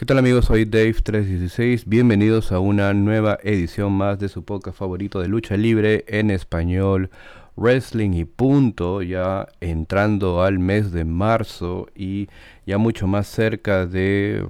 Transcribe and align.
¿Qué 0.00 0.06
tal 0.06 0.16
amigos? 0.16 0.46
Soy 0.46 0.64
Dave316. 0.64 1.82
Bienvenidos 1.84 2.52
a 2.52 2.58
una 2.58 2.94
nueva 2.94 3.38
edición 3.42 3.92
más 3.92 4.18
de 4.18 4.30
su 4.30 4.46
podcast 4.46 4.78
favorito 4.78 5.20
de 5.20 5.28
lucha 5.28 5.58
libre 5.58 6.06
en 6.08 6.30
español, 6.30 7.10
wrestling 7.54 8.14
y 8.14 8.24
punto. 8.24 9.02
Ya 9.02 9.46
entrando 9.60 10.42
al 10.42 10.58
mes 10.58 10.90
de 10.90 11.04
marzo 11.04 11.86
y 11.94 12.28
ya 12.64 12.78
mucho 12.78 13.06
más 13.08 13.26
cerca 13.26 13.84
de, 13.84 14.46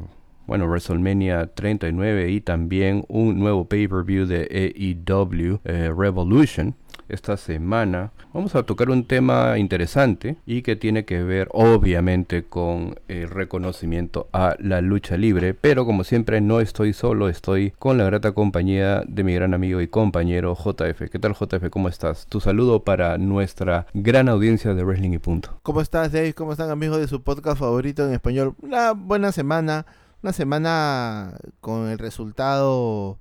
bueno, 0.46 0.66
WrestleMania 0.68 1.48
39 1.48 2.30
y 2.30 2.40
también 2.42 3.04
un 3.08 3.40
nuevo 3.40 3.64
pay-per-view 3.64 4.26
de 4.26 5.02
AEW 5.04 5.58
eh, 5.64 5.92
Revolution 5.92 6.76
esta 7.10 7.36
semana 7.36 8.12
vamos 8.32 8.54
a 8.54 8.62
tocar 8.62 8.90
un 8.90 9.04
tema 9.04 9.58
interesante 9.58 10.36
y 10.46 10.62
que 10.62 10.76
tiene 10.76 11.04
que 11.04 11.22
ver 11.22 11.48
obviamente 11.52 12.44
con 12.44 12.98
el 13.08 13.28
reconocimiento 13.28 14.28
a 14.32 14.54
la 14.58 14.80
lucha 14.80 15.16
libre, 15.16 15.54
pero 15.54 15.84
como 15.84 16.04
siempre 16.04 16.40
no 16.40 16.60
estoy 16.60 16.92
solo, 16.92 17.28
estoy 17.28 17.72
con 17.78 17.98
la 17.98 18.04
grata 18.04 18.32
compañía 18.32 19.02
de 19.06 19.24
mi 19.24 19.34
gran 19.34 19.54
amigo 19.54 19.80
y 19.80 19.88
compañero 19.88 20.54
JF. 20.54 21.10
¿Qué 21.10 21.18
tal 21.18 21.34
JF? 21.34 21.70
¿Cómo 21.70 21.88
estás? 21.88 22.26
Tu 22.26 22.40
saludo 22.40 22.84
para 22.84 23.18
nuestra 23.18 23.86
gran 23.94 24.28
audiencia 24.28 24.74
de 24.74 24.84
Wrestling 24.84 25.12
y 25.12 25.18
Punto. 25.18 25.58
¿Cómo 25.62 25.80
estás 25.80 26.12
Dave? 26.12 26.34
¿Cómo 26.34 26.52
están 26.52 26.70
amigos 26.70 26.98
de 26.98 27.08
su 27.08 27.22
podcast 27.22 27.58
favorito 27.58 28.06
en 28.06 28.12
español? 28.12 28.54
Una 28.62 28.92
buena 28.92 29.32
semana, 29.32 29.86
una 30.22 30.32
semana 30.32 31.34
con 31.60 31.88
el 31.88 31.98
resultado 31.98 33.18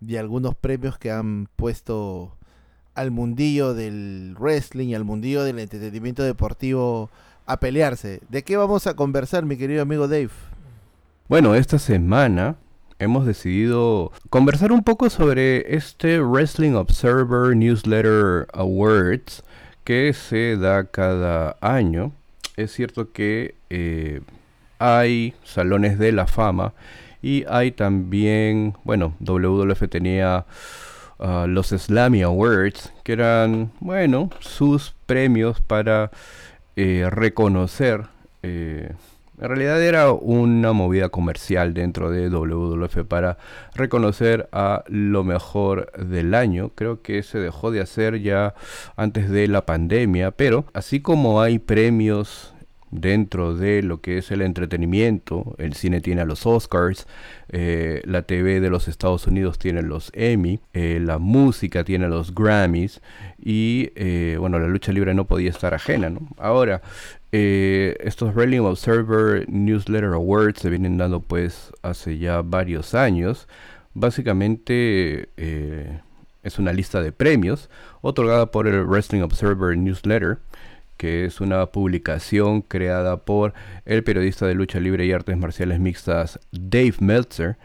de 0.00 0.18
algunos 0.18 0.54
premios 0.54 0.98
que 0.98 1.10
han 1.10 1.48
puesto 1.56 2.36
al 2.96 3.10
mundillo 3.10 3.74
del 3.74 4.34
wrestling 4.38 4.88
y 4.88 4.94
al 4.94 5.04
mundillo 5.04 5.44
del 5.44 5.58
entretenimiento 5.58 6.22
deportivo 6.22 7.10
a 7.46 7.60
pelearse. 7.60 8.20
¿De 8.28 8.42
qué 8.42 8.56
vamos 8.56 8.86
a 8.86 8.94
conversar, 8.94 9.44
mi 9.44 9.56
querido 9.56 9.82
amigo 9.82 10.08
Dave? 10.08 10.30
Bueno, 11.28 11.54
esta 11.54 11.78
semana 11.78 12.56
hemos 12.98 13.26
decidido 13.26 14.10
conversar 14.30 14.72
un 14.72 14.82
poco 14.82 15.10
sobre 15.10 15.76
este 15.76 16.20
Wrestling 16.20 16.72
Observer 16.72 17.54
Newsletter 17.56 18.46
Awards 18.52 19.44
que 19.84 20.12
se 20.12 20.56
da 20.56 20.84
cada 20.84 21.56
año. 21.60 22.12
Es 22.56 22.72
cierto 22.72 23.12
que 23.12 23.54
eh, 23.70 24.20
hay 24.78 25.34
salones 25.44 25.98
de 25.98 26.12
la 26.12 26.26
fama 26.26 26.72
y 27.22 27.44
hay 27.48 27.72
también, 27.72 28.74
bueno, 28.84 29.14
WWF 29.20 29.88
tenía 29.90 30.46
Ah, 31.18 31.46
los 31.48 31.68
Slammy 31.68 32.22
Awards, 32.22 32.92
que 33.02 33.12
eran, 33.12 33.70
bueno, 33.80 34.30
sus 34.40 34.94
premios 35.06 35.60
para 35.60 36.10
eh, 36.76 37.08
reconocer. 37.10 38.02
Eh, 38.42 38.92
en 39.40 39.48
realidad 39.48 39.82
era 39.82 40.12
una 40.12 40.72
movida 40.72 41.08
comercial 41.08 41.72
dentro 41.74 42.10
de 42.10 42.28
WWF 42.28 43.04
para 43.06 43.38
reconocer 43.74 44.48
a 44.52 44.84
lo 44.88 45.24
mejor 45.24 45.90
del 45.92 46.34
año. 46.34 46.70
Creo 46.74 47.02
que 47.02 47.22
se 47.22 47.38
dejó 47.38 47.70
de 47.70 47.80
hacer 47.80 48.20
ya 48.20 48.54
antes 48.96 49.30
de 49.30 49.48
la 49.48 49.64
pandemia, 49.64 50.30
pero 50.32 50.66
así 50.74 51.00
como 51.00 51.40
hay 51.40 51.58
premios 51.58 52.54
dentro 52.90 53.54
de 53.54 53.82
lo 53.82 54.00
que 54.00 54.18
es 54.18 54.30
el 54.30 54.42
entretenimiento. 54.42 55.54
El 55.58 55.74
cine 55.74 56.00
tiene 56.00 56.22
a 56.22 56.24
los 56.24 56.46
Oscars, 56.46 57.06
eh, 57.48 58.02
la 58.04 58.22
TV 58.22 58.60
de 58.60 58.70
los 58.70 58.88
Estados 58.88 59.26
Unidos 59.26 59.58
tiene 59.58 59.82
los 59.82 60.10
Emmy, 60.14 60.60
eh, 60.72 61.00
la 61.02 61.18
música 61.18 61.84
tiene 61.84 62.08
los 62.08 62.34
Grammys 62.34 63.00
y 63.38 63.90
eh, 63.96 64.36
bueno, 64.38 64.58
la 64.58 64.68
lucha 64.68 64.92
libre 64.92 65.14
no 65.14 65.26
podía 65.26 65.50
estar 65.50 65.74
ajena. 65.74 66.10
¿no? 66.10 66.20
Ahora, 66.38 66.82
estos 67.32 68.34
Wrestling 68.34 68.60
Observer 68.60 69.46
Newsletter 69.46 70.14
Awards 70.14 70.60
se 70.60 70.70
vienen 70.70 70.96
dando 70.96 71.20
pues 71.20 71.70
hace 71.82 72.16
ya 72.16 72.40
varios 72.40 72.94
años. 72.94 73.46
Básicamente 73.92 75.28
es 76.42 76.58
una 76.58 76.72
lista 76.72 77.02
de 77.02 77.12
premios 77.12 77.68
otorgada 78.00 78.46
por 78.46 78.68
el 78.68 78.86
Wrestling 78.86 79.20
Observer 79.20 79.76
Newsletter 79.76 80.38
que 80.96 81.24
es 81.24 81.40
una 81.40 81.66
publicación 81.66 82.62
creada 82.62 83.18
por 83.18 83.54
el 83.84 84.02
periodista 84.04 84.46
de 84.46 84.54
lucha 84.54 84.80
libre 84.80 85.06
y 85.06 85.12
artes 85.12 85.36
marciales 85.36 85.80
mixtas 85.80 86.40
Dave 86.52 86.94
Meltzer. 87.00 87.56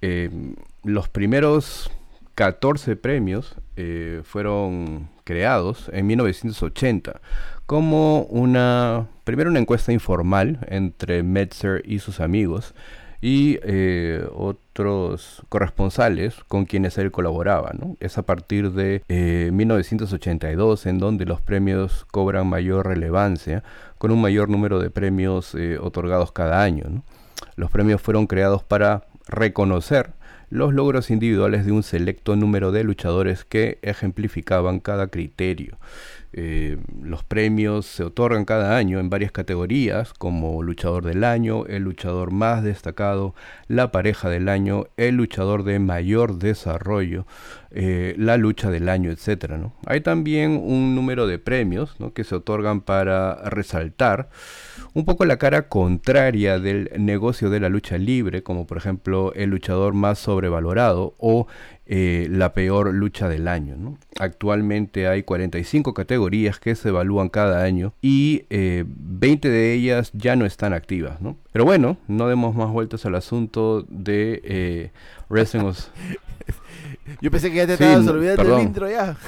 Em, 0.00 0.56
los 0.82 1.08
primeros 1.08 1.90
14 2.34 2.96
premios 2.96 3.54
eh, 3.76 4.22
fueron 4.24 5.08
creados 5.24 5.90
en 5.92 6.06
1980 6.06 7.20
como 7.66 8.22
una, 8.22 9.06
primero 9.24 9.50
una 9.50 9.60
encuesta 9.60 9.92
informal 9.92 10.58
entre 10.68 11.22
Meltzer 11.22 11.82
y 11.84 12.00
sus 12.00 12.18
amigos 12.18 12.74
y 13.20 13.58
eh, 13.62 14.26
otros 14.34 15.42
corresponsales 15.48 16.36
con 16.48 16.64
quienes 16.64 16.96
él 16.98 17.10
colaboraba. 17.10 17.72
Es 18.00 18.16
a 18.16 18.22
partir 18.22 18.72
de 18.72 19.02
1982 19.52 20.86
eh, 20.86 20.88
en 20.88 20.98
donde 20.98 21.26
los 21.26 21.40
premios 21.42 22.06
cobran 22.10 22.46
mayor 22.46 22.86
relevancia, 22.86 23.62
con 23.98 24.10
un 24.10 24.22
mayor 24.22 24.48
número 24.48 24.78
de 24.78 24.90
premios 24.90 25.54
eh, 25.54 25.78
otorgados 25.78 26.32
cada 26.32 26.62
año. 26.62 27.02
Los 27.56 27.70
premios 27.70 28.00
fueron 28.00 28.26
creados 28.26 28.64
para 28.64 29.04
reconocer 29.28 30.12
los 30.48 30.74
logros 30.74 31.10
individuales 31.10 31.64
de 31.64 31.72
un 31.72 31.82
selecto 31.82 32.34
número 32.34 32.72
de 32.72 32.82
luchadores 32.82 33.44
que 33.44 33.78
ejemplificaban 33.82 34.80
cada 34.80 35.06
criterio. 35.06 35.78
Eh, 36.32 36.78
los 37.02 37.24
premios 37.24 37.86
se 37.86 38.04
otorgan 38.04 38.44
cada 38.44 38.76
año 38.76 39.00
en 39.00 39.10
varias 39.10 39.32
categorías, 39.32 40.12
como 40.14 40.62
luchador 40.62 41.04
del 41.04 41.24
año, 41.24 41.66
el 41.66 41.82
luchador 41.82 42.30
más 42.30 42.62
destacado, 42.62 43.34
la 43.66 43.90
pareja 43.90 44.28
del 44.28 44.48
año, 44.48 44.86
el 44.96 45.16
luchador 45.16 45.64
de 45.64 45.80
mayor 45.80 46.38
desarrollo, 46.38 47.26
eh, 47.72 48.14
la 48.16 48.36
lucha 48.36 48.70
del 48.70 48.88
año, 48.88 49.10
etc. 49.10 49.50
¿no? 49.58 49.74
Hay 49.86 50.02
también 50.02 50.52
un 50.62 50.94
número 50.94 51.26
de 51.26 51.38
premios 51.38 51.96
que 52.14 52.24
se 52.24 52.36
otorgan 52.36 52.80
para 52.80 53.48
resaltar 53.50 54.30
un 54.94 55.04
poco 55.04 55.24
la 55.24 55.36
cara 55.36 55.68
contraria 55.68 56.58
del 56.58 56.90
negocio 56.98 57.50
de 57.50 57.60
la 57.60 57.68
lucha 57.68 57.98
libre, 57.98 58.42
como 58.42 58.66
por 58.66 58.76
ejemplo 58.76 59.32
el 59.34 59.50
luchador 59.50 59.94
más 59.94 60.18
sobrevalorado 60.18 61.14
o 61.18 61.46
eh, 61.92 62.28
la 62.30 62.52
peor 62.52 62.94
lucha 62.94 63.28
del 63.28 63.48
año. 63.48 63.74
Actualmente 64.20 65.08
hay 65.08 65.24
45 65.24 65.92
categorías 65.92 66.60
que 66.60 66.76
se 66.76 66.90
evalúan 66.90 67.28
cada 67.30 67.64
año 67.64 67.94
y 68.00 68.44
20 68.48 69.48
eh, 69.48 69.50
de 69.50 69.72
ellas 69.72 70.12
ya 70.12 70.36
no 70.36 70.46
están 70.46 70.72
activas. 70.72 71.18
Pero 71.50 71.64
bueno, 71.64 71.96
no 72.06 72.28
demos 72.28 72.54
más 72.54 72.70
vueltas 72.70 73.04
al 73.06 73.16
asunto 73.16 73.84
de 73.88 74.40
eh, 74.44 74.90
Wrestling. 75.28 75.72
Yo 77.20 77.28
pensé 77.32 77.50
que 77.50 77.56
ya 77.56 77.66
te 77.66 77.72
estabas 77.72 78.06
olvidando 78.06 78.44
del 78.44 78.62
intro 78.62 78.88
ya. 78.88 79.16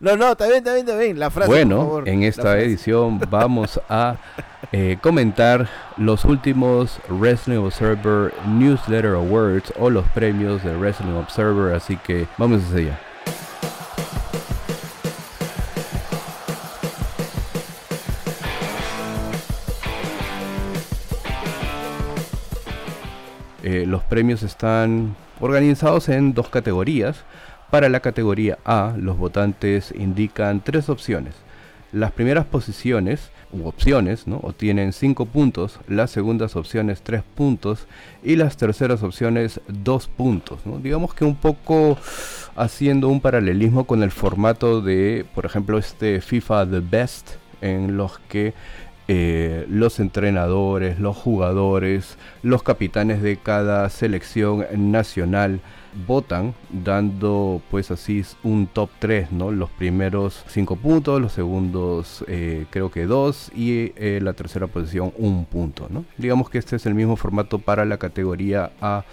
No, 0.00 0.16
no, 0.16 0.32
está 0.32 0.44
bien, 0.46 0.58
está 0.58 0.74
bien, 0.74 0.86
está 0.86 0.98
bien. 0.98 1.18
La 1.18 1.30
frase. 1.30 1.50
Bueno, 1.50 2.02
en 2.04 2.22
esta 2.22 2.60
edición 2.60 3.18
vamos 3.30 3.80
a 3.88 4.16
eh, 4.70 4.98
comentar 5.00 5.68
los 5.96 6.26
últimos 6.26 7.00
Wrestling 7.08 7.56
Observer 7.56 8.34
Newsletter 8.46 9.14
Awards 9.14 9.72
o 9.78 9.88
los 9.88 10.06
premios 10.08 10.62
de 10.62 10.76
Wrestling 10.76 11.14
Observer. 11.14 11.74
Así 11.74 11.96
que 11.96 12.26
vamos 12.36 12.62
a 12.72 12.76
allá. 12.76 13.00
Eh, 23.62 23.84
los 23.86 24.02
premios 24.02 24.42
están 24.42 25.16
organizados 25.40 26.08
en 26.08 26.34
dos 26.34 26.48
categorías. 26.48 27.24
Para 27.70 27.90
la 27.90 28.00
categoría 28.00 28.58
A, 28.64 28.94
los 28.96 29.18
votantes 29.18 29.92
indican 29.94 30.60
tres 30.60 30.88
opciones. 30.88 31.34
Las 31.92 32.12
primeras 32.12 32.46
posiciones 32.46 33.30
u 33.52 33.66
opciones 33.66 34.26
¿no? 34.26 34.36
obtienen 34.36 34.92
5 34.92 35.26
puntos, 35.26 35.80
las 35.88 36.10
segundas 36.10 36.56
opciones 36.56 37.02
3 37.02 37.22
puntos 37.34 37.86
y 38.22 38.36
las 38.36 38.56
terceras 38.56 39.02
opciones 39.02 39.60
2 39.68 40.08
puntos. 40.08 40.60
Digamos 40.82 41.14
que 41.14 41.24
un 41.24 41.36
poco 41.36 41.98
haciendo 42.56 43.08
un 43.08 43.20
paralelismo 43.20 43.84
con 43.84 44.02
el 44.02 44.10
formato 44.10 44.80
de, 44.80 45.24
por 45.34 45.46
ejemplo, 45.46 45.78
este 45.78 46.20
FIFA 46.20 46.66
The 46.66 46.80
Best, 46.80 47.30
en 47.60 47.96
los 47.96 48.18
que 48.28 48.54
eh, 49.10 49.64
los 49.70 50.00
entrenadores, 50.00 51.00
los 51.00 51.16
jugadores, 51.16 52.18
los 52.42 52.62
capitanes 52.62 53.22
de 53.22 53.38
cada 53.38 53.88
selección 53.88 54.66
nacional 54.76 55.60
votan 56.06 56.54
dando 56.70 57.62
pues 57.70 57.90
así 57.90 58.24
un 58.42 58.66
top 58.66 58.90
3, 58.98 59.32
¿no? 59.32 59.50
Los 59.50 59.70
primeros 59.70 60.44
5 60.48 60.76
puntos, 60.76 61.20
los 61.20 61.32
segundos 61.32 62.24
eh, 62.28 62.66
creo 62.70 62.90
que 62.90 63.06
2 63.06 63.52
y 63.54 63.92
eh, 63.96 64.20
la 64.22 64.32
tercera 64.32 64.66
posición 64.66 65.12
un 65.16 65.44
punto, 65.44 65.88
¿no? 65.90 66.04
Digamos 66.16 66.50
que 66.50 66.58
este 66.58 66.76
es 66.76 66.86
el 66.86 66.94
mismo 66.94 67.16
formato 67.16 67.58
para 67.58 67.84
la 67.84 67.98
categoría 67.98 68.72
A 68.80 69.04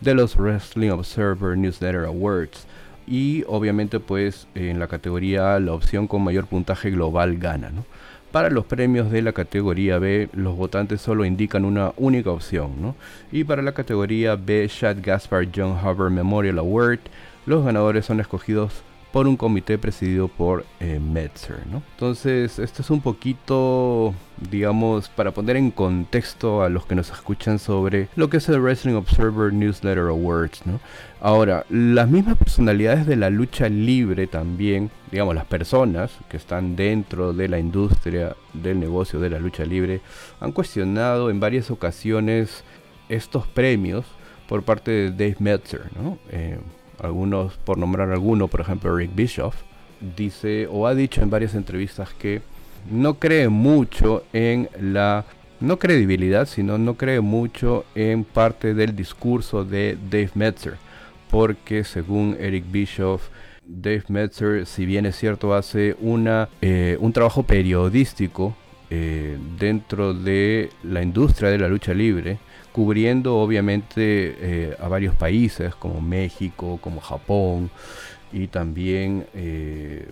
de 0.00 0.14
los 0.14 0.36
Wrestling 0.36 0.90
Observer 0.90 1.56
Newsletter 1.56 2.04
Awards. 2.04 2.66
Y 3.06 3.44
obviamente 3.48 3.98
pues 3.98 4.46
en 4.54 4.78
la 4.78 4.86
categoría 4.86 5.56
A 5.56 5.60
la 5.60 5.72
opción 5.72 6.06
con 6.06 6.22
mayor 6.22 6.46
puntaje 6.46 6.90
global 6.90 7.38
gana, 7.38 7.70
¿no? 7.70 7.84
Para 8.32 8.48
los 8.48 8.64
premios 8.64 9.10
de 9.10 9.22
la 9.22 9.32
categoría 9.32 9.98
B, 9.98 10.28
los 10.32 10.56
votantes 10.56 11.00
solo 11.00 11.24
indican 11.24 11.64
una 11.64 11.92
única 11.96 12.30
opción, 12.30 12.80
¿no? 12.80 12.94
Y 13.32 13.42
para 13.42 13.60
la 13.60 13.72
categoría 13.72 14.36
B, 14.36 14.68
Chad 14.68 14.98
Gaspar 15.02 15.48
John 15.52 15.72
Hubbard 15.72 16.12
Memorial 16.12 16.60
Award, 16.60 17.00
los 17.44 17.64
ganadores 17.64 18.06
son 18.06 18.20
escogidos 18.20 18.84
por 19.12 19.26
un 19.26 19.36
comité 19.36 19.78
presidido 19.78 20.28
por 20.28 20.64
eh, 20.78 21.00
Metzer. 21.00 21.66
¿no? 21.70 21.82
Entonces, 21.92 22.58
esto 22.58 22.82
es 22.82 22.90
un 22.90 23.00
poquito, 23.00 24.14
digamos, 24.50 25.08
para 25.08 25.32
poner 25.32 25.56
en 25.56 25.70
contexto 25.70 26.62
a 26.62 26.68
los 26.68 26.86
que 26.86 26.94
nos 26.94 27.10
escuchan 27.10 27.58
sobre 27.58 28.08
lo 28.16 28.30
que 28.30 28.36
es 28.36 28.48
el 28.48 28.60
Wrestling 28.60 28.94
Observer 28.94 29.52
Newsletter 29.52 30.08
Awards. 30.08 30.64
¿no? 30.64 30.80
Ahora, 31.20 31.66
las 31.68 32.08
mismas 32.08 32.36
personalidades 32.36 33.06
de 33.06 33.16
la 33.16 33.30
lucha 33.30 33.68
libre 33.68 34.26
también, 34.26 34.90
digamos, 35.10 35.34
las 35.34 35.46
personas 35.46 36.12
que 36.28 36.36
están 36.36 36.76
dentro 36.76 37.32
de 37.32 37.48
la 37.48 37.58
industria 37.58 38.36
del 38.52 38.78
negocio 38.78 39.18
de 39.18 39.30
la 39.30 39.38
lucha 39.38 39.64
libre, 39.64 40.00
han 40.40 40.52
cuestionado 40.52 41.30
en 41.30 41.40
varias 41.40 41.70
ocasiones 41.70 42.64
estos 43.08 43.46
premios 43.46 44.04
por 44.48 44.62
parte 44.62 44.90
de 44.90 45.10
Dave 45.10 45.36
Metzer. 45.38 45.90
¿no? 45.96 46.18
Eh, 46.30 46.58
algunos, 47.02 47.54
por 47.58 47.78
nombrar 47.78 48.10
alguno, 48.10 48.48
por 48.48 48.60
ejemplo 48.60 48.94
Rick 48.94 49.14
Bischoff, 49.14 49.56
dice 50.16 50.66
o 50.70 50.86
ha 50.86 50.94
dicho 50.94 51.22
en 51.22 51.30
varias 51.30 51.54
entrevistas 51.54 52.10
que 52.14 52.42
no 52.90 53.14
cree 53.14 53.48
mucho 53.48 54.24
en 54.32 54.68
la, 54.80 55.24
no 55.60 55.78
credibilidad, 55.78 56.46
sino 56.46 56.78
no 56.78 56.94
cree 56.94 57.20
mucho 57.20 57.84
en 57.94 58.24
parte 58.24 58.74
del 58.74 58.96
discurso 58.96 59.64
de 59.64 59.98
Dave 60.10 60.30
Metzer, 60.34 60.74
porque 61.30 61.84
según 61.84 62.36
Eric 62.40 62.64
Bischoff, 62.70 63.28
Dave 63.66 64.04
Metzer, 64.08 64.66
si 64.66 64.86
bien 64.86 65.06
es 65.06 65.16
cierto, 65.16 65.54
hace 65.54 65.96
una, 66.00 66.48
eh, 66.60 66.96
un 67.00 67.12
trabajo 67.12 67.42
periodístico 67.42 68.56
eh, 68.88 69.38
dentro 69.58 70.14
de 70.14 70.70
la 70.82 71.02
industria 71.02 71.50
de 71.50 71.58
la 71.58 71.68
lucha 71.68 71.94
libre, 71.94 72.38
cubriendo 72.72 73.36
obviamente 73.36 74.36
eh, 74.38 74.76
a 74.78 74.88
varios 74.88 75.14
países 75.14 75.74
como 75.74 76.00
México, 76.00 76.78
como 76.80 77.00
Japón 77.00 77.70
y 78.32 78.46
también 78.46 79.26
eh, 79.34 80.08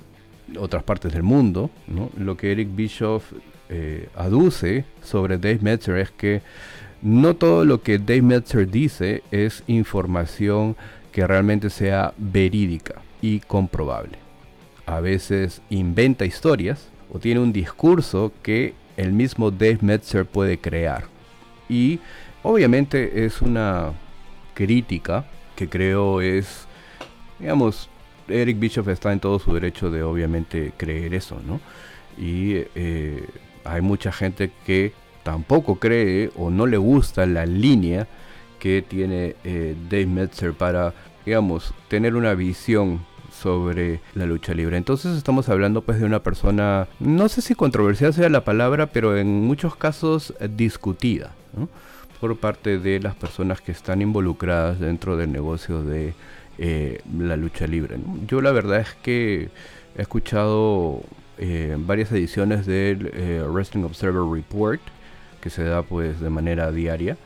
otras 0.58 0.82
partes 0.82 1.12
del 1.12 1.22
mundo. 1.22 1.70
Lo 2.16 2.36
que 2.36 2.52
Eric 2.52 2.68
Bischoff 2.74 3.32
eh, 3.68 4.08
aduce 4.16 4.84
sobre 5.02 5.38
Dave 5.38 5.58
Metzer 5.60 5.98
es 5.98 6.10
que 6.10 6.42
no 7.02 7.36
todo 7.36 7.64
lo 7.64 7.82
que 7.82 7.98
Dave 7.98 8.22
Metzer 8.22 8.68
dice 8.68 9.22
es 9.30 9.62
información 9.66 10.76
que 11.12 11.26
realmente 11.26 11.70
sea 11.70 12.12
verídica 12.16 13.02
y 13.20 13.40
comprobable. 13.40 14.18
A 14.86 15.00
veces 15.00 15.60
inventa 15.70 16.24
historias 16.24 16.88
o 17.12 17.18
tiene 17.18 17.40
un 17.40 17.52
discurso 17.52 18.32
que 18.42 18.74
el 18.96 19.12
mismo 19.12 19.50
Dave 19.50 19.78
Metzer 19.82 20.26
puede 20.26 20.58
crear. 20.58 21.04
Y 21.68 22.00
Obviamente 22.42 23.24
es 23.24 23.42
una 23.42 23.92
crítica 24.54 25.24
que 25.56 25.68
creo 25.68 26.20
es, 26.20 26.66
digamos, 27.38 27.88
Eric 28.28 28.58
Bischoff 28.58 28.88
está 28.88 29.12
en 29.12 29.20
todo 29.20 29.38
su 29.38 29.52
derecho 29.54 29.90
de 29.90 30.02
obviamente 30.02 30.72
creer 30.76 31.14
eso, 31.14 31.40
¿no? 31.44 31.60
Y 32.16 32.64
eh, 32.74 33.24
hay 33.64 33.80
mucha 33.80 34.12
gente 34.12 34.50
que 34.66 34.92
tampoco 35.22 35.76
cree 35.76 36.30
o 36.36 36.50
no 36.50 36.66
le 36.66 36.76
gusta 36.76 37.26
la 37.26 37.46
línea 37.46 38.06
que 38.58 38.82
tiene 38.82 39.36
eh, 39.44 39.76
Dave 39.88 40.06
Metzer 40.06 40.52
para, 40.52 40.94
digamos, 41.24 41.74
tener 41.88 42.14
una 42.16 42.34
visión 42.34 43.00
sobre 43.32 44.00
la 44.14 44.26
lucha 44.26 44.54
libre. 44.54 44.76
Entonces 44.76 45.16
estamos 45.16 45.48
hablando 45.48 45.82
pues 45.82 46.00
de 46.00 46.06
una 46.06 46.22
persona, 46.22 46.88
no 46.98 47.28
sé 47.28 47.42
si 47.42 47.54
controversial 47.54 48.12
sea 48.12 48.28
la 48.28 48.44
palabra, 48.44 48.86
pero 48.86 49.16
en 49.16 49.44
muchos 49.44 49.76
casos 49.76 50.34
discutida. 50.56 51.32
¿no? 51.56 51.68
Por 52.20 52.36
parte 52.38 52.78
de 52.78 53.00
las 53.00 53.14
personas 53.14 53.60
que 53.60 53.72
están 53.72 54.02
involucradas 54.02 54.80
dentro 54.80 55.16
del 55.16 55.32
negocio 55.32 55.82
de 55.82 56.14
eh, 56.58 57.00
la 57.16 57.36
lucha 57.36 57.66
libre. 57.66 57.98
Yo 58.26 58.40
la 58.40 58.52
verdad 58.52 58.80
es 58.80 58.94
que 59.02 59.48
he 59.96 60.02
escuchado 60.02 61.02
eh, 61.40 61.76
varias 61.78 62.10
ediciones 62.10 62.66
del 62.66 63.12
eh, 63.14 63.44
Wrestling 63.46 63.84
Observer 63.84 64.24
Report 64.24 64.80
que 65.40 65.50
se 65.50 65.62
da 65.62 65.82
pues 65.82 66.18
de 66.18 66.30
manera 66.30 66.72
diaria 66.72 67.16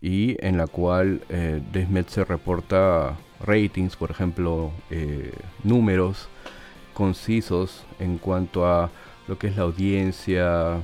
y 0.00 0.36
en 0.44 0.56
la 0.56 0.66
cual 0.66 1.20
eh, 1.28 1.60
se 2.08 2.24
reporta 2.24 3.16
ratings, 3.46 3.94
por 3.94 4.10
ejemplo, 4.10 4.72
números 5.62 6.28
concisos 6.94 7.84
en 8.00 8.18
cuanto 8.18 8.66
a 8.66 8.90
lo 9.28 9.38
que 9.38 9.46
es 9.46 9.56
la 9.56 9.62
audiencia, 9.62 10.80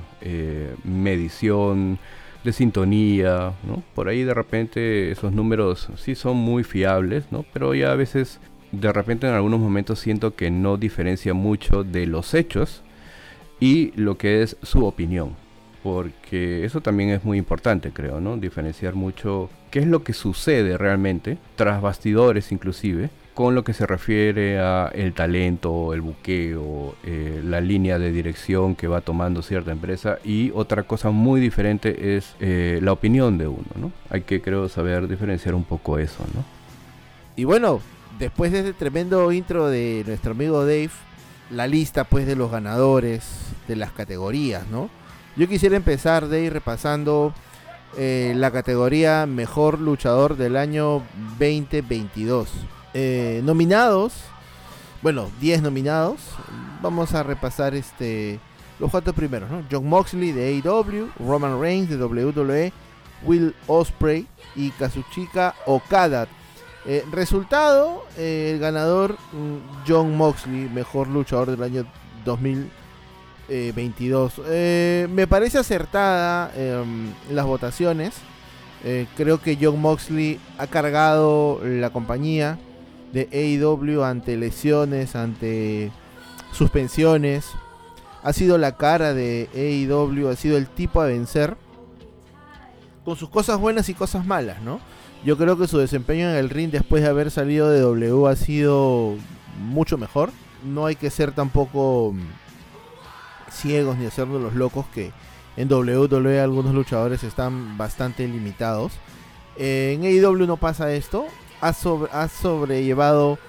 medición, 0.83 1.99
de 2.47 2.53
sintonía, 2.53 3.53
¿no? 3.63 3.83
Por 3.93 4.07
ahí 4.07 4.23
de 4.23 4.33
repente 4.33 5.11
esos 5.11 5.33
números 5.33 5.89
sí 5.97 6.15
son 6.15 6.37
muy 6.37 6.63
fiables, 6.63 7.25
¿no? 7.29 7.45
Pero 7.51 7.75
ya 7.75 7.91
a 7.91 7.95
veces, 7.95 8.39
de 8.71 8.93
repente 8.93 9.27
en 9.27 9.33
algunos 9.33 9.59
momentos 9.59 9.99
siento 9.99 10.33
que 10.33 10.49
no 10.49 10.77
diferencia 10.77 11.33
mucho 11.33 11.83
de 11.83 12.05
los 12.05 12.33
hechos 12.33 12.83
y 13.59 13.91
lo 13.99 14.17
que 14.17 14.43
es 14.43 14.55
su 14.63 14.85
opinión. 14.85 15.35
Porque 15.83 16.63
eso 16.63 16.79
también 16.79 17.09
es 17.09 17.25
muy 17.25 17.37
importante, 17.37 17.91
creo, 17.91 18.21
¿no? 18.21 18.37
Diferenciar 18.37 18.95
mucho 18.95 19.49
qué 19.69 19.79
es 19.79 19.87
lo 19.87 20.05
que 20.05 20.13
sucede 20.13 20.77
realmente, 20.77 21.37
tras 21.57 21.81
bastidores 21.81 22.53
inclusive, 22.53 23.09
con 23.37 23.53
lo 23.53 23.63
que 23.63 23.73
se 23.73 23.85
refiere 23.85 24.59
a 24.59 24.89
el 24.95 25.13
talento, 25.13 25.93
el 25.93 26.01
buqueo, 26.01 26.95
eh, 27.03 27.39
la 27.43 27.61
línea 27.61 27.99
de 27.99 28.11
dirección 28.11 28.73
que 28.73 28.87
va 28.87 29.01
tomando 29.01 29.43
cierta 29.43 29.71
empresa 29.71 30.17
y 30.23 30.49
otra 30.55 30.81
cosa 30.81 31.11
muy 31.11 31.39
diferente 31.39 32.17
es 32.17 32.33
eh, 32.39 32.79
la 32.81 32.93
opinión 32.93 33.37
de 33.37 33.47
uno, 33.47 33.67
¿no? 33.75 33.91
Hay 34.09 34.21
que 34.21 34.41
creo 34.41 34.67
saber 34.69 35.07
diferenciar 35.07 35.53
un 35.53 35.65
poco 35.65 35.99
eso, 35.99 36.25
¿no? 36.33 36.43
Y 37.35 37.43
bueno, 37.43 37.79
después 38.17 38.51
de 38.51 38.61
este 38.61 38.73
tremendo 38.73 39.31
intro 39.31 39.67
de 39.67 40.03
nuestro 40.07 40.31
amigo 40.31 40.61
Dave, 40.61 40.89
la 41.51 41.67
lista 41.67 42.05
pues 42.05 42.25
de 42.25 42.35
los 42.35 42.49
ganadores 42.49 43.53
de 43.67 43.75
las 43.75 43.91
categorías, 43.91 44.67
¿no? 44.71 44.89
Yo 45.35 45.47
quisiera 45.47 45.75
empezar 45.75 46.27
de 46.27 46.41
ir 46.41 46.53
repasando 46.53 47.35
eh, 47.99 48.33
la 48.35 48.49
categoría 48.49 49.27
Mejor 49.27 49.79
Luchador 49.79 50.37
del 50.37 50.57
año 50.57 51.03
2022. 51.37 52.49
Eh, 52.99 53.41
nominados, 53.43 54.13
bueno, 55.03 55.29
10 55.39 55.61
nominados. 55.61 56.19
Vamos 56.81 57.13
a 57.13 57.21
repasar 57.21 57.75
este 57.75 58.39
los 58.79 58.89
cuatro 58.89 59.13
primeros, 59.13 59.51
¿no? 59.51 59.63
John 59.71 59.87
Moxley 59.87 60.31
de 60.31 60.47
AEW, 60.47 61.11
Roman 61.19 61.61
Reigns 61.61 61.91
de 61.91 62.03
WWE, 62.03 62.73
Will 63.23 63.53
Osprey 63.67 64.25
y 64.55 64.71
Kazuchika 64.71 65.53
Okada. 65.67 66.27
Eh, 66.87 67.05
resultado, 67.11 68.03
eh, 68.17 68.53
el 68.55 68.59
ganador 68.59 69.15
mm, 69.31 69.57
John 69.87 70.17
Moxley, 70.17 70.67
mejor 70.67 71.07
luchador 71.07 71.51
del 71.51 71.61
año 71.61 71.85
2022. 72.25 74.41
me 75.07 75.27
parece 75.27 75.59
acertada 75.59 76.51
em, 76.55 77.13
las 77.29 77.45
votaciones. 77.45 78.15
creo 79.15 79.39
que 79.39 79.55
John 79.61 79.79
Moxley 79.79 80.39
ha 80.57 80.65
cargado 80.65 81.61
la 81.63 81.91
compañía 81.91 82.57
de 83.13 83.29
AEW 83.31 84.03
ante 84.03 84.37
lesiones, 84.37 85.15
ante 85.15 85.91
suspensiones. 86.51 87.51
Ha 88.23 88.33
sido 88.33 88.57
la 88.57 88.75
cara 88.75 89.13
de 89.13 89.49
AEW, 89.53 90.29
ha 90.29 90.35
sido 90.35 90.57
el 90.57 90.67
tipo 90.67 91.01
a 91.01 91.05
vencer. 91.05 91.55
Con 93.05 93.15
sus 93.15 93.29
cosas 93.29 93.59
buenas 93.59 93.87
y 93.89 93.93
cosas 93.93 94.25
malas, 94.25 94.61
¿no? 94.61 94.81
Yo 95.23 95.37
creo 95.37 95.57
que 95.57 95.67
su 95.67 95.77
desempeño 95.77 96.29
en 96.29 96.35
el 96.35 96.49
ring 96.49 96.71
después 96.71 97.01
de 97.01 97.09
haber 97.09 97.31
salido 97.31 97.69
de 97.69 97.79
W 97.79 98.27
ha 98.27 98.35
sido 98.35 99.15
mucho 99.59 99.97
mejor. 99.97 100.31
No 100.63 100.85
hay 100.85 100.95
que 100.95 101.09
ser 101.09 101.31
tampoco 101.31 102.13
mm, 102.13 103.51
ciegos 103.51 103.97
ni 103.97 104.05
hacernos 104.05 104.41
los 104.41 104.55
locos 104.55 104.85
que 104.93 105.11
en 105.55 105.71
WWE 105.71 106.39
algunos 106.39 106.73
luchadores 106.73 107.23
están 107.23 107.77
bastante 107.77 108.27
limitados. 108.27 108.93
en 109.57 110.03
AEW 110.03 110.45
no 110.45 110.57
pasa 110.57 110.93
esto 110.93 111.25
ha, 111.61 111.73
sobrellevado 111.73 113.39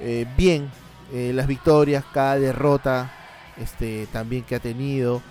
eh, 0.00 0.26
bien 0.36 0.70
eh, 1.12 1.32
las 1.34 1.46
victorias, 1.46 2.04
cada 2.12 2.38
derrota 2.38 3.12
este, 3.56 4.06
también 4.12 4.42
que 4.44 4.54
ha 4.54 4.60
tenido. 4.60 5.22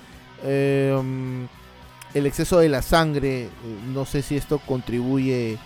Em, 0.43 1.47
el 2.13 2.25
exceso 2.25 2.59
de 2.59 2.69
la 2.69 2.81
sangre, 2.81 3.43
eh, 3.43 3.49
no 3.93 4.05
sé 4.05 4.21
si 4.21 4.35
esto 4.35 4.59
contribuye 4.59 5.57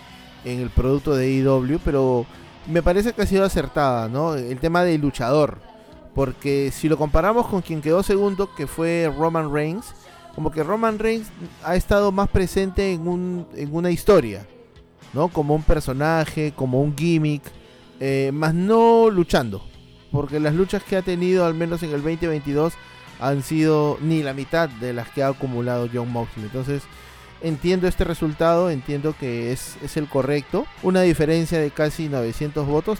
en 0.44 0.60
el 0.60 0.70
producto 0.70 1.14
de 1.14 1.30
IW, 1.30 1.78
pero 1.84 2.26
me 2.66 2.82
parece 2.82 3.12
que 3.12 3.22
ha 3.22 3.26
sido 3.26 3.44
acertada, 3.44 4.08
¿no? 4.08 4.34
El 4.34 4.58
tema 4.58 4.84
del 4.84 5.00
luchador. 5.00 5.58
Porque 6.14 6.70
si 6.72 6.88
lo 6.88 6.98
comparamos 6.98 7.46
con 7.46 7.62
quien 7.62 7.80
quedó 7.80 8.02
segundo, 8.02 8.54
que 8.54 8.66
fue 8.66 9.10
Roman 9.16 9.52
Reigns, 9.52 9.94
como 10.34 10.50
que 10.50 10.62
Roman 10.62 10.98
Reigns 10.98 11.28
ha 11.64 11.74
estado 11.74 12.12
más 12.12 12.28
presente 12.28 12.92
en, 12.92 13.08
un, 13.08 13.46
en 13.54 13.74
una 13.74 13.90
historia. 13.90 14.46
¿No? 15.12 15.28
Como 15.28 15.54
un 15.54 15.62
personaje, 15.62 16.52
como 16.54 16.80
un 16.80 16.96
gimmick, 16.96 17.42
eh, 18.00 18.30
más 18.32 18.54
no 18.54 19.10
luchando. 19.10 19.64
Porque 20.10 20.40
las 20.40 20.54
luchas 20.54 20.82
que 20.82 20.96
ha 20.96 21.02
tenido, 21.02 21.46
al 21.46 21.54
menos 21.54 21.82
en 21.82 21.90
el 21.90 22.02
2022, 22.02 22.74
han 23.20 23.42
sido 23.42 23.98
ni 24.00 24.22
la 24.22 24.34
mitad 24.34 24.68
de 24.68 24.92
las 24.92 25.08
que 25.10 25.22
ha 25.22 25.28
acumulado 25.28 25.88
John 25.92 26.10
Moxley. 26.10 26.44
Entonces, 26.44 26.82
entiendo 27.40 27.86
este 27.86 28.04
resultado, 28.04 28.70
entiendo 28.70 29.14
que 29.18 29.52
es, 29.52 29.76
es 29.82 29.96
el 29.96 30.08
correcto. 30.08 30.66
Una 30.82 31.02
diferencia 31.02 31.58
de 31.58 31.70
casi 31.70 32.08
900 32.08 32.66
votos, 32.66 32.98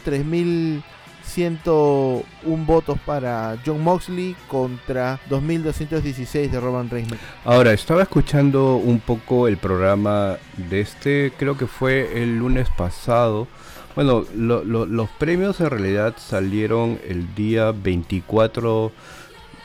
3101 1.23 2.65
votos 2.65 2.99
para 3.05 3.59
John 3.65 3.83
Moxley 3.83 4.37
contra 4.49 5.19
2216 5.29 6.53
de 6.53 6.61
Roman 6.61 6.91
Reigns. 6.91 7.15
Ahora, 7.45 7.73
estaba 7.73 8.03
escuchando 8.03 8.77
un 8.77 9.01
poco 9.01 9.49
el 9.49 9.57
programa 9.57 10.37
de 10.57 10.81
este, 10.81 11.33
creo 11.39 11.57
que 11.57 11.67
fue 11.67 12.23
el 12.23 12.39
lunes 12.39 12.69
pasado. 12.77 13.49
Bueno, 13.95 14.25
los 14.35 15.11
premios 15.11 15.61
en 15.61 15.71
realidad 15.71 16.15
salieron 16.17 16.99
el 17.07 17.35
día 17.35 17.73
24 17.73 18.93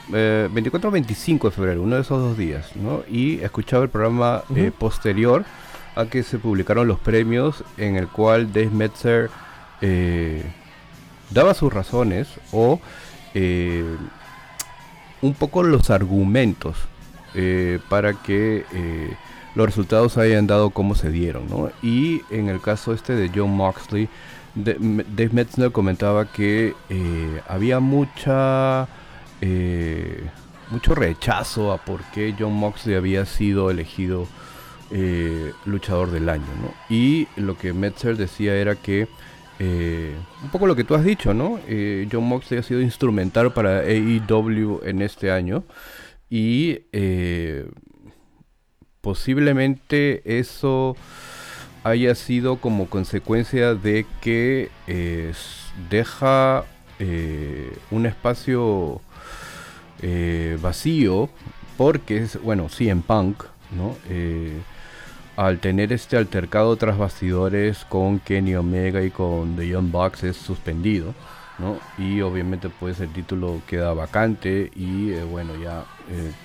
24 0.09 0.89
o 0.89 0.91
25 0.91 1.49
de 1.49 1.55
febrero, 1.55 1.81
uno 1.81 1.95
de 1.95 2.01
esos 2.01 2.21
dos 2.21 2.37
días, 2.37 2.75
¿no? 2.75 3.03
Y 3.09 3.39
escuchaba 3.41 3.83
el 3.83 3.89
programa 3.89 4.43
eh, 4.55 4.71
posterior 4.77 5.43
a 5.95 6.05
que 6.05 6.23
se 6.23 6.37
publicaron 6.37 6.87
los 6.87 6.99
premios 6.99 7.63
en 7.77 7.95
el 7.95 8.07
cual 8.07 8.53
Dave 8.53 8.69
Metzer 8.69 9.29
eh, 9.81 10.43
daba 11.29 11.53
sus 11.53 11.73
razones 11.73 12.27
o 12.51 12.79
eh, 13.33 13.83
un 15.21 15.33
poco 15.33 15.63
los 15.63 15.89
argumentos 15.89 16.77
para 17.87 18.13
que 18.13 18.65
los 19.53 19.67
resultados 19.67 20.17
hayan 20.17 20.47
dado 20.47 20.71
como 20.71 20.95
se 20.95 21.11
dieron, 21.11 21.47
¿no? 21.47 21.69
Y 21.83 22.23
en 22.31 22.49
el 22.49 22.59
caso 22.59 22.93
este 22.93 23.13
de 23.13 23.29
John 23.33 23.51
Moxley, 23.51 24.09
Dave 24.55 25.29
Metzner 25.31 25.71
comentaba 25.71 26.31
que 26.31 26.73
había 27.47 27.79
mucha 27.79 28.87
eh, 29.41 30.27
mucho 30.69 30.95
rechazo 30.95 31.71
a 31.71 31.77
por 31.77 32.03
qué 32.11 32.35
John 32.37 32.53
Moxley 32.53 32.95
había 32.95 33.25
sido 33.25 33.71
elegido 33.71 34.27
eh, 34.91 35.53
luchador 35.65 36.11
del 36.11 36.29
año, 36.29 36.45
Y 36.89 37.27
lo 37.35 37.57
que 37.57 37.73
Metzer 37.73 38.17
decía 38.17 38.55
era 38.55 38.75
que 38.75 39.07
eh, 39.59 40.15
un 40.43 40.49
poco 40.49 40.67
lo 40.67 40.75
que 40.75 40.83
tú 40.83 40.95
has 40.95 41.03
dicho, 41.03 41.33
¿no? 41.33 41.59
John 42.11 42.23
Moxley 42.25 42.59
ha 42.59 42.63
sido 42.63 42.81
instrumental 42.81 43.53
para 43.53 43.79
AEW 43.79 44.81
en 44.83 45.01
este 45.01 45.31
año 45.31 45.63
y 46.29 46.79
posiblemente 49.01 50.39
eso 50.39 50.95
haya 51.83 52.13
sido 52.15 52.57
como 52.57 52.87
consecuencia 52.87 53.73
de 53.73 54.05
que 54.21 54.69
deja 55.89 56.65
un 57.91 58.05
espacio 58.05 59.01
eh, 60.01 60.59
vacío 60.61 61.27
porque 61.75 62.17
es, 62.17 62.41
bueno, 62.41 62.69
sí, 62.69 62.89
en 62.89 63.01
punk, 63.01 63.43
¿no? 63.71 63.95
Eh, 65.37 65.41
al 65.41 65.59
tener 65.59 65.93
este 65.93 66.17
altercado 66.17 66.75
tras 66.75 66.97
bastidores 66.97 67.85
con 67.85 68.19
Kenny 68.19 68.55
Omega 68.55 69.03
y 69.03 69.11
con 69.11 69.55
The 69.55 69.67
Young 69.67 69.91
Bucks 69.91 70.23
es 70.23 70.37
suspendido, 70.37 71.13
¿no? 71.59 71.77
Y 71.97 72.21
obviamente 72.21 72.69
pues 72.69 72.99
el 72.99 73.11
título 73.13 73.61
queda 73.67 73.93
vacante 73.93 74.71
y 74.75 75.11
eh, 75.11 75.23
bueno, 75.23 75.55
ya 75.55 75.85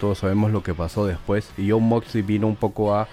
todos 0.00 0.18
sabemos 0.18 0.50
lo 0.50 0.62
que 0.62 0.74
pasó 0.74 1.06
después. 1.06 1.50
Y 1.56 1.70
John 1.70 1.84
Moxley 1.84 2.22
vino 2.22 2.46
un 2.46 2.56
poco 2.56 2.94
a 2.94 3.08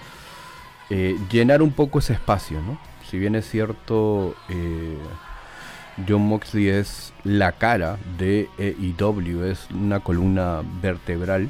llenar 1.32 1.62
un 1.62 1.72
poco 1.72 2.00
ese 2.00 2.14
espacio, 2.14 2.62
¿no? 2.62 2.80
Si 3.08 3.20
bien 3.20 3.36
es 3.36 3.48
cierto, 3.48 4.36
John 6.08 6.22
Moxley 6.22 6.68
es 6.70 7.14
la 7.24 7.52
cara 7.52 7.98
de 8.18 8.50
AEW, 8.58 9.44
es 9.44 9.68
una 9.72 10.00
columna 10.00 10.62
vertebral 10.82 11.50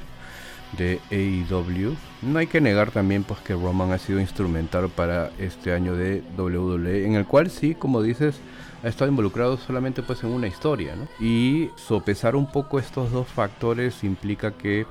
de 0.78 1.00
AEW. 1.12 1.96
No 2.22 2.40
hay 2.40 2.48
que 2.48 2.62
negar 2.62 2.92
también 2.92 3.24
pues 3.24 3.40
que 3.42 3.54
Roman 3.54 3.92
ha 3.92 3.98
sido 3.98 4.20
instrumental 4.20 4.90
para 4.90 5.32
este 5.40 5.74
año 5.74 5.96
de 5.96 6.24
WWE, 6.38 7.06
en 7.06 7.16
el 7.16 7.26
cual 7.26 7.50
sí, 7.50 7.76
como 7.76 8.02
dices, 8.02 8.40
ha 8.84 8.88
estado 8.88 9.10
involucrado 9.10 9.58
solamente 9.58 10.04
pues 10.04 10.24
en 10.24 10.30
una 10.30 10.48
historia, 10.48 10.96
¿no? 10.96 11.08
Y 11.24 11.70
sopesar 11.76 12.36
un 12.36 12.52
poco 12.52 12.80
estos 12.80 13.12
dos 13.12 13.28
factores 13.28 14.04
implica 14.04 14.52
que 14.52 14.86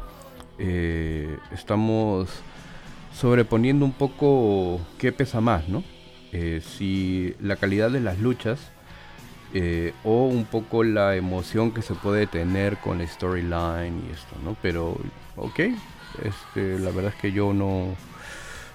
eh, 0.58 1.38
estamos 1.52 2.28
sobreponiendo 3.14 3.84
un 3.84 3.92
poco 3.92 4.80
qué 4.98 5.12
pesa 5.12 5.40
más, 5.40 5.68
¿no? 5.68 5.82
Eh, 6.32 6.60
si 6.62 7.34
la 7.40 7.56
calidad 7.56 7.90
de 7.90 8.00
las 8.00 8.18
luchas 8.18 8.60
eh, 9.54 9.94
o 10.04 10.26
un 10.26 10.44
poco 10.44 10.84
la 10.84 11.16
emoción 11.16 11.72
que 11.72 11.82
se 11.82 11.94
puede 11.94 12.26
tener 12.26 12.76
con 12.78 12.98
la 12.98 13.06
storyline 13.06 14.04
y 14.06 14.12
esto, 14.12 14.36
¿no? 14.44 14.56
Pero, 14.60 14.96
ok, 15.36 15.60
este, 16.22 16.78
la 16.78 16.90
verdad 16.90 17.12
es 17.14 17.20
que 17.20 17.32
yo 17.32 17.52
no, 17.54 17.94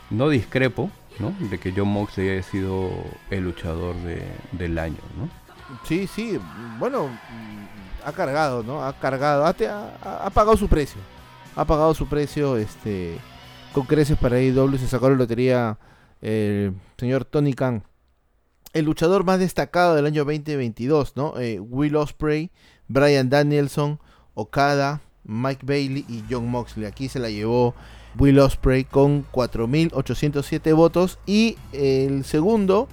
no 0.10 0.30
discrepo, 0.30 0.90
¿no? 1.20 1.34
De 1.50 1.60
que 1.60 1.74
John 1.76 1.90
Moxley 1.90 2.30
haya 2.30 2.44
sido 2.44 2.92
el 3.30 3.44
luchador 3.44 3.96
del 4.52 4.78
año, 4.80 5.00
¿no? 5.18 5.30
Sí, 5.86 6.08
sí, 6.08 6.40
bueno, 6.80 7.10
ha 8.06 8.12
cargado, 8.12 8.64
¿no? 8.64 8.84
Ha 8.84 8.94
cargado, 8.94 9.46
ha, 9.46 10.30
pagado 10.32 10.58
su 10.58 10.68
precio, 10.68 11.02
ha 11.56 11.66
pagado 11.66 11.94
su 11.94 12.08
precio, 12.08 12.58
este, 12.58 13.18
con 13.74 13.86
creces 13.86 14.18
para 14.18 14.38
AEW, 14.38 14.78
se 14.78 14.88
sacó 14.88 15.10
la 15.10 15.16
lotería 15.16 15.78
el 16.22 16.74
señor 16.98 17.26
Tony 17.26 17.54
Khan 17.54 17.84
el 18.74 18.86
luchador 18.86 19.24
más 19.24 19.40
destacado 19.40 19.96
del 19.96 20.06
año 20.06 20.26
2022, 20.26 21.16
¿no? 21.16 21.40
Eh, 21.40 21.60
Will 21.60 21.96
Osprey, 21.96 22.50
Brian 22.88 23.30
Danielson, 23.30 24.00
Okada, 24.34 25.02
Mike 25.24 25.64
Bailey 25.64 26.06
y 26.10 26.24
John 26.30 26.50
Moxley. 26.50 26.86
Aquí 26.86 27.08
se 27.08 27.20
la 27.20 27.30
llevó 27.30 27.76
Will 28.18 28.40
Osprey 28.40 28.84
con 28.84 29.26
4.807 29.32 30.76
votos 30.76 31.20
y 31.28 31.56
el 31.72 32.26
segundo, 32.26 32.88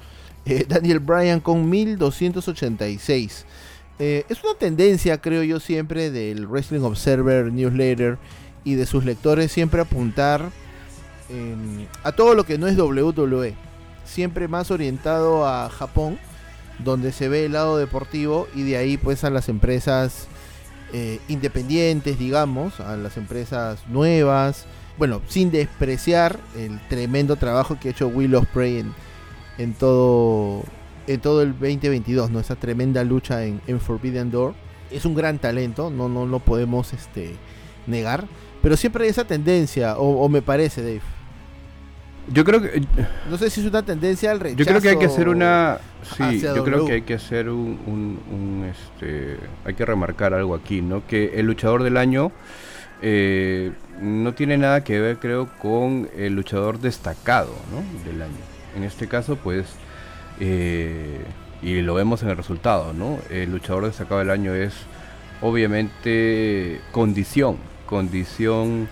eh, 0.44 0.66
Daniel 0.68 1.00
Bryan 1.00 1.40
con 1.40 1.70
1.286. 1.70 3.44
Eh, 3.98 4.24
es 4.28 4.44
una 4.44 4.54
tendencia, 4.54 5.20
creo 5.20 5.42
yo, 5.42 5.60
siempre 5.60 6.10
del 6.10 6.46
Wrestling 6.46 6.80
Observer 6.82 7.52
Newsletter 7.52 8.18
y 8.64 8.74
de 8.74 8.84
sus 8.84 9.04
lectores 9.04 9.50
siempre 9.50 9.80
apuntar 9.80 10.50
a 12.02 12.10
todo 12.10 12.34
lo 12.34 12.44
que 12.44 12.58
no 12.58 12.66
es 12.66 12.76
WWE 12.76 13.69
siempre 14.10 14.48
más 14.48 14.70
orientado 14.70 15.46
a 15.46 15.70
Japón, 15.70 16.18
donde 16.78 17.12
se 17.12 17.28
ve 17.28 17.46
el 17.46 17.52
lado 17.52 17.78
deportivo 17.78 18.48
y 18.54 18.62
de 18.64 18.76
ahí 18.76 18.96
pues 18.96 19.24
a 19.24 19.30
las 19.30 19.48
empresas 19.48 20.26
eh, 20.92 21.20
independientes, 21.28 22.18
digamos, 22.18 22.80
a 22.80 22.96
las 22.96 23.16
empresas 23.16 23.86
nuevas. 23.88 24.66
Bueno, 24.98 25.22
sin 25.28 25.50
despreciar 25.50 26.38
el 26.56 26.80
tremendo 26.88 27.36
trabajo 27.36 27.78
que 27.78 27.88
ha 27.88 27.90
hecho 27.92 28.08
Will 28.08 28.34
Ospreay 28.34 28.78
en, 28.78 28.94
en 29.58 29.74
todo 29.74 30.64
en 31.06 31.20
todo 31.20 31.42
el 31.42 31.52
2022, 31.52 32.30
¿no? 32.30 32.40
Esa 32.40 32.56
tremenda 32.56 33.02
lucha 33.04 33.44
en, 33.44 33.80
Forbidden 33.80 34.30
Door. 34.30 34.54
Es 34.90 35.04
un 35.04 35.14
gran 35.14 35.38
talento, 35.38 35.90
no, 35.90 36.08
no 36.08 36.26
lo 36.26 36.40
podemos 36.40 36.92
este, 36.92 37.34
negar. 37.86 38.26
Pero 38.62 38.76
siempre 38.76 39.04
hay 39.04 39.10
esa 39.10 39.24
tendencia, 39.24 39.96
o 39.96 40.28
me 40.28 40.42
parece, 40.42 40.82
Dave 40.82 41.00
yo 42.28 42.44
creo 42.44 42.62
que. 42.62 42.82
No 43.28 43.38
sé 43.38 43.50
si 43.50 43.60
es 43.60 43.66
una 43.66 43.82
tendencia 43.82 44.30
al 44.30 44.40
rechazo. 44.40 44.58
Yo 44.58 44.66
creo 44.66 44.80
que 44.80 44.88
hay 44.90 44.98
que 44.98 45.06
hacer 45.06 45.28
una. 45.28 45.78
Sí, 46.16 46.40
yo 46.40 46.64
creo 46.64 46.86
que 46.86 46.92
hay 46.92 47.02
que 47.02 47.14
hacer 47.14 47.48
un, 47.48 47.78
un, 47.86 48.70
este, 48.70 49.36
hay 49.64 49.74
que 49.74 49.84
remarcar 49.84 50.34
algo 50.34 50.54
aquí, 50.54 50.80
¿no? 50.80 51.06
Que 51.06 51.38
el 51.38 51.46
luchador 51.46 51.82
del 51.82 51.96
año 51.96 52.32
eh, 53.02 53.72
no 54.00 54.34
tiene 54.34 54.56
nada 54.58 54.82
que 54.84 54.98
ver, 55.00 55.18
creo, 55.18 55.48
con 55.58 56.08
el 56.16 56.34
luchador 56.34 56.78
destacado, 56.78 57.54
¿no? 57.70 58.10
Del 58.10 58.22
año. 58.22 58.32
En 58.76 58.84
este 58.84 59.08
caso, 59.08 59.36
pues. 59.36 59.66
Eh, 60.40 61.20
y 61.62 61.82
lo 61.82 61.94
vemos 61.94 62.22
en 62.22 62.30
el 62.30 62.36
resultado, 62.36 62.94
¿no? 62.94 63.18
El 63.28 63.50
luchador 63.52 63.84
destacado 63.84 64.20
del 64.20 64.30
año 64.30 64.54
es, 64.54 64.72
obviamente, 65.42 66.80
condición. 66.92 67.58
Condición 67.84 68.88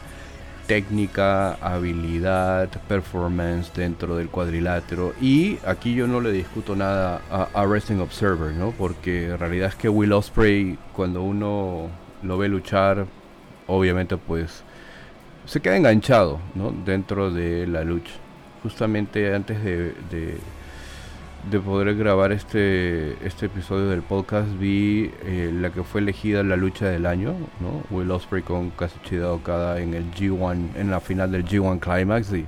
técnica, 0.69 1.55
habilidad, 1.55 2.69
performance 2.87 3.73
dentro 3.75 4.17
del 4.17 4.29
cuadrilátero. 4.29 5.15
Y 5.21 5.59
aquí 5.67 5.95
yo 5.95 6.07
no 6.07 6.21
le 6.21 6.31
discuto 6.31 6.77
nada 6.77 7.23
a, 7.53 7.63
Wrestling 7.67 7.99
Observer, 7.99 8.53
¿no? 8.53 8.73
Porque 8.73 9.31
en 9.31 9.39
realidad 9.39 9.71
es 9.71 9.75
que 9.75 9.89
Will 9.89 10.13
Osprey, 10.13 10.79
cuando 10.93 11.23
uno 11.23 11.89
lo 12.23 12.39
ve 12.39 12.49
luchar, 12.49 13.07
obviamente 13.67 14.19
pues 14.19 14.63
se 15.47 15.61
queda 15.61 15.77
enganchado, 15.77 16.39
¿no? 16.55 16.71
Dentro 16.71 17.31
de 17.31 17.67
la 17.67 17.83
lucha. 17.83 18.13
Justamente 18.63 19.35
antes 19.35 19.65
de 19.65 20.39
poder 21.64 21.97
grabar 21.97 22.33
este, 22.33 23.16
este 23.26 23.47
episodio 23.47 23.88
del 23.88 24.02
podcast 24.02 24.49
vi 24.59 25.11
eh, 25.25 25.50
la 25.52 25.71
que 25.71 25.83
fue 25.83 26.00
elegida 26.00 26.42
la 26.42 26.57
lucha 26.57 26.87
del 26.87 27.07
año, 27.07 27.35
¿no? 27.61 27.83
Will 27.90 28.11
Ospreay 28.11 28.42
con 28.42 28.71
Kazuchida 28.71 29.33
Okada 29.33 29.80
en 29.80 29.95
el 29.95 30.11
G1, 30.12 30.76
en 30.76 30.90
la 30.90 31.00
final 31.00 31.33
del 31.33 31.45
G1 31.45 31.80
Climax 31.80 32.33
y 32.33 32.47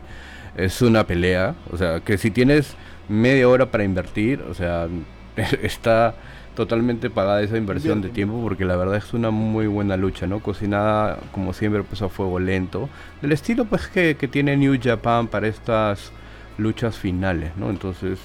es 0.56 0.82
una 0.82 1.06
pelea, 1.06 1.54
o 1.72 1.76
sea, 1.76 2.00
que 2.00 2.18
si 2.18 2.30
tienes 2.30 2.74
media 3.08 3.48
hora 3.48 3.70
para 3.70 3.84
invertir, 3.84 4.42
o 4.42 4.54
sea, 4.54 4.88
está 5.62 6.14
totalmente 6.54 7.08
pagada 7.10 7.42
esa 7.42 7.56
inversión 7.56 8.02
de 8.02 8.08
tiempo 8.08 8.40
porque 8.42 8.64
la 8.64 8.76
verdad 8.76 8.96
es 8.96 9.14
una 9.14 9.30
muy 9.30 9.66
buena 9.66 9.96
lucha, 9.96 10.26
¿no? 10.26 10.40
Cocinada 10.40 11.18
como 11.32 11.52
siempre 11.52 11.82
pues 11.82 12.02
a 12.02 12.08
fuego 12.08 12.38
lento. 12.38 12.88
Del 13.22 13.32
estilo 13.32 13.64
pues 13.64 13.86
que, 13.88 14.14
tiene 14.14 14.56
New 14.56 14.78
Japan 14.82 15.28
para 15.28 15.46
estas 15.48 16.12
luchas 16.58 16.98
finales, 16.98 17.52
¿no? 17.56 17.70
Entonces 17.70 18.18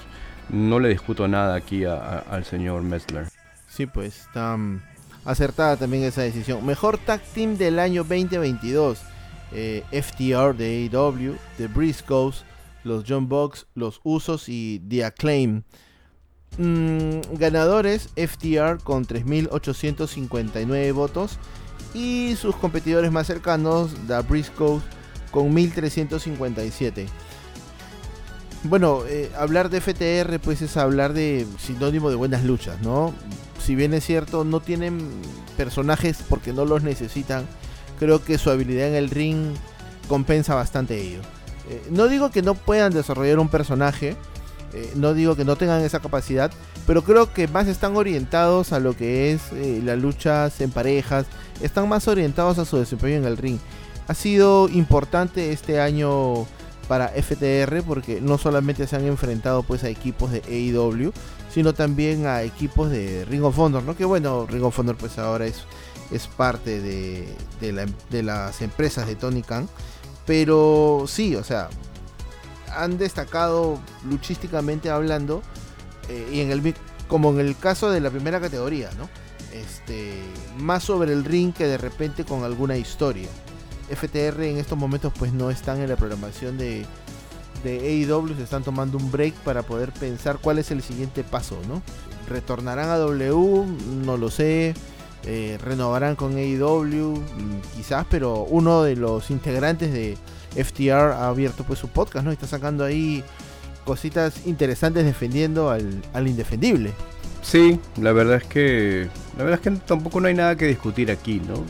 no 0.49 0.79
le 0.79 0.89
discuto 0.89 1.27
nada 1.27 1.55
aquí 1.55 1.85
al 1.85 2.45
señor 2.45 2.81
Messler. 2.83 3.27
Sí, 3.67 3.85
pues 3.85 4.21
está 4.21 4.55
mm, 4.55 4.81
acertada 5.25 5.77
también 5.77 6.03
esa 6.03 6.21
decisión. 6.21 6.65
Mejor 6.65 6.97
tag 6.97 7.21
team 7.33 7.57
del 7.57 7.79
año 7.79 8.03
2022. 8.03 8.99
Eh, 9.51 9.83
FTR 9.91 10.55
de 10.55 10.89
AEW, 10.91 11.37
The 11.57 11.67
Briscoes, 11.67 12.43
los 12.83 13.05
John 13.07 13.29
Box, 13.29 13.67
los 13.75 14.01
Usos 14.03 14.49
y 14.49 14.81
The 14.89 15.05
Acclaim. 15.05 15.63
Mm, 16.57 17.19
ganadores 17.33 18.09
FTR 18.15 18.81
con 18.83 19.05
3.859 19.05 20.93
votos 20.93 21.37
y 21.93 22.35
sus 22.35 22.55
competidores 22.55 23.11
más 23.11 23.27
cercanos, 23.27 23.91
The 24.07 24.21
Briscoes, 24.21 24.83
con 25.31 25.53
1.357. 25.53 27.07
Bueno, 28.63 29.03
eh, 29.07 29.31
hablar 29.37 29.69
de 29.69 29.79
FTR 29.79 30.39
pues 30.39 30.61
es 30.61 30.75
hablar 30.77 31.13
de 31.13 31.45
sinónimo 31.59 32.09
de 32.09 32.15
buenas 32.15 32.43
luchas, 32.43 32.81
¿no? 32.81 33.13
Si 33.63 33.75
bien 33.75 33.93
es 33.93 34.05
cierto, 34.05 34.43
no 34.43 34.59
tienen 34.59 35.07
personajes 35.55 36.23
porque 36.27 36.51
no 36.51 36.65
los 36.65 36.83
necesitan, 36.83 37.45
creo 37.99 38.23
que 38.23 38.37
su 38.37 38.49
habilidad 38.49 38.87
en 38.87 38.95
el 38.95 39.09
ring 39.09 39.53
compensa 40.07 40.55
bastante 40.55 40.99
ello. 40.99 41.21
Eh, 41.69 41.83
no 41.91 42.07
digo 42.07 42.31
que 42.31 42.41
no 42.41 42.55
puedan 42.55 42.91
desarrollar 42.91 43.39
un 43.39 43.49
personaje, 43.49 44.15
eh, 44.73 44.91
no 44.95 45.13
digo 45.13 45.35
que 45.35 45.45
no 45.45 45.55
tengan 45.55 45.81
esa 45.81 45.99
capacidad, 45.99 46.51
pero 46.87 47.03
creo 47.03 47.33
que 47.33 47.47
más 47.47 47.67
están 47.67 47.95
orientados 47.95 48.73
a 48.73 48.79
lo 48.79 48.95
que 48.95 49.31
es 49.31 49.41
las 49.83 49.97
luchas 49.97 50.59
en 50.61 50.71
parejas, 50.71 51.25
están 51.61 51.87
más 51.87 52.07
orientados 52.07 52.59
a 52.59 52.65
su 52.65 52.77
desempeño 52.77 53.15
en 53.17 53.25
el 53.25 53.37
ring. 53.37 53.57
Ha 54.07 54.13
sido 54.13 54.69
importante 54.69 55.51
este 55.51 55.79
año 55.79 56.45
para 56.87 57.09
FTR 57.09 57.83
porque 57.83 58.21
no 58.21 58.37
solamente 58.37 58.87
se 58.87 58.95
han 58.95 59.05
enfrentado 59.05 59.63
pues 59.63 59.83
a 59.83 59.89
equipos 59.89 60.31
de 60.31 60.41
AEW, 60.47 61.11
sino 61.53 61.73
también 61.73 62.27
a 62.27 62.43
equipos 62.43 62.89
de 62.89 63.25
Ring 63.25 63.43
of 63.43 63.57
Honor, 63.57 63.83
¿no? 63.83 63.95
Que 63.95 64.05
bueno, 64.05 64.45
Ring 64.45 64.63
of 64.63 64.77
Honor 64.79 64.95
pues 64.95 65.17
ahora 65.17 65.45
es, 65.45 65.63
es 66.11 66.27
parte 66.27 66.81
de, 66.81 67.27
de 67.59 68.23
las 68.23 68.61
empresas 68.61 69.07
de 69.07 69.15
Tony 69.15 69.41
Khan. 69.41 69.67
Pero 70.25 71.05
sí, 71.07 71.35
o 71.35 71.43
sea, 71.43 71.69
han 72.75 72.97
destacado 72.97 73.79
luchísticamente 74.07 74.89
hablando, 74.89 75.41
eh, 76.09 76.29
y 76.31 76.41
en 76.41 76.51
el, 76.51 76.75
como 77.07 77.29
en 77.31 77.39
el 77.39 77.57
caso 77.57 77.91
de 77.91 77.99
la 77.99 78.09
primera 78.09 78.39
categoría, 78.39 78.89
¿no? 78.97 79.09
Este, 79.53 80.13
más 80.57 80.83
sobre 80.83 81.13
el 81.13 81.23
ring 81.23 81.53
que 81.53 81.65
de 81.65 81.77
repente 81.77 82.25
con 82.25 82.43
alguna 82.43 82.75
historia. 82.77 83.29
FTR 83.89 84.43
en 84.43 84.57
estos 84.57 84.77
momentos 84.77 85.13
pues 85.17 85.33
no 85.33 85.49
están 85.49 85.81
en 85.81 85.89
la 85.89 85.95
programación 85.95 86.57
de, 86.57 86.85
de 87.63 88.05
AEW, 88.05 88.35
se 88.35 88.43
están 88.43 88.63
tomando 88.63 88.97
un 88.97 89.11
break 89.11 89.33
para 89.35 89.63
poder 89.63 89.91
pensar 89.91 90.39
cuál 90.41 90.59
es 90.59 90.71
el 90.71 90.81
siguiente 90.81 91.23
paso, 91.23 91.57
¿no? 91.67 91.81
¿Retornarán 92.29 92.89
a 92.89 92.97
W? 92.97 93.65
No 94.05 94.17
lo 94.17 94.29
sé. 94.31 94.73
Eh, 95.27 95.57
renovarán 95.59 96.15
con 96.15 96.37
AEW, 96.37 97.15
mm, 97.15 97.61
quizás, 97.75 98.05
pero 98.09 98.43
uno 98.43 98.83
de 98.83 98.95
los 98.95 99.31
integrantes 99.31 99.91
de 99.91 100.17
FTR 100.55 101.13
ha 101.13 101.27
abierto 101.29 101.63
pues 101.63 101.79
su 101.79 101.87
podcast, 101.87 102.23
¿no? 102.23 102.31
Y 102.31 102.33
está 102.33 102.45
sacando 102.45 102.83
ahí 102.83 103.23
cositas 103.85 104.45
interesantes 104.45 105.03
defendiendo 105.03 105.69
al, 105.69 106.27
indefendible. 106.27 106.93
Sí, 107.41 107.79
la 108.01 108.11
verdad 108.11 108.37
es 108.37 108.43
que 108.43 109.07
la 109.37 109.43
verdad 109.43 109.59
es 109.63 109.71
que 109.71 109.79
tampoco 109.85 110.19
no 110.19 110.27
hay 110.27 110.33
nada 110.33 110.55
que 110.55 110.65
discutir 110.65 111.09
aquí, 111.11 111.41
¿no? 111.47 111.63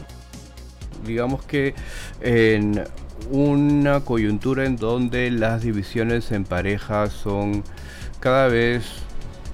Digamos 1.05 1.43
que 1.45 1.73
en 2.21 2.83
una 3.31 4.01
coyuntura 4.01 4.65
en 4.65 4.75
donde 4.75 5.31
las 5.31 5.61
divisiones 5.61 6.31
en 6.31 6.43
pareja 6.43 7.09
son 7.09 7.63
cada 8.19 8.47
vez, 8.47 8.85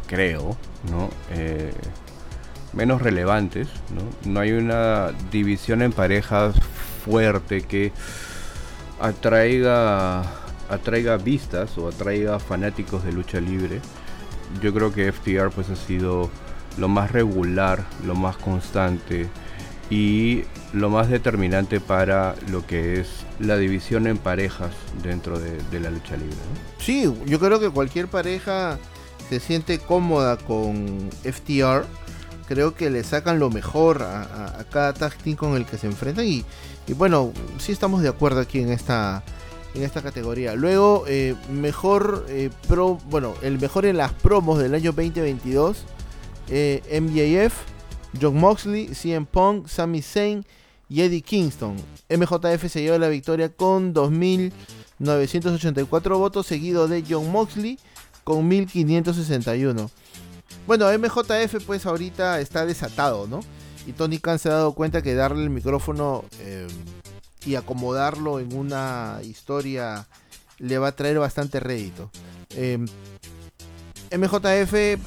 creo, 0.07 0.57
¿no? 0.89 1.09
Eh, 1.31 1.71
menos 2.73 3.01
relevantes, 3.01 3.67
¿no? 3.93 4.31
No 4.31 4.39
hay 4.39 4.51
una 4.51 5.11
división 5.31 5.81
en 5.81 5.91
parejas 5.91 6.55
fuerte 7.05 7.61
que 7.61 7.91
atraiga 8.99 10.23
atraiga 10.69 11.17
vistas 11.17 11.77
o 11.77 11.89
atraiga 11.89 12.39
fanáticos 12.39 13.03
de 13.03 13.11
lucha 13.11 13.41
libre. 13.41 13.81
Yo 14.61 14.73
creo 14.73 14.93
que 14.93 15.11
FTR 15.11 15.49
pues 15.49 15.69
ha 15.69 15.75
sido 15.75 16.29
lo 16.77 16.87
más 16.87 17.11
regular, 17.11 17.83
lo 18.05 18.15
más 18.15 18.37
constante 18.37 19.27
y 19.89 20.43
lo 20.73 20.89
más 20.89 21.09
determinante 21.09 21.79
para 21.79 22.35
lo 22.49 22.65
que 22.65 22.99
es 22.99 23.07
la 23.39 23.57
división 23.57 24.07
en 24.07 24.17
parejas 24.17 24.71
dentro 25.03 25.39
de, 25.39 25.79
la 25.79 25.89
lucha 25.89 26.15
libre. 26.15 26.35
Sí, 26.79 27.11
yo 27.25 27.39
creo 27.39 27.59
que 27.59 27.69
cualquier 27.69 28.07
pareja 28.07 28.77
se 29.29 29.39
siente 29.39 29.79
cómoda 29.79 30.37
con 30.37 31.09
FTR 31.23 31.85
creo 32.51 32.75
que 32.75 32.89
le 32.89 33.05
sacan 33.05 33.39
lo 33.39 33.49
mejor 33.49 34.03
a, 34.03 34.65
cada 34.69 34.93
tag 34.93 35.15
team 35.19 35.37
con 35.37 35.55
el 35.55 35.65
que 35.65 35.77
se 35.77 35.87
enfrentan 35.87 36.25
y, 36.25 36.43
bueno, 36.97 37.31
sí 37.59 37.71
estamos 37.71 38.01
de 38.01 38.09
acuerdo 38.09 38.41
aquí 38.41 38.59
en 38.59 38.71
esta 38.71 39.23
en 39.73 39.83
esta 39.83 40.01
categoría. 40.01 40.53
Luego, 40.53 41.05
eh, 41.07 41.33
mejor 41.49 42.25
eh, 42.27 42.49
pro, 42.67 42.99
bueno, 43.09 43.35
el 43.41 43.57
mejor 43.57 43.85
en 43.85 43.95
las 43.95 44.11
promos 44.11 44.59
del 44.59 44.75
año 44.75 44.91
2022, 44.91 45.85
eh, 46.49 46.81
MJF, 47.01 47.53
John 48.21 48.37
Moxley, 48.37 48.87
CM 48.93 49.25
Punk, 49.25 49.67
Sami 49.67 50.01
Zayn 50.01 50.45
y 50.91 51.01
Eddie 51.01 51.21
Kingston. 51.21 51.77
MJF 52.09 52.69
se 52.69 52.81
lleva 52.81 52.97
la 52.97 53.07
victoria 53.07 53.47
con 53.47 53.93
2.984 53.93 56.17
votos, 56.17 56.45
seguido 56.45 56.89
de 56.89 57.05
John 57.09 57.31
Moxley 57.31 57.79
con 58.25 58.51
1.561. 58.51 59.89
Bueno, 60.67 60.87
MJF 60.91 61.63
pues 61.65 61.85
ahorita 61.85 62.41
está 62.41 62.65
desatado, 62.65 63.25
¿no? 63.25 63.39
Y 63.87 63.93
Tony 63.93 64.19
Khan 64.19 64.37
se 64.37 64.49
ha 64.49 64.53
dado 64.53 64.73
cuenta 64.73 65.01
que 65.01 65.15
darle 65.15 65.43
el 65.43 65.49
micrófono 65.49 66.25
eh, 66.39 66.67
y 67.45 67.55
acomodarlo 67.55 68.41
en 68.41 68.53
una 68.53 69.21
historia 69.23 70.09
le 70.59 70.77
va 70.77 70.89
a 70.89 70.91
traer 70.91 71.19
bastante 71.19 71.61
rédito. 71.61 72.11
Eh, 72.49 72.85
MJF, 74.11 74.73
eh, 74.73 74.97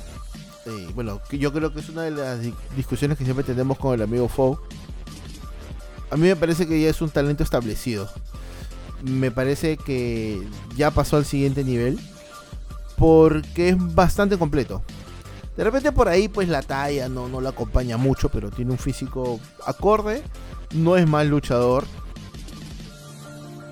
bueno, 0.95 1.21
yo 1.31 1.53
creo 1.53 1.75
que 1.75 1.81
es 1.81 1.91
una 1.91 2.05
de 2.05 2.11
las 2.11 2.41
discusiones 2.75 3.19
que 3.19 3.25
siempre 3.25 3.45
tenemos 3.45 3.79
con 3.79 3.93
el 3.93 4.01
amigo 4.01 4.29
Fou. 4.29 4.59
A 6.11 6.17
mí 6.17 6.29
me 6.29 6.37
parece 6.37 6.67
que 6.67 6.81
ya 6.81 6.89
es 6.89 7.01
un 7.03 7.11
talento 7.11 7.43
establecido. 7.43 8.09
Me 9.03 9.31
parece 9.31 9.77
que 9.77 10.43
ya 10.77 10.91
pasó 10.91 11.17
al 11.17 11.25
siguiente 11.25 11.65
nivel 11.65 11.99
porque 12.97 13.71
es 13.71 13.95
bastante 13.95 14.39
completo. 14.39 14.83
De 15.57 15.65
repente 15.65 15.93
por 15.93 16.09
ahí 16.09 16.29
pues 16.29 16.49
la 16.49 16.63
talla 16.63 17.09
no, 17.09 17.29
no 17.29 17.41
la 17.41 17.51
acompaña 17.51 17.97
mucho, 17.97 18.29
pero 18.29 18.51
tiene 18.51 18.73
un 18.73 18.79
físico 18.79 19.41
acorde, 19.67 20.23
no 20.73 20.97
es 20.97 21.09
mal 21.09 21.29
luchador. 21.29 21.85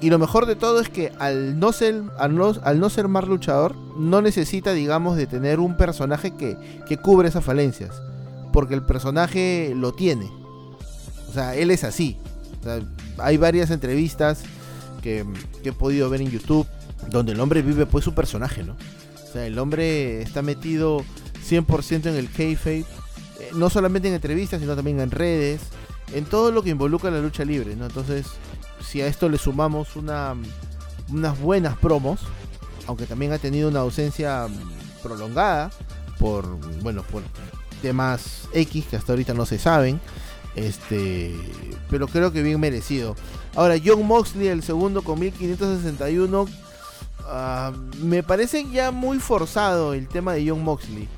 Y 0.01 0.11
lo 0.11 0.19
mejor 0.19 0.47
de 0.47 0.57
todo 0.57 0.81
es 0.81 0.89
que 0.89 1.13
al 1.21 1.61
no 1.61 1.73
ser, 1.73 2.03
al 2.19 2.35
no, 2.35 2.53
al 2.65 2.81
no 2.81 2.91
ser 2.91 3.07
mal 3.07 3.27
luchador, 3.27 3.77
no 3.97 4.21
necesita, 4.21 4.73
digamos, 4.73 5.17
de 5.17 5.29
tener 5.29 5.61
un 5.61 5.77
personaje 5.77 6.33
que, 6.33 6.57
que 6.89 6.97
cubre 6.97 7.29
esas 7.29 7.45
falencias. 7.45 8.03
Porque 8.53 8.75
el 8.75 8.83
personaje 8.83 9.73
lo 9.77 9.93
tiene. 9.93 10.29
O 11.33 11.35
sea, 11.35 11.55
él 11.55 11.71
es 11.71 11.83
así. 11.83 12.19
hay 13.17 13.39
varias 13.39 13.71
entrevistas 13.71 14.43
que, 15.03 15.25
he 15.65 15.73
podido 15.73 16.11
ver 16.11 16.21
en 16.21 16.31
YouTube 16.31 16.67
donde 17.09 17.33
el 17.33 17.41
hombre 17.41 17.63
vive 17.63 17.87
pues 17.87 18.05
su 18.05 18.13
personaje, 18.13 18.63
¿no? 18.63 18.75
O 18.75 19.33
sea, 19.33 19.47
el 19.47 19.59
hombre 19.59 20.21
está 20.21 20.43
metido 20.43 21.03
100% 21.49 22.11
en 22.11 22.17
el 22.17 22.31
kayfabe, 22.31 22.81
eh, 22.81 22.85
no 23.55 23.71
solamente 23.71 24.09
en 24.09 24.15
entrevistas, 24.15 24.61
sino 24.61 24.77
también 24.77 25.01
en 25.01 25.11
redes, 25.11 25.63
en 26.13 26.27
todo 26.27 26.53
lo 26.53 26.63
que 26.63 26.69
involucra 26.69 27.11
la 27.11 27.21
lucha 27.21 27.47
libre, 27.47 27.77
¿no? 27.77 27.87
Entonces, 27.87 28.27
si 28.87 29.01
a 29.01 29.07
esto 29.07 29.31
le 29.31 29.39
sumamos 29.39 29.97
una, 29.97 30.35
unas 31.09 31.41
buenas 31.41 31.79
promos, 31.79 32.21
aunque 32.87 33.07
también 33.07 33.33
ha 33.33 33.39
tenido 33.39 33.71
una 33.71 33.81
ausencia 33.81 34.49
mm, 34.49 35.03
prolongada 35.03 35.71
por, 36.19 36.45
bueno, 36.83 37.03
por 37.05 37.23
temas 37.81 38.49
X 38.53 38.85
que 38.85 38.97
hasta 38.97 39.15
ahorita 39.15 39.33
no 39.33 39.47
se 39.47 39.59
saben, 39.59 39.99
este, 40.57 41.35
pero 41.91 42.09
creo 42.09 42.33
que 42.33 42.43
bien 42.43 42.61
merecido. 42.61 43.17
Ahora, 43.55 43.77
John 43.85 44.07
Moxley, 44.07 44.49
el 44.49 44.63
segundo 44.63 45.03
con 45.03 45.21
1561, 45.21 46.47
ah, 47.27 47.73
me 48.03 48.23
parece 48.23 48.67
ya 48.71 48.91
muy 48.91 49.19
forzado 49.19 49.95
el 49.95 50.09
tema 50.09 50.35
de 50.35 50.49
John 50.49 50.63
Moxley 50.63 51.09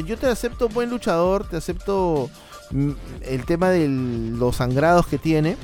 yo 0.00 0.16
te 0.16 0.26
acepto 0.26 0.68
buen 0.68 0.90
luchador, 0.90 1.46
te 1.46 1.56
acepto 1.56 2.30
mm, 2.70 2.90
el 3.22 3.44
tema 3.44 3.70
de 3.70 3.88
los 3.88 4.56
sangrados 4.56 5.06
que 5.06 5.18
tiene, 5.18 5.56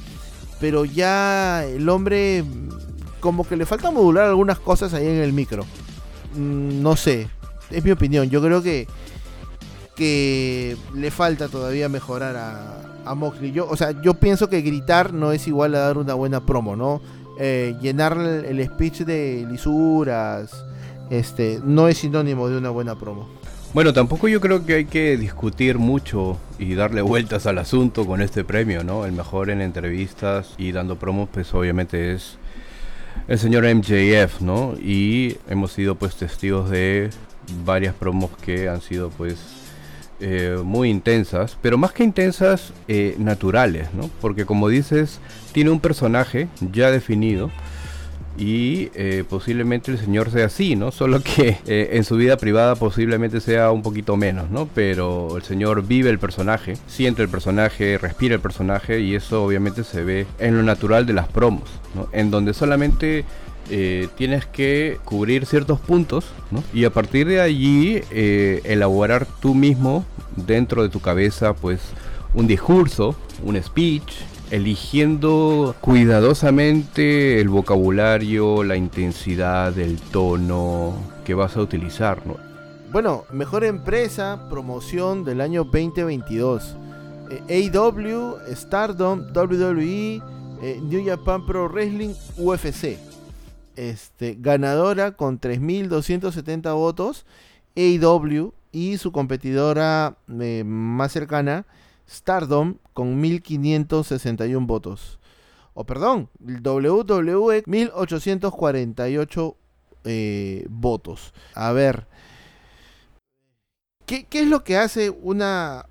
pero 0.61 0.85
ya 0.85 1.65
el 1.65 1.89
hombre 1.89 2.43
mm, 2.43 2.69
como 3.21 3.47
que 3.47 3.57
le 3.57 3.67
falta 3.67 3.91
modular 3.91 4.27
algunas 4.27 4.59
cosas 4.59 4.95
ahí 4.95 5.07
en 5.07 5.21
el 5.21 5.33
micro. 5.33 5.65
Mm, 6.35 6.83
no 6.83 6.97
sé, 6.97 7.29
es 7.71 7.85
mi 7.85 7.91
opinión. 7.91 8.31
Yo 8.31 8.41
creo 8.43 8.63
que 8.63 8.87
que 9.97 10.79
le 10.95 11.11
falta 11.11 11.49
todavía 11.49 11.91
mejorar 11.91 12.35
a, 12.37 12.90
a 13.05 13.15
Moxley. 13.15 13.53
Yo, 13.53 13.69
o 13.69 13.77
sea, 13.77 14.01
yo 14.03 14.15
pienso 14.15 14.49
que 14.49 14.61
gritar 14.61 15.13
no 15.13 15.33
es 15.33 15.47
igual 15.47 15.75
a 15.75 15.81
dar 15.81 15.99
una 15.99 16.15
buena 16.15 16.41
promo, 16.41 16.77
¿no? 16.77 17.01
Eh, 17.39 17.75
llenar 17.81 18.19
el, 18.19 18.65
speech 18.67 19.01
de 19.01 19.47
lisuras, 19.51 20.65
este, 21.09 21.61
no 21.65 21.89
es 21.89 21.99
sinónimo 21.99 22.49
de 22.49 22.59
una 22.59 22.71
buena 22.71 22.99
promo. 22.99 23.29
Bueno, 23.73 23.93
tampoco 23.93 24.29
yo 24.29 24.41
creo 24.41 24.67
que 24.67 24.75
hay 24.75 24.85
que 24.85 25.17
discutir 25.17 25.79
mucho 25.79 26.37
y 26.59 26.75
darle 26.75 27.03
vueltas 27.03 27.47
al 27.47 27.59
asunto 27.59 28.05
con 28.05 28.21
este 28.21 28.45
premio, 28.45 28.83
¿no? 28.83 29.07
El 29.07 29.13
mejor 29.13 29.49
en 29.49 29.61
entrevistas 29.61 30.55
y 30.59 30.73
dando 30.73 30.99
promos, 30.99 31.29
pues 31.33 31.55
obviamente 31.55 32.13
es 32.15 32.37
el 33.29 33.39
señor 33.39 33.65
MJF, 33.65 34.41
¿no? 34.41 34.75
Y 34.75 35.37
hemos 35.49 35.73
sido 35.73 35.95
pues 35.95 36.17
testigos 36.17 36.69
de 36.69 37.11
varias 37.65 37.95
promos 37.95 38.31
que 38.43 38.69
han 38.69 38.81
sido 38.81 39.11
pues 39.11 39.39
eh, 40.21 40.59
muy 40.63 40.91
intensas, 40.91 41.57
pero 41.63 41.79
más 41.79 41.93
que 41.93 42.05
intensas, 42.05 42.73
eh, 42.89 43.15
naturales, 43.19 43.89
¿no? 43.95 44.11
Porque 44.21 44.45
como 44.45 44.69
dices, 44.69 45.19
tiene 45.53 45.71
un 45.71 45.81
personaje 45.81 46.49
ya 46.73 46.91
definido 46.91 47.51
y 48.37 48.91
eh, 48.95 49.25
posiblemente 49.29 49.91
el 49.91 49.99
señor 49.99 50.31
sea 50.31 50.47
así, 50.47 50.77
¿no? 50.77 50.93
Solo 50.93 51.23
que 51.23 51.57
en 51.67 52.05
su 52.05 52.17
vida 52.17 52.37
privada 52.37 52.75
posiblemente 52.75 53.41
sea 53.41 53.71
un 53.71 53.83
poquito 53.83 54.17
menos, 54.17 54.51
¿no? 54.51 54.69
Pero 54.75 55.37
el 55.37 55.43
señor 55.43 55.87
vive 55.87 56.11
el 56.11 56.19
personaje, 56.19 56.77
siente 56.87 57.23
el 57.23 57.29
personaje, 57.29 57.97
respira 57.97 58.35
el 58.35 58.41
personaje 58.41 59.01
y 59.01 59.15
eso 59.15 59.45
obviamente 59.45 59.85
se 59.85 60.05
ve 60.05 60.27
en 60.39 60.57
lo 60.57 60.63
natural 60.63 61.07
de 61.07 61.15
las 61.15 61.29
promos, 61.29 61.71
¿no? 61.95 62.09
En 62.13 62.31
donde 62.31 62.53
solamente 62.53 63.25
eh, 63.73 64.09
tienes 64.17 64.47
que 64.47 64.99
cubrir 65.05 65.47
ciertos 65.47 65.79
puntos 65.79 66.25
¿no? 66.51 66.65
y 66.75 66.85
a 66.85 66.91
partir 66.91 67.29
de 67.29 67.41
allí 67.41 68.01
eh, 68.11 68.61
elaborar 68.65 69.29
tú 69.41 69.55
mismo 69.55 70.05
dentro 70.35 70.83
de 70.83 70.89
tu 70.89 70.99
cabeza 70.99 71.55
pues 71.55 71.81
un 72.35 72.49
discurso, 72.49 73.15
un 73.45 73.63
speech, 73.63 74.13
eligiendo 74.51 75.77
cuidadosamente 75.81 77.41
el 77.41 77.49
vocabulario, 77.49 78.65
la 78.65 78.75
intensidad, 78.75 79.79
el 79.79 80.01
tono 80.01 80.95
que 81.25 81.35
vas 81.35 81.57
a 81.57 81.61
utilizar, 81.61 82.27
¿no? 82.27 82.39
Bueno, 82.91 83.25
mejor 83.31 83.63
empresa, 83.63 84.49
promoción 84.51 85.23
del 85.23 85.41
año 85.41 85.63
2022. 85.63 86.77
Eh, 87.49 87.71
AW, 87.73 88.39
Stardom, 88.53 89.27
WWE, 89.33 90.21
New 90.83 91.07
Japan 91.07 91.47
Pro 91.47 91.69
Wrestling, 91.69 92.15
UFC. 92.37 93.10
Este, 93.81 94.37
ganadora 94.39 95.13
con 95.13 95.41
3.270 95.41 96.75
votos, 96.75 97.25
AW 97.75 98.53
y 98.73 98.99
su 98.99 99.11
competidora 99.11 100.19
eh, 100.39 100.65
más 100.67 101.13
cercana, 101.13 101.65
Stardom, 102.07 102.75
con 102.93 103.19
1561 103.19 104.67
votos. 104.67 105.19
O 105.73 105.85
perdón, 105.85 106.29
WWE 106.41 107.63
1848 107.65 109.57
eh, 110.05 110.67
votos. 110.69 111.33
A 111.55 111.73
ver, 111.73 112.07
¿qué, 114.05 114.25
¿qué, 114.25 114.41
es 114.43 114.47
lo 114.47 114.63
que 114.63 114.77
hace 114.77 115.09
una, 115.09 115.87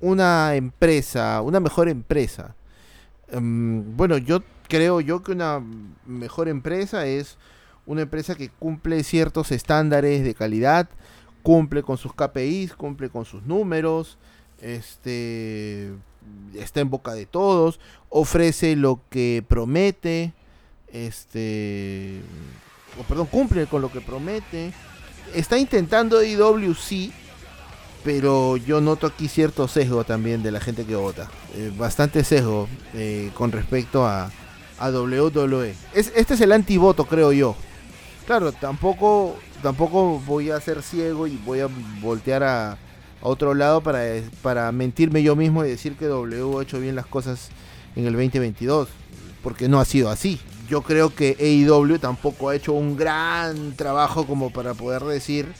una 0.00 0.54
empresa, 0.54 1.42
una 1.42 1.60
mejor 1.60 1.90
empresa? 1.90 2.56
Um, 3.30 3.98
bueno, 3.98 4.16
yo 4.16 4.40
creo 4.68 5.00
yo 5.00 5.22
que 5.22 5.32
una 5.32 5.62
mejor 6.06 6.48
empresa 6.48 7.06
es 7.06 7.38
una 7.86 8.02
empresa 8.02 8.34
que 8.34 8.48
cumple 8.48 9.04
ciertos 9.04 9.52
estándares 9.52 10.24
de 10.24 10.34
calidad, 10.34 10.88
cumple 11.42 11.82
con 11.82 11.98
sus 11.98 12.14
KPIs, 12.14 12.74
cumple 12.74 13.10
con 13.10 13.24
sus 13.24 13.42
números, 13.42 14.18
este 14.60 15.92
está 16.54 16.80
en 16.80 16.88
boca 16.88 17.12
de 17.12 17.26
todos, 17.26 17.80
ofrece 18.08 18.76
lo 18.76 19.00
que 19.10 19.44
promete, 19.46 20.32
este 20.88 22.22
o 22.98 23.02
perdón, 23.02 23.26
cumple 23.26 23.66
con 23.66 23.82
lo 23.82 23.90
que 23.90 24.00
promete. 24.00 24.72
Está 25.34 25.58
intentando 25.58 26.22
IWC, 26.22 27.12
pero 28.04 28.56
yo 28.56 28.80
noto 28.80 29.06
aquí 29.06 29.28
cierto 29.28 29.66
sesgo 29.68 30.04
también 30.04 30.42
de 30.42 30.52
la 30.52 30.60
gente 30.60 30.84
que 30.84 30.94
vota. 30.94 31.28
Eh, 31.54 31.72
bastante 31.76 32.22
sesgo 32.24 32.68
eh, 32.94 33.30
con 33.34 33.50
respecto 33.50 34.06
a, 34.06 34.30
a 34.84 34.90
WWE. 34.90 35.74
Es, 35.94 36.12
este 36.14 36.34
es 36.34 36.40
el 36.40 36.52
antivoto, 36.52 37.04
creo 37.04 37.32
yo. 37.32 37.56
Claro, 38.26 38.52
tampoco, 38.52 39.36
tampoco 39.62 40.20
voy 40.20 40.50
a 40.50 40.60
ser 40.60 40.82
ciego 40.82 41.26
y 41.26 41.36
voy 41.44 41.60
a 41.60 41.68
voltear 42.00 42.42
a, 42.42 42.78
otro 43.20 43.54
lado 43.54 43.80
para, 43.80 44.02
para 44.42 44.70
mentirme 44.70 45.22
yo 45.22 45.34
mismo 45.34 45.64
y 45.64 45.68
decir 45.70 45.96
que 45.96 46.04
W 46.04 46.58
ha 46.58 46.62
hecho 46.62 46.78
bien 46.78 46.94
las 46.94 47.06
cosas 47.06 47.48
en 47.96 48.06
el 48.06 48.12
2022. 48.12 48.88
Porque 49.42 49.68
no 49.68 49.80
ha 49.80 49.84
sido 49.84 50.10
así. 50.10 50.40
Yo 50.68 50.82
creo 50.82 51.14
que 51.14 51.36
AEW 51.38 51.98
tampoco 51.98 52.48
ha 52.48 52.56
hecho 52.56 52.72
un 52.72 52.96
gran 52.96 53.76
trabajo 53.76 54.26
como 54.26 54.50
para 54.50 54.74
poder 54.74 55.02
decir 55.04 55.52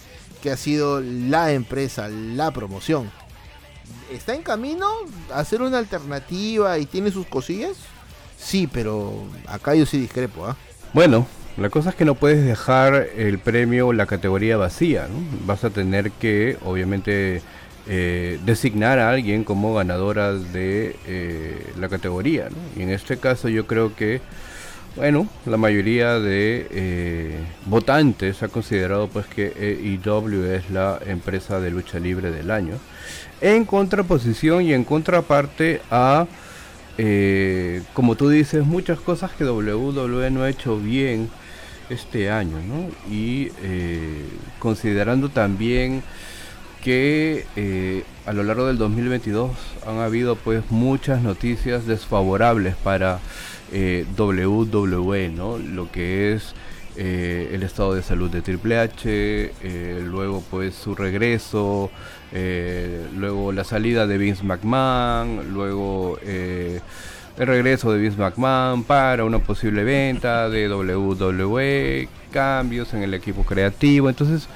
que 0.42 0.50
ha 0.50 0.56
sido 0.56 1.00
la 1.00 1.52
empresa, 1.52 2.08
la 2.08 2.50
promoción. 2.50 3.10
¿Está 4.10 4.34
en 4.34 4.42
camino 4.42 4.86
a 5.32 5.40
hacer 5.40 5.62
una 5.62 5.78
alternativa 5.78 6.78
y 6.78 6.86
tiene 6.86 7.10
sus 7.10 7.26
cosillas? 7.26 7.76
Sí, 8.38 8.68
pero 8.70 9.24
acá 9.46 9.74
yo 9.74 9.86
sí 9.86 9.98
discrepo. 9.98 10.48
¿eh? 10.48 10.54
Bueno, 10.92 11.26
la 11.56 11.70
cosa 11.70 11.90
es 11.90 11.94
que 11.94 12.04
no 12.04 12.16
puedes 12.16 12.44
dejar 12.44 13.06
el 13.16 13.38
premio, 13.38 13.92
la 13.92 14.06
categoría 14.06 14.56
vacía. 14.56 15.06
¿no? 15.08 15.24
Vas 15.46 15.62
a 15.62 15.70
tener 15.70 16.10
que, 16.10 16.58
obviamente, 16.64 17.42
eh, 17.86 18.40
designar 18.44 18.98
a 18.98 19.10
alguien 19.10 19.44
como 19.44 19.74
ganadora 19.74 20.32
de 20.32 20.96
eh, 21.06 21.72
la 21.78 21.88
categoría. 21.88 22.48
¿no? 22.50 22.56
Y 22.76 22.82
en 22.82 22.90
este 22.90 23.18
caso 23.18 23.48
yo 23.48 23.68
creo 23.68 23.94
que, 23.94 24.20
bueno, 24.96 25.28
la 25.46 25.56
mayoría 25.56 26.18
de 26.18 26.66
eh, 26.70 27.38
votantes 27.66 28.42
ha 28.42 28.48
considerado 28.48 29.06
pues 29.08 29.26
que 29.26 29.52
AEW 30.04 30.44
es 30.54 30.70
la 30.70 30.98
empresa 31.06 31.60
de 31.60 31.70
lucha 31.70 32.00
libre 32.00 32.32
del 32.32 32.50
año. 32.50 32.78
En 33.40 33.64
contraposición 33.64 34.62
y 34.62 34.72
en 34.72 34.82
contraparte 34.82 35.82
a... 35.90 36.26
Eh, 36.98 37.82
como 37.92 38.16
tú 38.16 38.28
dices, 38.28 38.64
muchas 38.64 39.00
cosas 39.00 39.32
que 39.32 39.44
WWE 39.44 40.30
no 40.30 40.42
ha 40.42 40.50
hecho 40.50 40.78
bien 40.78 41.28
este 41.90 42.30
año, 42.30 42.58
¿no? 42.60 42.88
Y 43.12 43.50
eh, 43.62 44.24
considerando 44.58 45.28
también 45.28 46.02
que 46.82 47.46
eh, 47.56 48.04
a 48.26 48.32
lo 48.32 48.42
largo 48.42 48.66
del 48.66 48.78
2022 48.78 49.50
han 49.86 49.98
habido 49.98 50.36
pues 50.36 50.70
muchas 50.70 51.22
noticias 51.22 51.86
desfavorables 51.86 52.76
para 52.76 53.20
WWE, 54.16 55.30
¿no? 55.30 55.58
Lo 55.58 55.90
que 55.90 56.34
es 56.34 56.54
eh, 56.96 57.50
el 57.52 57.64
estado 57.64 57.94
de 57.94 58.02
salud 58.02 58.30
de 58.30 58.40
Triple 58.40 58.78
H, 58.78 59.02
eh, 59.08 60.02
luego 60.04 60.44
pues 60.48 60.76
su 60.76 60.94
regreso, 60.94 61.90
eh, 62.34 63.06
luego 63.16 63.52
la 63.52 63.64
salida 63.64 64.06
de 64.06 64.18
Vince 64.18 64.44
McMahon, 64.44 65.52
luego 65.52 66.18
el 66.22 66.80
regreso 67.36 67.92
de 67.92 68.00
Vince 68.00 68.18
McMahon 68.18 68.84
para 68.84 69.24
una 69.24 69.38
posible 69.38 69.84
venta 69.84 70.50
de 70.50 70.68
WWE, 70.68 72.08
cambios 72.30 72.92
en 72.92 73.02
el 73.02 73.14
equipo 73.14 73.44
creativo, 73.44 74.10
entonces 74.10 74.48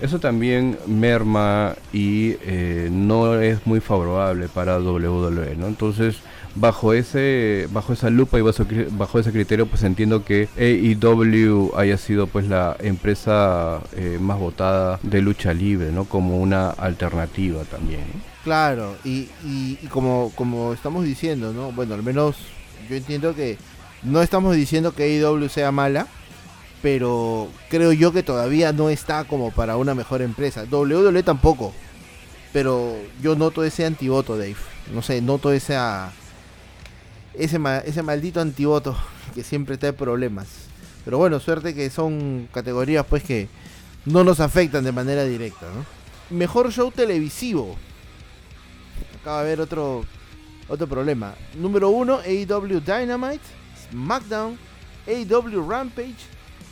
eso 0.00 0.20
también 0.20 0.78
merma 0.86 1.74
y 1.92 2.36
no 2.90 3.40
es 3.40 3.66
muy 3.66 3.80
favorable 3.80 4.48
para 4.48 4.78
WWE. 4.78 5.52
Entonces 5.52 6.18
bajo 6.54 6.92
ese 6.92 7.68
bajo 7.72 7.92
esa 7.92 8.10
lupa 8.10 8.38
y 8.38 8.42
bajo, 8.42 8.64
bajo 8.92 9.18
ese 9.18 9.32
criterio 9.32 9.66
pues 9.66 9.82
entiendo 9.82 10.24
que 10.24 10.48
AEW 10.56 11.72
haya 11.76 11.98
sido 11.98 12.26
pues 12.26 12.46
la 12.46 12.76
empresa 12.80 13.80
eh, 13.96 14.18
más 14.20 14.38
votada 14.38 14.98
de 15.02 15.20
lucha 15.20 15.52
libre 15.52 15.90
no 15.92 16.04
como 16.04 16.38
una 16.38 16.70
alternativa 16.70 17.64
también 17.64 18.00
¿no? 18.00 18.20
claro 18.44 18.96
y, 19.04 19.28
y, 19.44 19.78
y, 19.82 19.86
como 19.88 20.32
como 20.34 20.72
estamos 20.72 21.04
diciendo 21.04 21.52
no 21.52 21.72
bueno 21.72 21.94
al 21.94 22.02
menos 22.02 22.36
yo 22.88 22.96
entiendo 22.96 23.34
que 23.34 23.58
no 24.02 24.22
estamos 24.22 24.54
diciendo 24.54 24.94
que 24.94 25.04
AEW 25.04 25.48
sea 25.48 25.72
mala 25.72 26.06
pero 26.82 27.48
creo 27.70 27.92
yo 27.92 28.12
que 28.12 28.22
todavía 28.22 28.74
no 28.74 28.90
está 28.90 29.24
como 29.24 29.50
para 29.50 29.78
una 29.78 29.94
mejor 29.94 30.20
empresa. 30.20 30.66
WWE 30.70 31.22
tampoco 31.22 31.72
pero 32.52 32.94
yo 33.20 33.34
noto 33.34 33.64
ese 33.64 33.84
antivoto 33.84 34.36
Dave. 34.38 34.56
No 34.92 35.02
sé 35.02 35.20
noto 35.20 35.50
esa 35.50 36.12
ese, 37.38 37.58
ese 37.84 38.02
maldito 38.02 38.40
antivoto 38.40 38.96
que 39.34 39.42
siempre 39.42 39.76
trae 39.76 39.92
problemas. 39.92 40.48
Pero 41.04 41.18
bueno, 41.18 41.40
suerte 41.40 41.74
que 41.74 41.90
son 41.90 42.48
categorías 42.52 43.04
pues 43.08 43.22
que 43.22 43.48
no 44.04 44.24
nos 44.24 44.40
afectan 44.40 44.84
de 44.84 44.92
manera 44.92 45.24
directa. 45.24 45.66
Mejor 46.30 46.72
show 46.72 46.90
televisivo. 46.90 47.76
Acaba 49.20 49.38
de 49.38 49.46
haber 49.46 49.60
otro 49.60 50.04
otro 50.68 50.86
problema. 50.86 51.34
Número 51.54 51.90
1, 51.90 52.20
AEW 52.20 52.80
Dynamite, 52.80 53.42
SmackDown, 53.90 54.58
AEW 55.06 55.68
Rampage, 55.68 56.16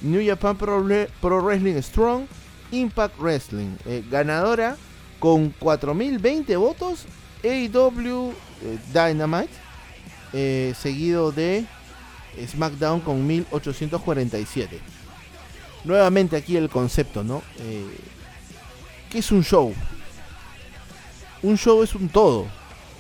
New 0.01 0.25
Japan 0.27 0.57
Pro, 0.57 0.85
Pro 1.21 1.43
Wrestling 1.43 1.81
Strong, 1.83 2.27
Impact 2.71 3.19
Wrestling. 3.19 3.77
Eh, 3.87 4.03
ganadora 4.11 4.77
Con 5.19 5.51
4020 5.61 6.57
votos, 6.57 7.05
AEW 7.45 8.33
eh, 8.63 8.79
Dynamite, 8.93 9.53
eh, 10.33 10.75
seguido 10.81 11.31
de 11.31 11.67
SmackDown 12.47 13.01
con 13.01 13.27
1847. 13.27 14.81
Nuevamente 15.85 16.37
aquí 16.37 16.57
el 16.57 16.71
concepto, 16.71 17.23
¿no? 17.23 17.43
Eh, 17.59 17.87
¿Qué 19.11 19.19
es 19.19 19.31
un 19.31 19.45
show? 19.45 19.75
Un 21.43 21.59
show 21.59 21.83
es 21.83 21.95
un 21.95 22.09
todo, 22.09 22.47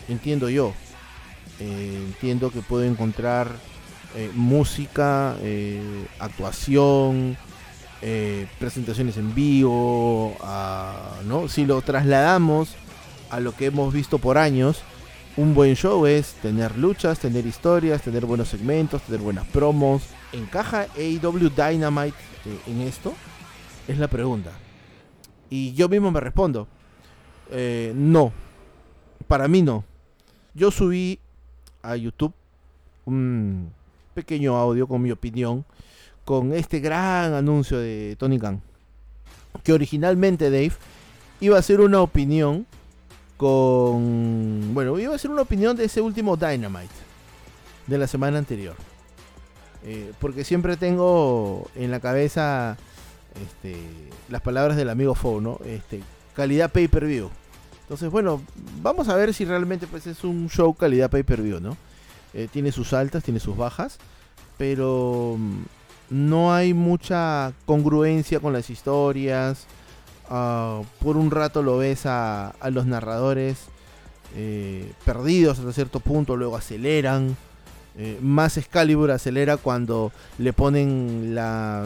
entiendo 0.08 0.50
yo. 0.50 0.74
Eh, 1.58 2.02
entiendo 2.06 2.50
que 2.50 2.60
puedo 2.60 2.84
encontrar 2.84 3.48
música, 4.34 5.36
actuación, 6.18 7.38
presentaciones 8.58 9.16
en 9.16 9.34
vivo, 9.34 10.36
¿no? 11.24 11.48
Si 11.48 11.64
lo 11.64 11.80
trasladamos 11.80 12.74
a 13.30 13.40
lo 13.40 13.56
que 13.56 13.66
hemos 13.66 13.94
visto 13.94 14.18
por 14.18 14.36
años, 14.36 14.82
un 15.36 15.54
buen 15.54 15.74
show 15.74 16.04
es 16.06 16.34
tener 16.34 16.76
luchas, 16.76 17.18
tener 17.18 17.46
historias, 17.46 18.02
tener 18.02 18.26
buenos 18.26 18.48
segmentos, 18.48 19.02
tener 19.02 19.20
buenas 19.20 19.46
promos. 19.46 20.02
¿Encaja 20.32 20.86
AEW 20.96 21.50
Dynamite 21.50 22.16
en 22.66 22.82
esto? 22.82 23.14
Es 23.88 23.98
la 23.98 24.08
pregunta. 24.08 24.50
Y 25.48 25.72
yo 25.72 25.88
mismo 25.88 26.10
me 26.10 26.20
respondo. 26.20 26.68
no. 27.94 28.32
Para 29.26 29.48
mí 29.48 29.62
no. 29.62 29.84
Yo 30.54 30.70
subí 30.70 31.18
a 31.82 31.96
YouTube 31.96 32.34
un 33.06 33.72
pequeño 34.14 34.56
audio 34.56 34.86
con 34.86 35.00
mi 35.00 35.10
opinión 35.10 35.64
con 36.24 36.52
este 36.52 36.80
gran 36.80 37.32
anuncio 37.32 37.78
de 37.78 38.16
Tony 38.18 38.38
Khan. 38.38 38.60
Que 39.64 39.72
originalmente 39.72 40.50
Dave 40.50 40.72
iba 41.40 41.58
a 41.58 41.62
ser 41.62 41.80
una 41.80 42.00
opinión 42.02 42.66
con... 43.42 44.72
Bueno, 44.72 44.96
iba 45.00 45.16
a 45.16 45.18
ser 45.18 45.32
una 45.32 45.42
opinión 45.42 45.76
de 45.76 45.86
ese 45.86 46.00
último 46.00 46.36
Dynamite 46.36 46.94
de 47.88 47.98
la 47.98 48.06
semana 48.06 48.38
anterior. 48.38 48.76
Eh, 49.84 50.12
porque 50.20 50.44
siempre 50.44 50.76
tengo 50.76 51.68
en 51.74 51.90
la 51.90 51.98
cabeza 51.98 52.76
este, 53.44 53.76
las 54.28 54.42
palabras 54.42 54.76
del 54.76 54.88
amigo 54.90 55.16
Fo, 55.16 55.40
¿no? 55.40 55.58
Este, 55.64 56.02
calidad 56.36 56.70
pay-per-view. 56.70 57.30
Entonces, 57.80 58.10
bueno, 58.12 58.40
vamos 58.80 59.08
a 59.08 59.16
ver 59.16 59.34
si 59.34 59.44
realmente 59.44 59.88
pues, 59.88 60.06
es 60.06 60.22
un 60.22 60.48
show 60.48 60.72
calidad 60.72 61.10
pay-per-view, 61.10 61.58
¿no? 61.58 61.76
Eh, 62.34 62.46
tiene 62.50 62.70
sus 62.70 62.92
altas, 62.92 63.24
tiene 63.24 63.40
sus 63.40 63.56
bajas, 63.56 63.98
pero 64.56 65.34
mm, 65.36 65.62
no 66.10 66.54
hay 66.54 66.74
mucha 66.74 67.52
congruencia 67.66 68.38
con 68.38 68.52
las 68.52 68.70
historias. 68.70 69.66
Ah, 70.28 70.82
por 71.00 71.16
un 71.16 71.30
rato 71.30 71.62
lo 71.62 71.78
ves 71.78 72.02
a, 72.06 72.54
los 72.70 72.86
narradores 72.86 73.58
eh, 74.34 74.90
perdidos 75.04 75.58
hasta 75.58 75.72
cierto 75.72 76.00
punto, 76.00 76.36
luego 76.36 76.56
aceleran. 76.56 77.36
Eh, 77.98 78.18
más 78.22 78.56
Excalibur 78.56 79.10
acelera 79.10 79.58
cuando 79.58 80.12
le 80.38 80.54
ponen 80.54 81.34
la, 81.34 81.84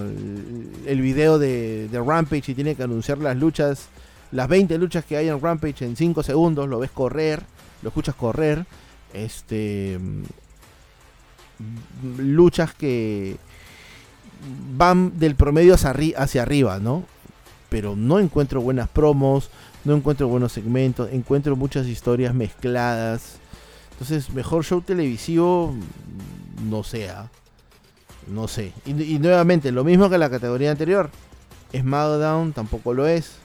el 0.87 1.01
video 1.01 1.41
de, 1.41 1.89
de 1.89 2.01
Rampage 2.01 2.53
y 2.53 2.55
tiene 2.55 2.77
que 2.77 2.85
anunciar 2.85 3.19
las 3.19 3.37
luchas 3.37 3.89
las 4.33 4.49
20 4.49 4.77
luchas 4.79 5.05
que 5.05 5.17
hay 5.17 5.29
en 5.29 5.41
Rampage 5.41 5.85
en 5.85 5.97
5 5.97 6.23
segundos, 6.23 6.69
lo 6.69 6.79
ves 6.79 6.91
correr, 6.91 7.43
lo 7.83 7.89
escuchas 7.89 8.15
correr. 8.15 8.67
Este. 9.13 9.99
Luchas 12.19 12.75
que 12.75 13.37
van 14.77 15.19
del 15.19 15.35
promedio 15.37 15.75
hacia, 15.75 16.43
arriba, 16.43 16.79
¿no? 16.79 17.05
Pero 17.69 17.97
no 17.97 18.19
encuentro 18.19 18.61
buenas 18.61 18.89
promos, 18.89 19.51
no 19.85 19.95
encuentro 19.95 20.29
buenos 20.29 20.53
segmentos, 20.53 21.11
encuentro 21.13 21.57
muchas 21.57 21.87
historias 21.87 22.35
mezcladas. 22.35 23.39
Entonces, 23.93 24.31
mejor 24.31 24.65
show 24.65 24.81
televisivo, 24.83 25.75
no 26.69 26.85
sea. 26.85 27.23
¿ah? 27.23 27.29
No 28.29 28.49
sé. 28.49 28.73
Y, 28.85 29.01
y 29.03 29.19
nuevamente, 29.19 29.73
lo 29.73 29.85
mismo 29.85 30.11
que 30.11 30.19
la 30.19 30.31
categoría 30.31 30.71
anterior. 30.71 31.11
SmackDown 31.73 32.53
tampoco 32.53 32.95
lo 32.95 33.07
es 33.07 33.39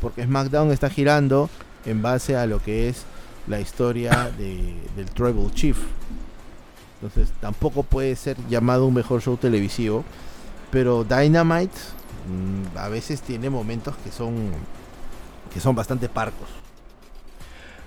porque 0.00 0.24
SmackDown 0.24 0.70
está 0.70 0.90
girando 0.90 1.50
en 1.84 2.02
base 2.02 2.36
a 2.36 2.46
lo 2.46 2.62
que 2.62 2.88
es 2.88 3.04
la 3.46 3.60
historia 3.60 4.30
del 4.36 5.10
Tribal 5.14 5.52
Chief. 5.52 5.76
Entonces 7.00 7.32
tampoco 7.40 7.82
puede 7.82 8.16
ser 8.16 8.36
llamado 8.48 8.86
un 8.86 8.94
mejor 8.94 9.20
show 9.20 9.36
televisivo. 9.36 10.04
Pero 10.70 11.04
Dynamite 11.04 11.74
mm, 11.74 11.95
a 12.76 12.88
veces 12.88 13.22
tiene 13.22 13.50
momentos 13.50 13.94
que 14.04 14.10
son, 14.10 14.50
que 15.52 15.60
son 15.60 15.74
bastante 15.74 16.08
parcos. 16.08 16.48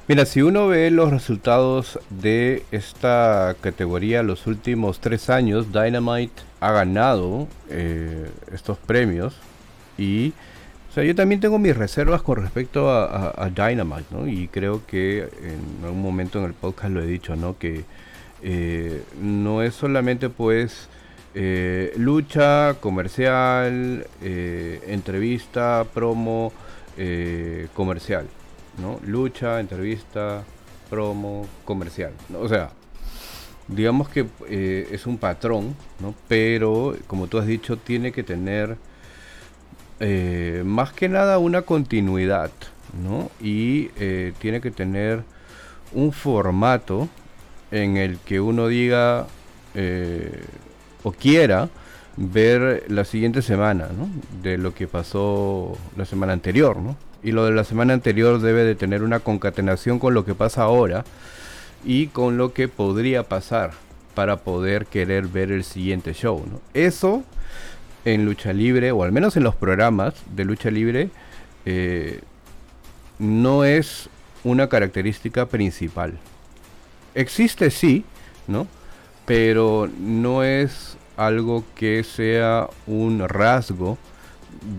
Mira, 0.08 0.26
si 0.26 0.42
uno 0.42 0.68
ve 0.68 0.90
los 0.90 1.12
resultados 1.12 2.00
de 2.10 2.64
esta 2.72 3.56
categoría 3.62 4.24
los 4.24 4.48
últimos 4.48 5.00
tres 5.00 5.30
años, 5.30 5.72
Dynamite 5.72 6.42
ha 6.60 6.72
ganado 6.72 7.48
eh, 7.70 8.32
estos 8.52 8.80
premios 8.80 9.36
y 10.00 10.34
o 10.90 10.92
sea, 10.92 11.04
yo 11.04 11.14
también 11.14 11.40
tengo 11.40 11.60
mis 11.60 11.78
reservas 11.78 12.24
con 12.24 12.42
respecto 12.42 12.90
a, 12.90 13.48
Dynamite, 13.52 14.06
¿no? 14.10 14.28
Y 14.28 14.48
creo 14.48 14.84
que 14.88 15.30
en 15.44 15.86
algún 15.86 16.02
momento 16.02 16.40
en 16.40 16.46
el 16.46 16.54
podcast 16.54 16.92
lo 16.92 17.04
he 17.04 17.06
dicho, 17.06 17.36
¿no? 17.36 17.60
Que 17.60 17.86
eh, 18.42 19.04
no 19.22 19.62
es 19.62 19.76
solamente 19.76 20.30
pues 20.30 20.90
eh, 21.36 21.94
lucha, 21.98 22.76
comercial, 22.80 24.06
eh, 24.22 24.82
entrevista, 24.88 25.86
promo, 25.94 26.52
comercial, 27.74 28.28
¿no? 28.82 29.00
Lucha, 29.06 29.62
entrevista, 29.62 30.44
promo, 30.90 31.48
comercial. 31.64 32.12
O 32.38 32.50
sea, 32.50 32.72
digamos 33.70 34.10
que 34.10 34.26
es 34.92 35.06
un 35.08 35.18
patrón, 35.18 35.76
¿no? 36.02 36.14
Pero, 36.28 36.98
como 37.08 37.28
tú 37.28 37.38
has 37.38 37.48
dicho, 37.48 37.78
tiene 37.78 38.12
que 38.12 38.24
tener 38.24 38.78
eh, 40.00 40.64
más 40.66 40.94
que 40.94 41.10
nada 41.10 41.40
una 41.40 41.64
continuidad, 41.64 42.52
¿no? 43.04 43.30
Y 43.42 43.92
eh, 44.00 44.34
tiene 44.40 44.62
que 44.62 44.72
tener 44.72 45.24
un 45.92 46.14
formato 46.14 47.10
en 47.72 47.98
el 47.98 48.18
que 48.20 48.40
uno 48.40 48.68
diga 48.68 49.28
eh, 49.76 50.42
o 51.04 51.12
quiera 51.12 51.70
ver 52.18 52.86
la 52.90 53.06
siguiente 53.06 53.42
semana, 53.42 53.88
¿no? 53.98 54.10
De 54.42 54.58
lo 54.58 54.74
que 54.74 54.88
pasó 54.88 55.78
la 55.96 56.06
semana 56.06 56.34
anterior, 56.34 56.78
¿no? 56.78 56.98
Y 57.24 57.32
lo 57.32 57.46
de 57.46 57.52
la 57.52 57.64
semana 57.64 57.94
anterior 57.94 58.40
debe 58.40 58.64
de 58.64 58.76
tener 58.76 59.04
una 59.04 59.20
concatenación 59.20 60.00
con 60.00 60.14
lo 60.14 60.26
que 60.26 60.36
pasa 60.36 60.64
ahora 60.64 61.06
y 61.86 62.08
con 62.08 62.38
lo 62.38 62.54
que 62.54 62.68
podría 62.68 63.24
pasar 63.24 63.72
para 64.16 64.38
poder 64.38 64.86
querer 64.86 65.28
ver 65.28 65.52
el 65.52 65.64
siguiente 65.64 66.14
show. 66.14 66.44
Eso 66.74 67.24
en 68.06 68.26
lucha 68.26 68.54
libre, 68.54 68.92
o 68.92 69.04
al 69.04 69.12
menos 69.12 69.38
en 69.38 69.44
los 69.44 69.56
programas 69.56 70.14
de 70.34 70.46
lucha 70.46 70.72
libre, 70.72 71.10
eh, 71.66 72.22
no 73.18 73.64
es 73.64 74.10
una 74.44 74.68
característica 74.70 75.46
principal. 75.46 76.18
Existe 77.16 77.70
sí, 77.72 78.06
¿no? 78.48 78.68
Pero 79.30 79.88
no 80.00 80.44
es 80.44 80.98
algo 81.16 81.64
que 81.76 82.04
sea 82.04 82.68
un 82.88 83.30
rasgo 83.30 84.00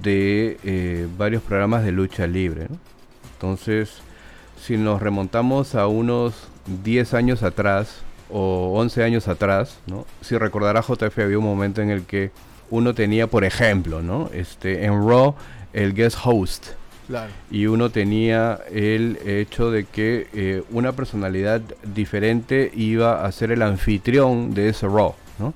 de 0.03 0.59
eh, 0.65 1.07
varios 1.17 1.41
programas 1.41 1.85
de 1.85 1.93
lucha 1.93 2.27
libre. 2.27 2.67
Entonces, 3.35 4.03
si 4.61 4.77
nos 4.77 5.01
remontamos 5.01 5.77
a 5.77 5.87
unos 5.87 6.49
10 6.83 7.15
años 7.15 7.45
atrás 7.45 8.01
o 8.29 8.73
11 8.75 9.05
años 9.05 9.29
atrás, 9.29 9.79
si 10.21 10.37
recordará 10.37 10.83
JF 10.83 11.17
había 11.21 11.39
un 11.39 11.45
momento 11.45 11.81
en 11.81 11.91
el 11.91 12.03
que 12.03 12.33
uno 12.71 12.93
tenía, 12.93 13.29
por 13.29 13.45
ejemplo, 13.45 14.03
¿no? 14.03 14.31
Este, 14.35 14.85
en 14.85 15.09
Raw, 15.09 15.37
el 15.73 15.95
guest 15.95 16.19
host. 16.25 16.80
Y 17.51 17.66
uno 17.66 17.90
tenía 17.90 18.61
el 18.70 19.18
hecho 19.25 19.70
de 19.70 19.85
que 19.85 20.29
eh, 20.33 20.62
una 20.70 20.92
personalidad 20.92 21.61
diferente 21.83 22.70
iba 22.75 23.25
a 23.25 23.33
ser 23.33 23.53
el 23.53 23.62
anfitrión 23.62 24.55
de 24.55 24.68
ese 24.68 24.87
Raw, 24.87 25.14
¿no? 25.38 25.55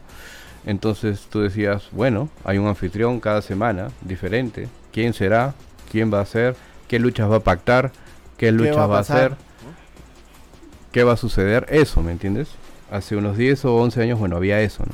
Entonces 0.67 1.27
tú 1.31 1.41
decías, 1.41 1.89
bueno, 1.93 2.29
hay 2.45 2.59
un 2.59 2.67
anfitrión 2.67 3.21
cada 3.21 3.43
semana 3.43 3.89
diferente. 4.01 4.69
¿Quién 4.93 5.13
será? 5.13 5.55
¿Quién 5.91 6.13
va 6.13 6.21
a 6.21 6.27
ser? 6.27 6.57
¿Qué 6.89 6.99
luchas 6.99 7.31
va 7.31 7.37
a 7.37 7.41
pactar? 7.41 7.93
¿Qué 8.39 8.51
luchas 8.51 8.91
va, 8.91 8.97
a 8.97 9.01
hacer? 9.01 9.37
¿Qué 10.91 11.05
va 11.05 11.13
a 11.13 11.17
suceder? 11.17 11.67
Eso, 11.69 12.03
¿me 12.03 12.13
entiendes? 12.13 12.49
Hace 12.91 13.17
unos 13.17 13.37
10 13.37 13.65
o 13.67 13.77
11 13.77 14.03
años, 14.03 14.19
bueno, 14.19 14.37
había 14.37 14.61
eso, 14.61 14.85
¿no? 14.87 14.93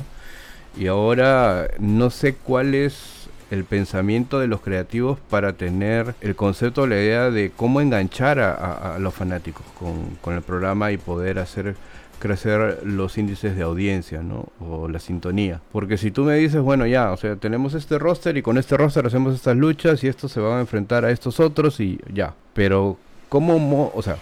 Y 0.81 0.87
ahora 0.87 1.67
no 1.79 2.09
sé 2.09 2.35
cuál 2.35 2.75
es 2.75 3.20
el 3.51 3.65
pensamiento 3.65 4.39
de 4.39 4.47
los 4.47 4.61
creativos 4.61 5.19
para 5.29 5.53
tener 5.53 6.15
el 6.21 6.35
concepto, 6.35 6.87
la 6.87 6.95
idea 6.95 7.29
de 7.29 7.51
cómo 7.55 7.81
enganchar 7.81 8.39
a, 8.39 8.97
los 8.97 9.13
fanáticos 9.13 9.65
con, 9.77 10.33
el 10.33 10.41
programa 10.41 10.91
y 10.91 10.97
poder 10.97 11.37
hacer 11.37 11.75
crecer 12.17 12.79
los 12.85 13.17
índices 13.17 13.57
de 13.57 13.63
audiencia, 13.63 14.21
¿no? 14.21 14.45
O 14.59 14.87
la 14.87 14.99
sintonía. 14.99 15.59
Porque 15.71 15.97
si 15.97 16.11
tú 16.11 16.23
me 16.23 16.35
dices, 16.35 16.61
bueno, 16.61 16.87
ya, 16.87 17.11
o 17.11 17.17
sea, 17.17 17.35
tenemos 17.35 17.73
este 17.73 17.99
roster 17.99 18.37
y 18.37 18.41
con 18.41 18.57
este 18.57 18.77
roster 18.77 19.05
hacemos 19.05 19.35
estas 19.35 19.57
luchas 19.57 20.03
y 20.03 20.07
estos 20.07 20.31
se 20.31 20.39
van 20.39 20.57
a 20.57 20.61
enfrentar 20.61 21.03
a 21.03 21.11
estos 21.11 21.39
otros 21.41 21.79
y 21.81 21.99
ya. 22.13 22.33
Pero, 22.53 22.97
¿cómo, 23.27 23.91
o 23.93 24.01
sea, 24.01 24.15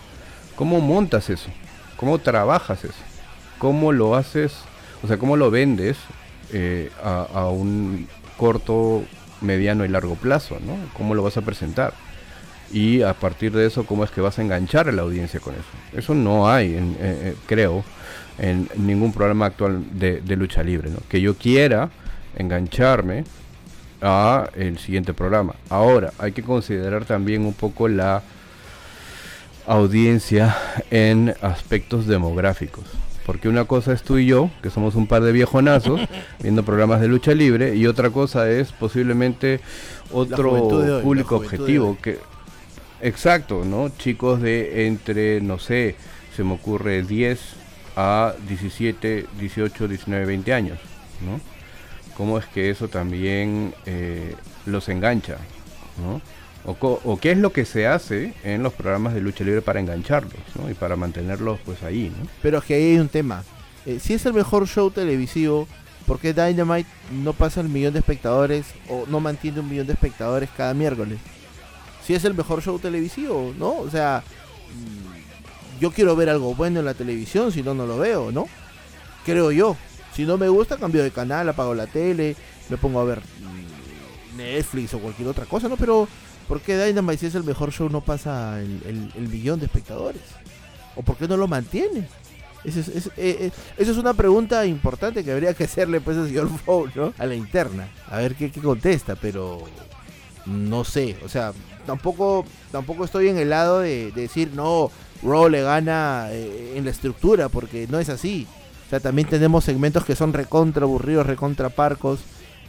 cómo 0.56 0.82
montas 0.82 1.30
eso? 1.30 1.50
¿Cómo 1.98 2.18
trabajas 2.18 2.84
eso? 2.84 3.04
¿Cómo 3.60 3.92
lo 3.92 4.16
haces? 4.16 4.58
O 5.04 5.08
sea, 5.08 5.18
¿cómo 5.18 5.38
lo 5.38 5.52
vendes 5.52 5.98
eh, 6.52 6.90
a 7.04 7.48
un 7.50 8.08
corto, 8.40 9.04
mediano 9.42 9.86
y 9.86 9.88
largo 9.88 10.16
plazo, 10.16 10.58
¿no? 10.66 10.78
¿Cómo 10.94 11.16
lo 11.16 11.24
vas 11.24 11.38
a 11.38 11.42
presentar? 11.42 11.94
y 12.72 13.02
a 13.02 13.14
partir 13.14 13.52
de 13.52 13.66
eso 13.66 13.86
cómo 13.86 14.04
es 14.04 14.12
que 14.12 14.22
vas 14.22 14.38
a 14.40 14.42
enganchar 14.42 14.90
a 14.90 14.92
la 14.92 15.02
audiencia 15.02 15.40
con 15.40 15.54
eso. 15.54 15.64
Eso 15.98 16.14
no 16.14 16.50
hay, 16.50 16.76
en, 16.76 16.92
eh, 16.94 16.98
eh, 17.00 17.36
creo, 17.46 17.84
en 18.38 18.70
ningún 18.76 19.12
programa 19.12 19.48
actual 19.48 19.84
de, 19.92 20.22
lucha 20.36 20.64
libre, 20.64 20.90
¿no? 20.90 21.00
que 21.10 21.20
yo 21.22 21.36
quiera 21.36 21.90
engancharme 22.38 23.24
a 24.02 24.50
el 24.56 24.78
siguiente 24.78 25.14
programa. 25.14 25.56
Ahora, 25.70 26.14
hay 26.20 26.32
que 26.32 26.44
considerar 26.44 27.06
también 27.06 27.46
un 27.46 27.54
poco 27.54 27.88
la 27.88 28.22
audiencia 29.68 30.56
en 30.90 31.36
aspectos 31.42 32.08
demográficos. 32.08 32.86
Porque 33.30 33.48
una 33.48 33.66
cosa 33.66 33.94
es 33.94 34.02
tú 34.02 34.18
y 34.18 34.26
yo, 34.26 34.50
que 34.64 34.72
somos 34.72 34.96
un 34.96 35.06
par 35.06 35.22
de 35.22 35.32
viejonazos, 35.32 36.02
viendo 36.42 36.64
programas 36.66 37.00
de 37.00 37.08
lucha 37.08 37.36
libre, 37.36 37.76
y 37.76 37.86
otra 37.86 38.10
cosa 38.10 38.50
es 38.50 38.72
posiblemente 38.72 39.60
otro 40.12 41.00
público 41.04 41.36
objetivo, 41.36 41.96
que 42.02 42.18
Exacto, 43.02 43.66
¿no? 43.66 43.90
Chicos 43.90 44.42
de 44.42 44.88
entre, 44.88 45.42
no 45.42 45.60
sé, 45.60 45.96
se 46.36 46.44
me 46.44 46.54
ocurre 46.54 47.04
10 47.04 47.40
a 47.98 48.34
17, 48.48 49.28
18, 49.40 49.88
19, 49.88 50.26
20 50.26 50.52
años, 50.56 50.80
¿no? 51.24 51.40
¿Cómo 52.18 52.40
es 52.40 52.48
que 52.48 52.72
eso 52.72 52.88
también 52.88 53.76
eh, 53.86 54.34
los 54.66 54.90
engancha, 54.90 55.38
¿no? 56.04 56.20
O, 56.66 57.18
qué 57.20 57.32
es 57.32 57.38
lo 57.38 57.52
que 57.52 57.66
se 57.66 57.88
hace 57.88 58.34
en 58.44 58.62
los 58.62 58.74
programas 58.74 59.14
de 59.14 59.22
lucha 59.22 59.44
libre 59.44 59.62
para 59.62 59.80
engancharlos, 59.80 60.34
¿no? 60.56 60.70
Y 60.70 60.74
para 60.74 60.96
mantenerlos 60.96 61.60
pues 61.66 61.82
ahí, 61.84 62.14
¿no? 62.16 62.28
Pero 62.42 62.60
es 62.60 62.64
que 62.66 62.76
ahí 62.76 62.92
hay 62.92 63.00
un 63.00 63.10
tema. 63.10 63.44
Eh, 63.86 64.00
si 64.00 64.14
es 64.14 64.26
el 64.26 64.34
mejor 64.34 64.68
show 64.68 64.92
televisivo, 64.92 65.68
¿por 66.06 66.20
qué 66.20 66.34
Dynamite 66.34 66.90
no 67.24 67.34
pasa 67.34 67.62
el 67.62 67.70
millón 67.70 67.94
de 67.94 68.00
espectadores 68.00 68.66
o 68.88 69.06
no 69.08 69.20
mantiene 69.20 69.62
un 69.62 69.70
millón 69.70 69.88
de 69.88 69.94
espectadores 69.94 70.50
cada 70.56 70.74
miércoles? 70.74 71.18
si 72.10 72.16
es 72.16 72.26
el 72.26 72.34
mejor 72.34 72.64
show 72.64 72.80
televisivo, 72.80 73.54
¿no? 73.56 73.78
O 73.78 73.88
sea, 73.92 74.24
mm, 74.74 75.80
yo 75.80 75.92
quiero 75.92 76.16
ver 76.16 76.30
algo 76.30 76.56
bueno 76.56 76.80
en 76.80 76.86
la 76.88 76.96
televisión, 76.96 77.52
si 77.52 77.62
no, 77.62 77.76
no 77.76 77.86
lo 77.86 78.00
veo, 78.00 78.32
¿no? 78.32 78.48
Creo 79.24 79.52
yo. 79.52 79.78
Si 80.16 80.26
no 80.26 80.36
me 80.36 80.50
gusta, 80.50 80.78
cambio 80.78 81.04
de 81.04 81.12
canal, 81.12 81.48
apago 81.48 81.76
la 81.76 81.86
tele, 81.86 82.36
me 82.68 82.78
pongo 82.78 83.00
a 83.00 83.04
ver 83.04 83.20
mm, 83.20 84.38
Netflix 84.38 84.96
o 84.96 85.00
cualquier 85.00 85.28
otra 85.28 85.46
cosa, 85.46 85.70
¿no? 85.70 85.78
Pero, 85.78 86.08
¿por 86.50 86.60
qué 86.62 86.84
Dynamite 86.84 87.20
si 87.20 87.26
es 87.28 87.36
el 87.36 87.44
mejor 87.44 87.72
show 87.72 87.90
no 87.90 88.02
pasa 88.02 88.60
el, 88.60 89.12
el, 89.16 89.30
millón 89.30 89.60
de 89.60 89.68
espectadores? 89.68 90.24
¿O 90.96 91.04
por 91.04 91.16
qué 91.16 91.28
no 91.28 91.38
lo 91.38 91.48
mantiene? 91.48 92.08
Esa 92.64 92.80
es, 92.80 93.08
eh, 93.08 93.12
eh, 93.18 93.52
es 93.78 93.90
una 93.90 94.14
pregunta 94.16 94.66
importante 94.66 95.24
que 95.24 95.32
habría 95.32 95.54
que 95.54 95.66
hacerle 95.66 96.02
pues 96.02 96.18
al 96.18 96.28
señor 96.28 96.50
Fowl, 96.66 96.92
¿no? 96.96 97.14
A 97.20 97.26
la 97.26 97.36
interna. 97.36 97.88
A 98.08 98.18
ver 98.18 98.36
qué, 98.36 98.52
qué 98.52 98.60
contesta, 98.60 99.16
pero 99.16 99.62
no 100.48 100.84
sé. 100.84 101.16
O 101.24 101.30
sea, 101.30 101.54
tampoco, 101.86 102.46
tampoco 102.72 103.06
estoy 103.06 103.30
en 103.30 103.38
el 103.38 103.52
lado 103.52 103.80
de, 103.80 104.12
decir, 104.12 104.52
no, 104.54 104.92
Raw 105.22 105.50
le 105.50 105.62
gana 105.62 106.30
eh, 106.32 106.74
en 106.76 106.84
la 106.84 106.92
estructura, 106.92 107.48
porque 107.48 107.88
no 107.88 108.00
es 108.00 108.10
así. 108.10 108.48
O 108.88 108.90
sea, 108.90 109.00
también 109.00 109.28
tenemos 109.28 109.66
segmentos 109.66 110.04
que 110.04 110.16
son 110.16 110.34
recontra 110.34 110.84
aburridos, 110.84 111.28
recontra 111.28 111.70
parcos, 111.70 112.22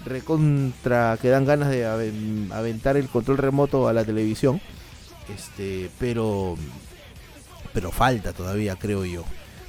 recontra 0.04 1.18
que 1.20 1.28
dan 1.28 1.44
ganas 1.44 1.70
de 1.70 1.86
aventar 1.86 2.96
el 2.96 3.08
control 3.08 3.38
remoto 3.38 3.88
a 3.88 3.92
la 3.92 4.04
televisión. 4.04 4.60
Este, 5.34 5.90
pero 5.98 6.56
pero 7.72 7.90
falta 7.90 8.32
todavía, 8.32 8.76
creo 8.76 9.04
yo. 9.04 9.24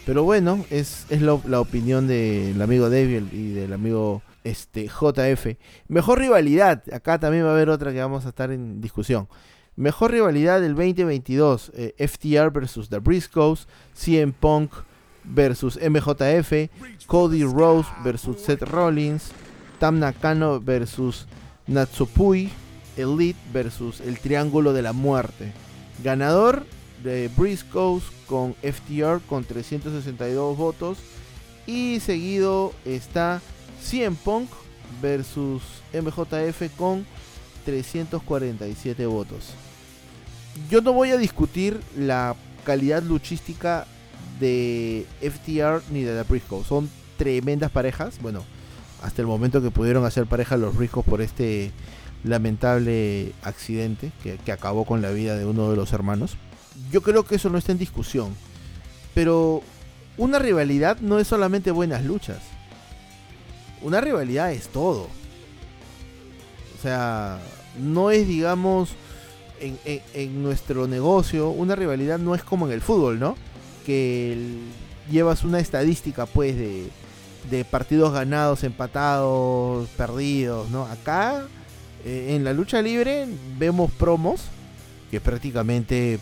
Pero 0.05 0.23
bueno, 0.23 0.65
es, 0.69 1.05
es 1.09 1.21
la 1.21 1.59
opinión 1.59 2.07
del 2.07 2.59
amigo 2.61 2.89
Devil 2.89 3.29
y 3.31 3.51
del 3.51 3.73
amigo 3.73 4.23
este, 4.43 4.87
JF. 4.87 5.57
Mejor 5.87 6.19
rivalidad. 6.19 6.83
Acá 6.91 7.19
también 7.19 7.45
va 7.45 7.49
a 7.49 7.53
haber 7.53 7.69
otra 7.69 7.91
que 7.91 7.99
vamos 7.99 8.25
a 8.25 8.29
estar 8.29 8.51
en 8.51 8.81
discusión. 8.81 9.27
Mejor 9.75 10.11
rivalidad 10.11 10.59
del 10.61 10.75
2022. 10.75 11.71
Eh, 11.75 12.07
FTR 12.07 12.49
versus 12.51 12.89
The 12.89 12.97
Briscoes. 12.97 13.67
CM 13.93 14.33
Punk 14.33 14.71
versus 15.23 15.77
MJF. 15.77 16.69
Cody 17.05 17.43
Rose 17.43 17.87
versus 18.03 18.41
Seth 18.41 18.63
Rollins. 18.63 19.31
Tam 19.81 19.97
Nakano 19.97 20.61
versus 20.61 21.25
Natsupui. 21.65 22.51
Elite 22.97 23.39
versus 23.51 23.99
el 23.99 24.19
Triángulo 24.19 24.73
de 24.73 24.83
la 24.83 24.93
Muerte. 24.93 25.53
Ganador 26.03 26.67
de 27.03 27.31
Briscoes 27.35 28.03
con 28.27 28.53
FTR 28.61 29.21
con 29.27 29.43
362 29.43 30.55
votos. 30.55 30.99
Y 31.65 31.99
seguido 31.99 32.73
está 32.85 33.41
CM 33.81 34.15
Punk 34.23 34.51
versus 35.01 35.63
MJF 35.93 36.75
con 36.77 37.07
347 37.65 39.05
votos. 39.07 39.55
Yo 40.69 40.81
no 40.81 40.93
voy 40.93 41.09
a 41.09 41.17
discutir 41.17 41.79
la 41.97 42.35
calidad 42.65 43.01
luchística 43.01 43.87
de 44.39 45.07
FTR 45.21 45.81
ni 45.91 46.03
de 46.03 46.13
la 46.13 46.23
Briscoe. 46.23 46.63
Son 46.63 46.87
tremendas 47.17 47.71
parejas. 47.71 48.19
Bueno, 48.21 48.43
hasta 49.01 49.21
el 49.21 49.27
momento 49.27 49.61
que 49.61 49.71
pudieron 49.71 50.05
hacer 50.05 50.25
pareja 50.25 50.57
los 50.57 50.75
Briscoes 50.75 51.05
por 51.05 51.21
este 51.21 51.71
lamentable 52.23 53.33
accidente 53.41 54.11
que, 54.21 54.37
que, 54.37 54.51
acabó 54.51 54.85
con 54.85 55.01
la 55.01 55.09
vida 55.09 55.35
de 55.35 55.45
uno 55.45 55.69
de 55.69 55.75
los 55.75 55.91
hermanos. 55.93 56.37
Yo 56.91 57.01
creo 57.01 57.23
que 57.23 57.35
eso 57.35 57.49
no 57.49 57.57
está 57.57 57.71
en 57.71 57.79
discusión. 57.79 58.35
Pero 59.13 59.63
una 60.17 60.39
rivalidad 60.39 60.99
no 60.99 61.19
es 61.19 61.27
solamente 61.27 61.71
buenas 61.71 62.05
luchas 62.05 62.39
una 63.81 64.01
rivalidad 64.01 64.51
es 64.51 64.67
todo. 64.67 65.07
O 66.77 66.81
sea, 66.81 67.39
no 67.77 68.11
es, 68.11 68.27
digamos, 68.27 68.89
en, 69.59 70.43
nuestro 70.43 70.87
negocio, 70.87 71.49
una 71.49 71.75
rivalidad 71.75 72.19
no 72.19 72.33
es 72.35 72.43
como 72.43 72.67
en 72.67 72.73
el 72.73 72.81
fútbol, 72.81 73.19
¿no? 73.19 73.35
Que 73.85 74.37
llevas 75.09 75.43
una 75.43 75.59
estadística, 75.59 76.25
pues, 76.25 76.57
de, 76.57 76.87
de, 77.49 77.65
partidos 77.65 78.13
ganados, 78.13 78.63
empatados, 78.63 79.88
perdidos, 79.89 80.69
¿no? 80.69 80.84
Acá, 80.86 81.47
eh, 82.06 82.36
en 82.36 82.43
la 82.43 82.54
lucha 82.54 82.82
libre, 82.82 83.27
vemos 83.58 83.91
promos 83.91 84.41
que 85.10 85.19
prácticamente 85.19 86.19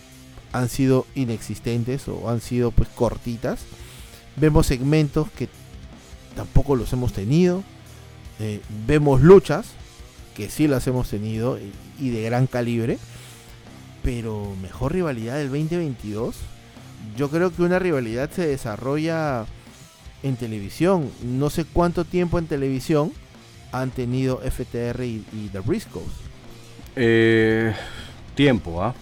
han 0.52 0.68
sido 0.68 1.06
inexistentes 1.14 2.08
o 2.08 2.28
han 2.28 2.40
sido, 2.40 2.70
pues, 2.70 2.88
cortitas. 2.88 3.60
Vemos 4.36 4.66
segmentos 4.66 5.30
que 5.30 5.48
tampoco 6.34 6.76
los 6.76 6.92
hemos 6.92 7.12
tenido. 7.12 7.62
Eh, 8.38 8.60
vemos 8.86 9.20
luchas, 9.20 9.66
que 10.34 10.48
sí 10.48 10.66
las 10.66 10.86
hemos 10.86 11.08
tenido 11.08 11.58
y, 11.98 12.10
de 12.10 12.22
gran 12.22 12.46
calibre. 12.46 12.98
Pero 14.02 14.54
mejor 14.60 14.92
rivalidad 14.92 15.36
del 15.36 15.48
2022. 15.48 16.36
Yo 17.16 17.30
creo 17.30 17.54
que 17.54 17.62
una 17.62 17.78
rivalidad 17.78 18.30
se 18.30 18.46
desarrolla 18.46 19.46
en 20.22 20.36
televisión. 20.36 21.10
No 21.22 21.50
sé 21.50 21.64
cuánto 21.64 22.04
tiempo 22.04 22.38
en 22.38 22.46
televisión 22.46 23.12
han 23.72 23.90
tenido 23.90 24.38
FTR 24.38 25.04
y, 25.04 25.50
The 25.52 25.60
Briscoes. 25.60 26.06
Eh, 26.96 27.72
tiempo, 28.34 28.82
¿ah? 28.82 28.94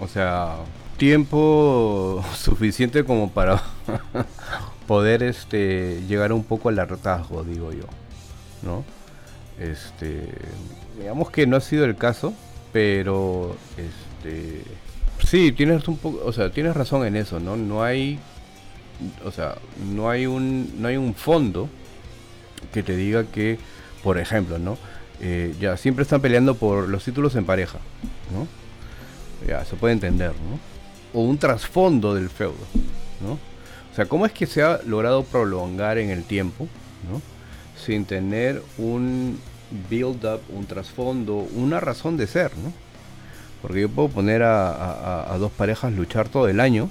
O 0.00 0.08
sea, 0.08 0.56
tiempo 0.96 2.24
suficiente 2.36 3.04
como 3.04 3.30
para 3.30 3.62
poder 4.86 5.22
este 5.22 6.02
llegar 6.08 6.32
un 6.32 6.44
poco 6.44 6.68
al 6.68 6.78
hartazgo, 6.78 7.44
digo 7.44 7.72
yo, 7.72 7.86
¿no? 8.62 8.84
Este, 9.58 10.28
digamos 10.98 11.30
que 11.30 11.46
no 11.46 11.56
ha 11.56 11.60
sido 11.60 11.84
el 11.84 11.96
caso, 11.96 12.34
pero 12.72 13.56
este 13.76 14.62
sí, 15.24 15.52
tienes 15.52 15.86
un 15.88 15.96
poco, 15.96 16.24
o 16.24 16.32
sea, 16.32 16.50
tienes 16.50 16.74
razón 16.74 17.06
en 17.06 17.16
eso, 17.16 17.40
¿no? 17.40 17.56
No 17.56 17.82
hay 17.82 18.18
o 19.24 19.30
sea, 19.30 19.56
no 19.92 20.08
hay 20.08 20.26
un 20.26 20.80
no 20.80 20.88
hay 20.88 20.96
un 20.96 21.14
fondo 21.14 21.68
que 22.72 22.82
te 22.82 22.96
diga 22.96 23.24
que, 23.24 23.58
por 24.02 24.18
ejemplo, 24.18 24.58
¿no? 24.58 24.78
Eh, 25.20 25.54
ya 25.60 25.76
siempre 25.76 26.02
están 26.02 26.20
peleando 26.20 26.54
por 26.54 26.88
los 26.88 27.04
títulos 27.04 27.36
en 27.36 27.44
pareja, 27.44 27.78
¿no? 28.32 28.46
Ya 29.46 29.64
se 29.64 29.76
puede 29.76 29.94
entender, 29.94 30.30
¿no? 30.30 30.58
O 31.18 31.24
un 31.24 31.38
trasfondo 31.38 32.14
del 32.14 32.30
feudo, 32.30 32.66
¿no? 33.20 33.38
O 33.94 33.96
sea, 33.96 34.06
¿cómo 34.06 34.26
es 34.26 34.32
que 34.32 34.46
se 34.46 34.60
ha 34.60 34.80
logrado 34.84 35.22
prolongar 35.22 35.98
en 35.98 36.10
el 36.10 36.24
tiempo, 36.24 36.66
¿no? 37.08 37.22
sin 37.80 38.04
tener 38.04 38.60
un 38.76 39.38
build-up, 39.88 40.40
un 40.48 40.66
trasfondo, 40.66 41.46
una 41.54 41.78
razón 41.78 42.16
de 42.16 42.26
ser? 42.26 42.50
¿no? 42.56 42.72
Porque 43.62 43.82
yo 43.82 43.88
puedo 43.88 44.08
poner 44.08 44.42
a, 44.42 45.36
dos 45.38 45.52
parejas 45.52 45.92
luchar 45.92 46.28
todo 46.28 46.48
el 46.48 46.58
año, 46.58 46.90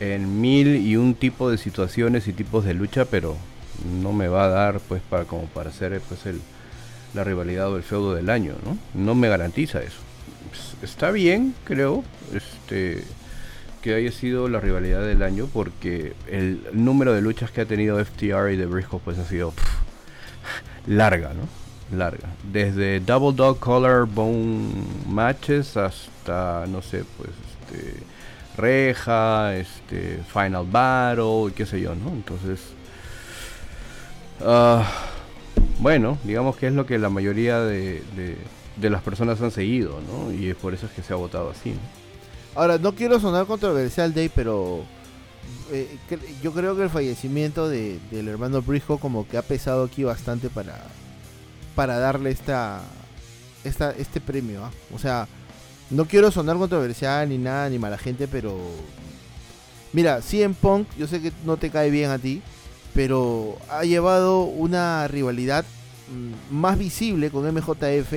en 0.00 0.40
mil 0.40 0.76
y 0.76 0.96
un 0.96 1.14
tipo 1.14 1.50
de 1.50 1.58
situaciones 1.58 2.26
y 2.26 2.32
tipos 2.32 2.64
de 2.64 2.74
lucha, 2.74 3.04
pero 3.04 3.36
no 4.02 4.12
me 4.12 4.28
va 4.28 4.44
a 4.44 4.48
dar 4.48 4.80
pues 4.80 5.02
para 5.08 5.24
como 5.24 5.44
para 5.44 5.70
hacer 5.70 6.00
pues 6.08 6.26
el, 6.26 6.40
la 7.14 7.24
rivalidad 7.24 7.70
o 7.70 7.76
el 7.76 7.82
feudo 7.82 8.14
del 8.14 8.30
año, 8.30 8.54
¿no? 8.64 8.78
No 8.94 9.14
me 9.14 9.28
garantiza 9.28 9.80
eso. 9.82 9.98
Pues, 10.48 10.90
está 10.90 11.10
bien, 11.10 11.54
creo, 11.64 12.02
este 12.34 13.04
que 13.82 13.94
haya 13.94 14.12
sido 14.12 14.48
la 14.48 14.60
rivalidad 14.60 15.02
del 15.02 15.22
año 15.22 15.48
porque 15.50 16.12
el 16.26 16.60
número 16.72 17.14
de 17.14 17.22
luchas 17.22 17.50
que 17.50 17.62
ha 17.62 17.66
tenido 17.66 18.02
FTR 18.04 18.52
y 18.52 18.58
The 18.58 18.66
Briscoe 18.66 19.00
pues 19.02 19.18
ha 19.18 19.24
sido 19.24 19.54
larga, 20.86 21.32
¿no? 21.32 21.96
Larga. 21.96 22.28
Desde 22.52 23.00
Double 23.00 23.34
Dog 23.34 23.58
Collar 23.58 24.04
Bone 24.04 24.70
Matches 25.08 25.76
hasta, 25.76 26.66
no 26.68 26.82
sé, 26.82 27.04
pues, 27.16 27.30
este, 27.30 28.02
Reja, 28.60 29.56
este, 29.56 30.20
Final 30.32 30.66
Battle, 30.70 31.52
qué 31.54 31.66
sé 31.66 31.80
yo, 31.80 31.94
¿no? 31.94 32.10
Entonces, 32.10 32.60
uh, 34.40 34.82
bueno, 35.78 36.18
digamos 36.24 36.56
que 36.56 36.66
es 36.66 36.72
lo 36.72 36.86
que 36.86 36.98
la 36.98 37.08
mayoría 37.08 37.60
de, 37.60 38.02
de, 38.76 38.90
las 38.90 39.02
personas 39.02 39.40
han 39.40 39.50
seguido, 39.50 40.00
¿no? 40.00 40.32
Y 40.32 40.50
es 40.50 40.56
por 40.56 40.74
eso 40.74 40.86
es 40.86 40.92
que 40.92 41.02
se 41.02 41.12
ha 41.12 41.16
votado 41.16 41.50
así, 41.50 41.70
¿no? 41.70 42.00
Ahora, 42.54 42.78
no 42.78 42.94
quiero 42.94 43.20
sonar 43.20 43.46
controversial, 43.46 44.12
Dave, 44.12 44.30
pero 44.34 44.84
eh, 45.70 45.88
yo 46.42 46.52
creo 46.52 46.76
que 46.76 46.82
el 46.82 46.90
fallecimiento 46.90 47.68
de, 47.68 47.98
del 48.10 48.28
hermano 48.28 48.60
Briscoe 48.60 48.98
como 48.98 49.26
que 49.28 49.38
ha 49.38 49.42
pesado 49.42 49.84
aquí 49.84 50.02
bastante 50.02 50.50
para, 50.50 50.76
para 51.76 51.98
darle 51.98 52.30
esta, 52.30 52.80
esta 53.62 53.92
este 53.92 54.20
premio. 54.20 54.64
¿ah? 54.64 54.70
O 54.92 54.98
sea, 54.98 55.28
no 55.90 56.04
quiero 56.06 56.30
sonar 56.30 56.56
controversial 56.56 57.28
ni 57.28 57.38
nada, 57.38 57.68
ni 57.68 57.78
mala 57.78 57.98
gente, 57.98 58.28
pero... 58.28 58.58
Mira, 59.92 60.20
en 60.32 60.54
Punk, 60.54 60.86
yo 60.96 61.08
sé 61.08 61.20
que 61.20 61.32
no 61.44 61.56
te 61.56 61.70
cae 61.70 61.90
bien 61.90 62.10
a 62.10 62.18
ti, 62.18 62.42
pero 62.94 63.58
ha 63.68 63.82
llevado 63.82 64.44
una 64.44 65.08
rivalidad 65.08 65.64
mm, 66.12 66.54
más 66.54 66.78
visible 66.78 67.30
con 67.30 67.44
MJF 67.52 68.12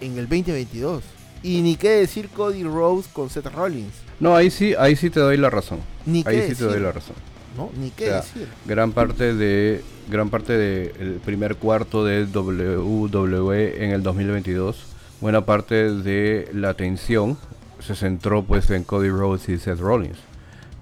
en 0.00 0.18
el 0.18 0.28
2022. 0.28 1.02
Y 1.42 1.60
ni 1.60 1.76
qué 1.76 1.90
decir 1.90 2.28
Cody 2.30 2.64
Rose 2.64 3.08
con 3.12 3.30
Seth 3.30 3.46
Rollins. 3.46 3.94
No, 4.18 4.34
ahí 4.34 4.50
sí, 4.50 4.74
ahí 4.78 4.96
sí 4.96 5.10
te 5.10 5.20
doy 5.20 5.36
la 5.36 5.50
razón. 5.50 5.80
Ni 6.06 6.24
ahí 6.26 6.48
sí 6.48 6.54
te 6.54 6.64
doy 6.64 6.80
la 6.80 6.92
razón. 6.92 7.14
No, 7.56 7.70
ni 7.76 7.90
qué 7.90 8.10
decir. 8.10 8.48
Gran 8.66 8.92
parte 8.92 9.34
de 9.34 9.82
gran 10.08 10.30
parte 10.30 10.56
del 10.56 11.20
primer 11.24 11.56
cuarto 11.56 12.04
de 12.04 12.24
WWE 12.24 13.84
en 13.84 13.90
el 13.90 14.02
2022, 14.02 14.84
buena 15.20 15.44
parte 15.44 15.92
de 15.92 16.48
la 16.52 16.70
atención 16.70 17.38
se 17.80 17.94
centró 17.94 18.42
pues 18.42 18.70
en 18.70 18.84
Cody 18.84 19.10
Rhodes 19.10 19.48
y 19.48 19.58
Seth 19.58 19.78
Rollins, 19.78 20.18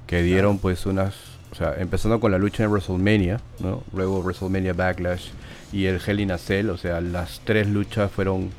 que 0.07 0.23
dieron 0.23 0.59
pues 0.59 0.87
unas, 0.87 1.15
o 1.53 1.55
sea, 1.55 1.75
empezando 1.79 2.21
con 2.21 2.33
la 2.33 2.39
lucha 2.39 2.65
en 2.65 2.71
WrestleMania, 2.71 3.41
¿no? 3.61 3.83
Luego 3.93 4.23
WrestleMania 4.23 4.73
Backlash 4.73 5.29
y 5.73 5.87
el 5.87 6.01
Hell 6.05 6.21
in 6.21 6.33
a 6.33 6.39
Cell, 6.39 6.71
o 6.71 6.77
sea, 6.77 7.01
las 7.01 7.41
tres 7.45 7.67
luchas 7.69 8.11
fueron 8.11 8.51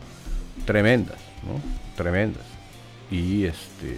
tremendas, 0.66 1.18
¿no? 1.44 1.62
Tremendas. 1.96 2.46
Y 3.10 3.46
este 3.46 3.98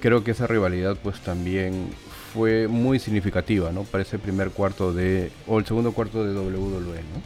creo 0.00 0.24
que 0.24 0.32
esa 0.32 0.46
rivalidad 0.46 0.96
pues 1.02 1.20
también 1.20 1.90
fue 2.32 2.68
muy 2.68 2.98
significativa, 2.98 3.70
¿no? 3.70 3.84
Para 3.84 4.02
ese 4.02 4.18
primer 4.18 4.50
cuarto 4.50 4.92
de, 4.92 5.30
o 5.46 5.58
el 5.58 5.66
segundo 5.66 5.92
cuarto 5.92 6.24
de 6.24 6.32
WWE, 6.32 6.96
¿no? 6.96 7.22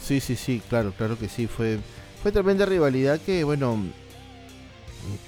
Sí, 0.00 0.20
sí, 0.20 0.36
sí, 0.36 0.60
claro, 0.68 0.92
claro 0.96 1.18
que 1.18 1.28
sí, 1.28 1.46
fue, 1.46 1.78
fue 2.22 2.32
tremenda 2.32 2.66
rivalidad 2.66 3.20
que, 3.20 3.44
bueno, 3.44 3.78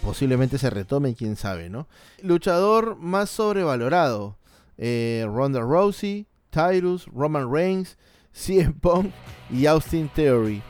posiblemente 0.03 0.59
se 0.59 0.71
retome, 0.71 1.15
quién 1.15 1.37
sabe, 1.37 1.69
¿no? 1.69 1.89
Luchador 2.23 2.97
más 2.97 3.31
sobrevalorado, 3.31 4.37
eh, 4.79 5.27
Ronda 5.27 5.61
Rousey, 5.61 6.27
Tyrus, 6.51 7.07
Roman 7.07 7.53
Reigns, 7.53 7.99
CM 8.33 8.75
Punk 8.75 9.13
y 9.51 9.67
Austin 9.67 10.09
Theory. 10.09 10.63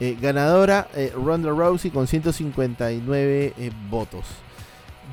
Eh, 0.00 0.16
ganadora 0.20 0.88
eh, 0.94 1.12
Ronda 1.14 1.50
Rousey 1.50 1.90
con 1.90 2.06
159 2.06 3.72
votos 3.90 4.26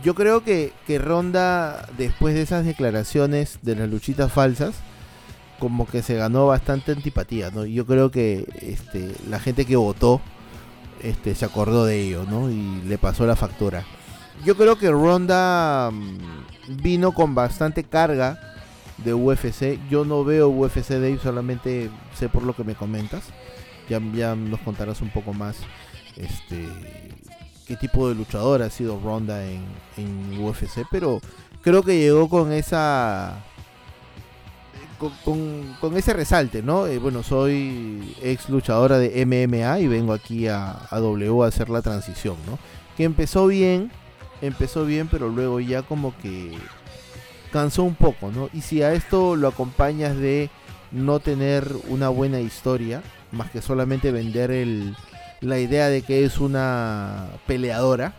yo 0.04 0.14
creo 0.16 0.44
que, 0.44 0.74
que 0.86 1.00
Ronda, 1.00 1.88
después 1.98 2.36
de 2.36 2.42
esas 2.42 2.66
declaraciones 2.66 3.60
de 3.62 3.76
las 3.76 3.90
luchitas 3.90 4.32
falsas, 4.32 4.76
como 5.60 5.88
que 5.88 6.02
se 6.02 6.16
ganó 6.16 6.48
bastante 6.48 6.92
antipatía, 6.92 7.50
¿no? 7.50 7.66
Yo 7.66 7.86
creo 7.86 8.12
que 8.12 8.46
este, 8.62 9.12
la 9.30 9.40
gente 9.40 9.66
que 9.66 9.76
votó 9.76 10.22
este, 11.06 11.36
se 11.36 11.46
acordó 11.46 11.86
de 11.86 12.02
ello, 12.02 12.26
¿no? 12.30 12.50
Y 12.50 12.82
le 12.86 12.98
pasó 12.98 13.26
la 13.26 13.36
factura. 13.36 13.86
Yo 14.44 14.58
creo 14.58 14.78
que 14.78 14.90
Ronda 14.90 15.92
mm, 15.92 16.82
vino 16.82 17.14
con 17.14 17.36
bastante 17.36 17.84
carga 17.84 18.40
de 18.98 19.14
UFC. 19.14 19.80
Yo 19.90 20.06
no 20.06 20.24
veo 20.24 20.50
UFC 20.50 20.90
Dave, 20.90 21.20
solamente 21.22 21.90
sé 22.18 22.30
por 22.30 22.44
lo 22.44 22.56
que 22.56 22.64
me 22.64 22.76
comentas. 22.76 23.24
Ya, 23.90 24.00
ya 24.14 24.36
nos 24.36 24.60
contarás 24.62 25.02
un 25.02 25.10
poco 25.10 25.34
más 25.34 25.58
este, 26.16 26.68
qué 27.68 27.76
tipo 27.76 28.10
de 28.10 28.16
luchador 28.16 28.62
ha 28.62 28.70
sido 28.70 29.00
Ronda 29.00 29.44
en, 29.46 30.42
UFC, 30.42 30.86
pero 30.92 31.22
creo 31.62 31.84
que 31.84 31.98
llegó 31.98 32.30
con 32.30 32.52
esa 32.52 33.44
con, 34.98 35.98
ese 35.98 36.14
resalte, 36.14 36.62
¿no? 36.62 36.88
Eh, 36.88 37.00
bueno, 37.00 37.24
soy 37.24 38.16
ex 38.22 38.50
luchadora 38.50 38.98
de 38.98 39.26
MMA 39.26 39.80
y 39.80 39.88
vengo 39.88 40.14
aquí 40.14 40.48
a, 40.48 40.88
a, 40.90 41.00
W 41.00 41.44
a 41.44 41.48
hacer 41.48 41.70
la 41.70 41.82
transición, 41.82 42.36
¿no? 42.46 42.58
Que 42.98 43.04
empezó 43.04 43.48
bien, 43.48 43.92
empezó 44.42 44.86
bien, 44.86 45.08
pero 45.10 45.30
luego 45.30 45.60
ya 45.60 45.82
como 45.82 46.16
que 46.18 46.58
cansó 47.52 47.84
un 47.84 47.96
poco, 47.96 48.32
¿no? 48.32 48.50
Y 48.54 48.62
si 48.62 48.82
a 48.84 48.94
esto 48.94 49.36
lo 49.36 49.48
acompañas 49.48 50.18
de 50.18 50.50
no 50.92 51.20
tener 51.20 51.72
una 51.90 52.10
buena 52.10 52.40
historia, 52.40 53.02
más 53.32 53.52
que 53.52 53.62
solamente 53.62 54.12
vender 54.12 54.52
el, 54.52 54.96
la 55.42 55.60
idea 55.60 55.90
de 55.90 56.02
que 56.02 56.26
es 56.26 56.40
una 56.40 57.28
peleadora, 57.48 58.14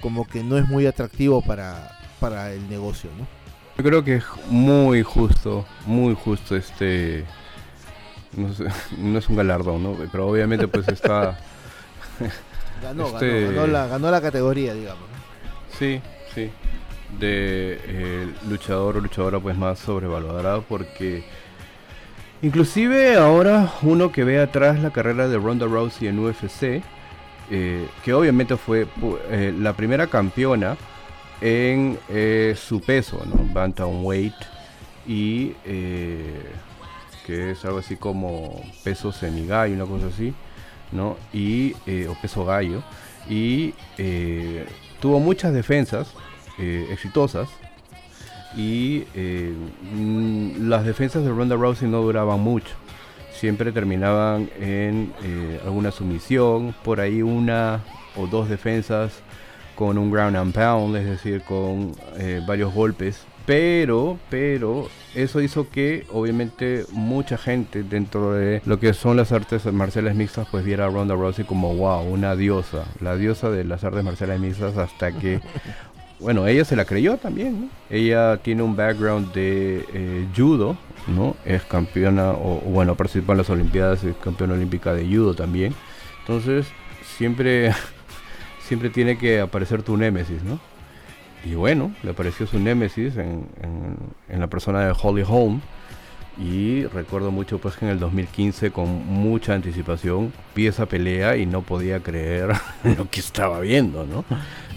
como 0.00 0.26
que 0.26 0.42
no 0.42 0.58
es 0.58 0.68
muy 0.68 0.86
atractivo 0.86 1.42
para, 1.42 1.98
para 2.20 2.52
el 2.52 2.68
negocio, 2.68 3.10
¿no? 3.18 3.43
Yo 3.76 3.84
creo 3.84 4.04
que 4.04 4.16
es 4.16 4.24
muy 4.48 5.02
justo, 5.02 5.64
muy 5.86 6.14
justo 6.14 6.56
este... 6.56 7.24
No, 8.98 9.18
es 9.18 9.28
un 9.28 9.36
galardón, 9.36 9.82
¿no? 9.82 9.96
Pero 10.10 10.28
obviamente 10.28 10.66
pues 10.66 10.88
está... 10.88 11.38
ganó, 12.82 13.06
este 13.06 13.52
ganó, 13.52 13.66
la, 13.66 13.86
ganó 13.86 14.10
la 14.10 14.20
categoría, 14.20 14.74
digamos. 14.74 15.04
Sí, 15.78 16.00
sí. 16.34 16.50
De 17.18 17.78
eh, 17.84 18.28
luchador 18.48 18.96
o 18.96 19.00
luchadora 19.00 19.38
pues 19.38 19.56
más 19.56 19.78
sobrevalorada 19.78 20.60
porque 20.62 21.24
Inclusive 22.44 23.16
ahora 23.16 23.72
uno 23.80 24.12
que 24.12 24.22
ve 24.22 24.38
atrás 24.38 24.78
la 24.78 24.90
carrera 24.90 25.28
de 25.28 25.38
Ronda 25.38 25.64
Rousey 25.64 26.08
en 26.08 26.18
UFC, 26.18 26.82
eh, 27.50 27.88
que 28.04 28.12
obviamente 28.12 28.58
fue 28.58 28.86
eh, 29.30 29.54
la 29.58 29.72
primera 29.72 30.08
campeona 30.08 30.76
en 31.40 31.98
eh, 32.08 32.54
su 32.56 32.80
peso, 32.80 33.22
¿no? 33.26 33.52
Bantamweight 33.52 34.34
y 35.06 35.50
que 37.26 37.50
es 37.50 37.64
algo 37.64 37.78
así 37.78 37.96
como 37.96 38.62
peso 38.82 39.12
semigallo, 39.12 39.74
una 39.74 39.86
cosa 39.86 40.06
así, 40.06 40.32
¿no? 40.92 41.16
Y 41.32 41.74
o 42.08 42.14
peso 42.20 42.44
gallo 42.44 42.82
y 43.28 43.74
tuvo 45.00 45.20
muchas 45.20 45.52
defensas 45.52 46.14
exitosas 46.58 47.48
y 48.56 49.04
eh, 49.14 49.52
mm, 49.94 50.68
las 50.68 50.84
defensas 50.84 51.24
de 51.24 51.30
Ronda 51.30 51.56
Rousey 51.56 51.88
no 51.88 52.02
duraban 52.02 52.40
mucho. 52.40 52.74
Siempre 53.32 53.72
terminaban 53.72 54.48
en 54.60 55.12
eh, 55.22 55.60
alguna 55.64 55.90
sumisión, 55.90 56.74
por 56.84 57.00
ahí 57.00 57.20
una 57.22 57.80
o 58.16 58.26
dos 58.26 58.48
defensas 58.48 59.12
con 59.74 59.98
un 59.98 60.10
ground 60.10 60.36
and 60.36 60.52
pound, 60.52 60.96
es 60.96 61.06
decir, 61.06 61.42
con 61.42 61.92
eh, 62.16 62.40
varios 62.46 62.72
golpes. 62.72 63.24
Pero, 63.46 64.18
pero, 64.30 64.88
eso 65.14 65.42
hizo 65.42 65.68
que 65.68 66.06
obviamente 66.10 66.86
mucha 66.92 67.36
gente 67.36 67.82
dentro 67.82 68.32
de 68.32 68.62
lo 68.64 68.80
que 68.80 68.94
son 68.94 69.18
las 69.18 69.32
artes 69.32 69.66
marciales 69.66 70.14
mixtas 70.14 70.48
pues 70.50 70.64
viera 70.64 70.86
a 70.86 70.88
Ronda 70.88 71.14
Rousey 71.14 71.44
como 71.44 71.74
wow, 71.74 72.02
una 72.10 72.36
diosa, 72.36 72.86
la 73.00 73.16
diosa 73.16 73.50
de 73.50 73.64
las 73.64 73.84
artes 73.84 74.02
marciales 74.02 74.40
mixtas 74.40 74.78
hasta 74.78 75.12
que 75.12 75.40
bueno, 76.20 76.46
ella 76.46 76.64
se 76.64 76.76
la 76.76 76.84
creyó 76.84 77.16
también, 77.16 77.62
¿no? 77.62 77.68
Ella 77.90 78.38
tiene 78.38 78.62
un 78.62 78.76
background 78.76 79.32
de 79.34 79.84
eh, 79.92 80.26
judo, 80.34 80.76
¿no? 81.06 81.36
Es 81.44 81.62
campeona, 81.64 82.30
o, 82.30 82.60
bueno, 82.64 82.94
participa 82.94 83.32
en 83.32 83.38
las 83.38 83.50
Olimpiadas, 83.50 84.04
es 84.04 84.16
campeona 84.16 84.54
olímpica 84.54 84.94
de 84.94 85.04
judo 85.06 85.34
también. 85.34 85.74
Entonces, 86.20 86.66
siempre, 87.18 87.72
siempre 88.66 88.90
tiene 88.90 89.18
que 89.18 89.40
aparecer 89.40 89.82
tu 89.82 89.96
némesis, 89.96 90.42
¿no? 90.42 90.58
Y 91.44 91.54
bueno, 91.54 91.92
le 92.02 92.10
apareció 92.10 92.46
su 92.46 92.58
némesis 92.58 93.16
en, 93.16 93.46
la 94.28 94.46
persona 94.46 94.86
de 94.86 94.94
Holly 95.00 95.24
Holm. 95.26 95.60
Y 96.36 96.84
recuerdo 96.86 97.30
mucho 97.30 97.58
pues 97.58 97.76
que 97.76 97.84
en 97.84 97.92
el 97.92 98.00
2015 98.00 98.72
con 98.72 98.88
mucha 99.06 99.54
anticipación 99.54 100.32
vi 100.56 100.66
esa 100.66 100.86
pelea 100.86 101.36
y 101.36 101.46
no 101.46 101.62
podía 101.62 102.00
creer 102.00 102.50
lo 102.98 103.08
que 103.08 103.20
estaba 103.20 103.60
viendo, 103.60 104.04
¿no? 104.04 104.24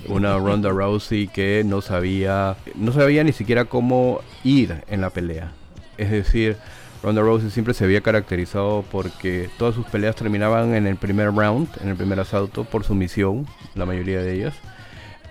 Una 0.08 0.38
Ronda 0.38 0.70
Rousey 0.70 1.28
que 1.28 1.64
no 1.66 1.82
sabía, 1.82 2.58
no 2.76 2.92
sabía 2.92 3.24
ni 3.24 3.32
siquiera 3.32 3.66
cómo 3.66 4.22
ir 4.44 4.84
en 4.88 5.02
la 5.02 5.10
pelea. 5.10 5.52
Es 5.98 6.12
decir, 6.12 6.58
Ronda 7.04 7.22
Rousey 7.22 7.50
siempre 7.50 7.74
se 7.74 7.84
había 7.84 8.02
caracterizado 8.02 8.84
porque 8.92 9.50
todas 9.58 9.76
sus 9.76 9.86
peleas 9.86 10.16
terminaban 10.16 10.74
en 10.74 10.88
el 10.88 10.96
primer 10.96 11.34
round, 11.34 11.70
en 11.82 11.90
el 11.90 11.96
primer 11.96 12.20
asalto, 12.20 12.64
por 12.64 12.84
sumisión, 12.84 13.46
la 13.76 13.86
mayoría 13.86 14.22
de 14.22 14.34
ellas. 14.34 14.56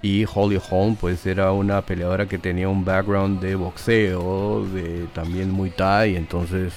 Y 0.02 0.24
Holly 0.32 0.60
Holm 0.70 0.96
pues 0.96 1.26
era 1.26 1.52
una 1.52 1.82
peleadora 1.82 2.26
que 2.26 2.38
tenía 2.38 2.68
un 2.68 2.84
background 2.84 3.40
de 3.40 3.56
boxeo, 3.56 4.66
de 4.66 5.06
también 5.14 5.50
muy 5.50 5.70
Thai, 5.70 6.16
entonces 6.16 6.74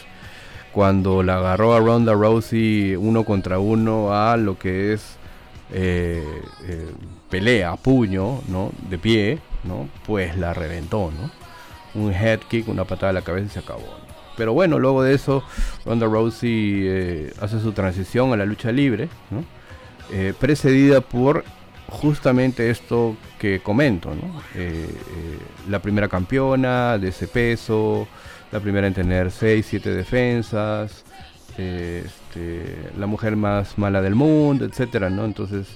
cuando 0.72 1.24
la 1.24 1.38
agarró 1.38 1.74
a 1.74 1.80
Ronda 1.80 2.14
Rousey 2.14 2.96
uno 2.96 3.26
contra 3.26 3.60
uno 3.60 4.14
a 4.14 4.38
lo 4.38 4.58
que 4.58 4.94
es 4.94 5.18
eh, 5.72 6.24
eh, 6.68 6.92
pelea, 7.30 7.76
puño, 7.76 8.42
¿no? 8.48 8.72
De 8.90 8.98
pie, 8.98 9.40
¿no? 9.64 9.88
Pues 10.06 10.38
la 10.38 10.54
reventó, 10.54 11.12
¿no? 11.12 11.30
Un 12.02 12.14
head 12.14 12.40
kick, 12.50 12.68
una 12.68 12.86
patada 12.86 13.12
a 13.12 13.14
la 13.14 13.22
cabeza 13.22 13.48
y 13.48 13.50
se 13.50 13.60
acabó. 13.60 14.09
Pero 14.40 14.54
bueno, 14.54 14.80
luego 14.80 15.04
de 15.04 15.14
eso, 15.14 15.44
Ronda 15.86 16.08
Rousey 16.08 16.82
eh, 16.88 17.34
hace 17.40 17.60
su 17.60 17.74
transición 17.74 18.34
a 18.34 18.38
la 18.38 18.46
lucha 18.46 18.72
libre, 18.72 19.08
¿no? 19.30 19.44
precedida 20.40 21.02
por 21.02 21.44
justamente 21.90 22.70
esto 22.70 23.16
que 23.38 23.60
comento. 23.60 24.12
Eh, 24.12 24.16
eh, 24.56 24.90
la 25.70 25.80
primera 25.80 26.08
campeona 26.08 26.98
de 26.98 27.10
ese 27.10 27.28
peso, 27.28 28.08
la 28.52 28.60
primera 28.60 28.88
en 28.88 28.94
tener 28.94 29.32
6, 29.32 29.66
7 29.68 29.90
defensas, 29.92 31.04
este, 31.58 32.92
la 32.98 33.08
mujer 33.08 33.36
más 33.36 33.78
mala 33.78 34.02
del 34.02 34.16
mundo, 34.16 34.66
etcétera, 34.66 35.10
¿no? 35.10 35.26
Entonces, 35.26 35.68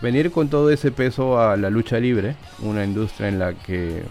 venir 0.00 0.30
con 0.30 0.48
todo 0.48 0.70
ese 0.70 0.90
peso 0.90 1.40
a 1.40 1.56
la 1.56 1.70
lucha 1.70 1.98
libre, 1.98 2.36
una 2.60 2.84
industria 2.84 3.28
en 3.28 3.38
la 3.38 3.52
que 3.54 4.02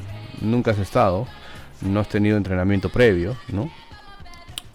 nunca 0.41 0.71
has 0.71 0.79
estado, 0.79 1.27
no 1.81 1.99
has 1.99 2.09
tenido 2.09 2.37
entrenamiento 2.37 2.89
previo, 2.89 3.35
¿no? 3.49 3.71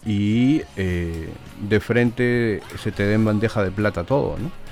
Y 0.05 0.62
eh, 0.76 1.28
de 1.61 1.80
frente 1.80 2.61
se 2.82 2.90
te 2.90 3.05
den 3.07 3.24
bandeja 3.24 3.62
de 3.62 3.70
plata 3.70 4.05
todo, 4.05 4.36
¿no? 4.38 4.62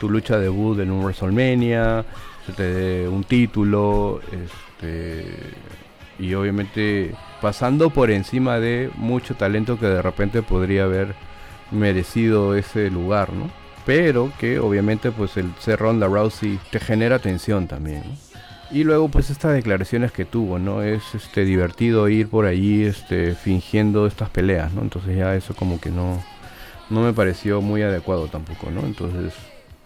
tu 0.00 0.08
lucha 0.08 0.38
debut 0.38 0.80
en 0.80 0.90
un 0.90 1.04
WrestleMania, 1.04 2.04
se 2.46 2.52
te 2.54 2.62
dé 2.62 3.08
un 3.08 3.22
título, 3.22 4.20
este, 4.32 5.26
y 6.18 6.32
obviamente 6.34 7.14
pasando 7.40 7.90
por 7.90 8.10
encima 8.10 8.58
de 8.58 8.90
mucho 8.96 9.34
talento 9.34 9.78
que 9.78 9.86
de 9.86 10.02
repente 10.02 10.42
podría 10.42 10.84
haber 10.84 11.14
merecido 11.70 12.56
ese 12.56 12.90
lugar, 12.90 13.32
¿no? 13.32 13.50
Pero 13.84 14.32
que 14.38 14.58
obviamente 14.58 15.10
pues 15.10 15.36
el 15.36 15.52
ser 15.58 15.78
Ronda 15.78 16.06
Rousey 16.06 16.58
te 16.70 16.80
genera 16.80 17.18
tensión 17.18 17.66
también, 17.66 18.02
Y 18.72 18.84
luego 18.84 19.08
pues 19.08 19.30
estas 19.30 19.52
declaraciones 19.52 20.12
que 20.12 20.24
tuvo, 20.24 20.58
¿no? 20.58 20.82
Es 20.82 21.02
este 21.14 21.44
divertido 21.44 22.08
ir 22.08 22.28
por 22.28 22.46
allí 22.46 22.84
este 22.84 23.34
fingiendo 23.34 24.06
estas 24.06 24.30
peleas, 24.30 24.72
¿no? 24.72 24.82
Entonces 24.82 25.16
ya 25.16 25.34
eso 25.34 25.54
como 25.54 25.80
que 25.80 25.90
no 25.90 26.22
no 26.88 27.02
me 27.02 27.12
pareció 27.12 27.60
muy 27.60 27.82
adecuado 27.82 28.28
tampoco, 28.28 28.70
¿no? 28.70 28.80
Entonces 28.82 29.34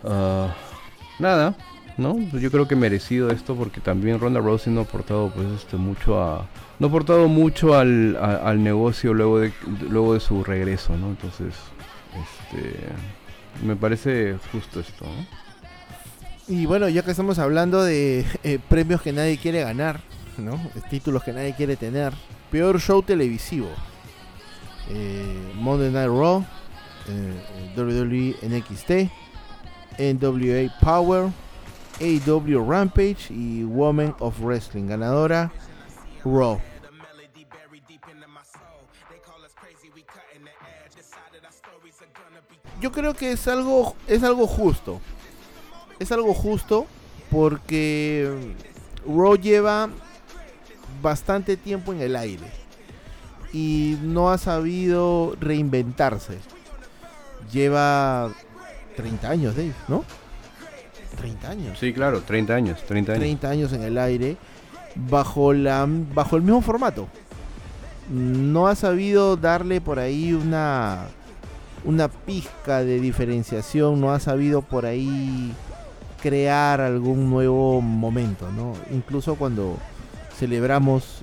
Ah, 0.05 0.55
nada, 1.19 1.57
¿no? 1.97 2.19
Yo 2.39 2.51
creo 2.51 2.69
que 2.69 2.77
merecido 2.77 3.31
esto 3.31 3.55
porque 3.57 3.81
también 3.81 4.21
Ronda 4.21 4.41
Rousey 4.41 4.73
no 4.73 4.81
ha 4.81 4.85
aportado 4.85 5.31
pues 5.31 5.47
este 5.53 5.77
mucho 5.77 6.21
a 6.23 6.47
no 6.79 6.87
ha 6.87 6.91
aportado 6.91 7.29
mucho 7.29 7.75
al, 7.75 8.17
al 8.17 8.63
negocio 8.63 9.15
luego 9.15 9.39
de 9.41 9.53
luego 9.89 10.15
de 10.15 10.21
su 10.21 10.45
regreso, 10.45 10.97
¿no? 10.97 11.09
Entonces, 11.09 11.55
este 12.13 12.77
me 13.65 13.77
parece 13.77 14.37
justo 14.53 14.81
esto, 14.81 15.07
Y 16.47 16.67
bueno, 16.67 16.89
ya 16.91 17.03
que 17.03 17.11
estamos 17.11 17.39
hablando 17.39 17.83
de 17.83 18.27
eh, 18.43 18.59
premios 18.69 19.01
que 19.01 19.13
nadie 19.13 19.39
quiere 19.39 19.63
ganar, 19.63 20.01
¿no? 20.37 20.61
Títulos 20.91 21.23
que 21.23 21.33
nadie 21.33 21.55
quiere 21.55 21.77
tener. 21.77 22.13
Peor 22.51 22.79
show 22.81 23.03
televisivo. 23.03 23.69
Eh, 24.91 25.53
Monday 25.55 25.91
Night 25.91 26.09
Raw, 26.09 26.45
eh, 27.09 27.75
WWE 27.75 28.37
NXT, 28.43 29.11
NWA 29.99 30.71
Power, 30.81 31.31
AW 32.01 32.71
Rampage 32.71 33.31
y 33.31 33.65
Women 33.65 34.15
of 34.19 34.39
Wrestling. 34.41 34.87
Ganadora 34.87 35.51
Raw. 36.27 36.61
Yo 42.83 42.93
creo 42.93 43.15
que 43.15 43.33
es 43.33 43.49
algo 43.49 43.97
es 44.07 44.23
algo 44.23 44.47
justo. 44.47 45.01
Es 46.05 46.13
algo 46.13 46.35
justo 46.35 46.87
porque 47.31 48.31
Raw 49.07 49.37
lleva 49.37 49.89
bastante 51.01 51.57
tiempo 51.57 51.95
en 51.95 52.03
el 52.03 52.15
aire 52.15 52.45
y 53.55 53.97
no 54.03 54.31
ha 54.31 54.37
sabido 54.37 55.35
reinventarse. 55.41 56.41
Lleva 57.51 58.31
30 58.97 59.31
años, 59.31 59.57
Dave, 59.57 59.73
¿no? 59.89 60.05
30 61.17 61.49
años. 61.49 61.79
Sí, 61.79 61.95
claro, 61.95 62.21
30 62.21 62.55
años, 62.55 62.85
30 62.85 63.13
años. 63.13 63.21
30 63.21 63.49
años 63.49 63.73
en 63.73 63.83
el 63.85 63.97
aire 63.97 64.37
bajo 64.97 65.55
la 65.55 65.89
bajo 65.89 66.37
el 66.37 66.43
mismo 66.43 66.61
formato. 66.61 67.09
No 68.11 68.69
ha 68.69 68.75
sabido 68.75 69.39
darle 69.39 69.81
por 69.81 69.99
ahí 69.99 70.35
una 70.35 71.07
una 71.83 72.09
pizca 72.09 72.85
de 72.85 73.01
diferenciación, 73.01 74.03
no 74.03 74.13
ha 74.13 74.21
sabido 74.21 74.61
por 74.61 74.85
ahí 74.85 75.55
crear 76.25 76.81
algún 76.81 77.29
nuevo 77.29 77.83
momento, 77.83 78.51
¿no? 78.51 78.73
Incluso 78.91 79.35
cuando 79.35 79.77
celebramos 80.39 81.21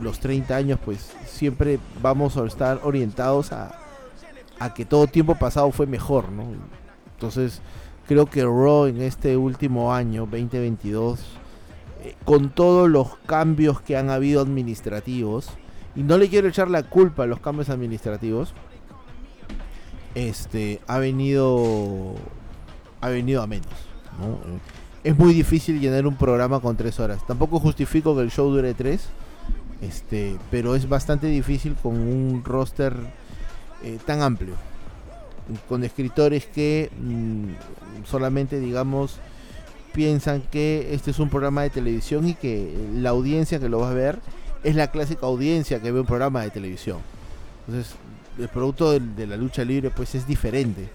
los 0.00 0.18
30 0.18 0.56
años, 0.56 0.78
pues 0.82 1.12
siempre 1.26 1.78
vamos 2.00 2.38
a 2.38 2.46
estar 2.46 2.80
orientados 2.82 3.52
a, 3.52 3.78
a 4.58 4.72
que 4.72 4.86
todo 4.86 5.08
tiempo 5.08 5.34
pasado 5.34 5.70
fue 5.72 5.86
mejor, 5.86 6.32
¿no? 6.32 6.44
Entonces, 7.12 7.60
creo 8.08 8.24
que 8.24 8.42
Raw 8.42 8.86
en 8.86 9.02
este 9.02 9.36
último 9.36 9.92
año, 9.92 10.22
2022, 10.22 11.20
eh, 12.02 12.14
con 12.24 12.48
todos 12.48 12.88
los 12.88 13.18
cambios 13.26 13.82
que 13.82 13.98
han 13.98 14.08
habido 14.08 14.40
administrativos, 14.40 15.50
y 15.94 16.02
no 16.02 16.16
le 16.16 16.30
quiero 16.30 16.48
echar 16.48 16.70
la 16.70 16.84
culpa 16.84 17.24
a 17.24 17.26
los 17.26 17.40
cambios 17.40 17.68
administrativos, 17.68 18.54
este, 20.14 20.80
ha 20.86 20.96
venido, 20.96 22.14
ha 23.02 23.10
venido 23.10 23.42
a 23.42 23.46
menos. 23.46 23.89
Es 25.02 25.18
muy 25.18 25.32
difícil 25.32 25.80
llenar 25.80 26.06
un 26.06 26.16
programa 26.16 26.60
con 26.60 26.76
tres 26.76 27.00
horas. 27.00 27.26
Tampoco 27.26 27.58
justifico 27.58 28.14
que 28.14 28.22
el 28.22 28.30
show 28.30 28.50
dure 28.50 28.74
tres, 28.74 29.06
este, 29.80 30.36
pero 30.50 30.74
es 30.74 30.88
bastante 30.88 31.26
difícil 31.26 31.74
con 31.82 31.94
un 31.94 32.42
roster 32.44 32.94
eh, 33.82 33.98
tan 34.04 34.22
amplio 34.22 34.54
con 35.68 35.84
escritores 35.84 36.46
que 36.46 36.90
mm, 37.00 38.04
solamente, 38.06 38.60
digamos, 38.60 39.16
piensan 39.92 40.42
que 40.42 40.94
este 40.94 41.10
es 41.10 41.18
un 41.18 41.28
programa 41.28 41.62
de 41.62 41.70
televisión 41.70 42.28
y 42.28 42.34
que 42.34 42.72
la 42.94 43.10
audiencia 43.10 43.58
que 43.58 43.68
lo 43.68 43.80
va 43.80 43.90
a 43.90 43.94
ver 43.94 44.20
es 44.62 44.76
la 44.76 44.90
clásica 44.90 45.26
audiencia 45.26 45.80
que 45.80 45.90
ve 45.90 46.00
un 46.00 46.06
programa 46.06 46.42
de 46.42 46.50
televisión. 46.50 46.98
Entonces, 47.66 47.94
el 48.38 48.48
producto 48.48 48.92
de, 48.92 49.26
la 49.26 49.36
lucha 49.36 49.64
libre 49.64 49.90
pues 49.90 50.14
es 50.14 50.26
diferente. 50.26 50.88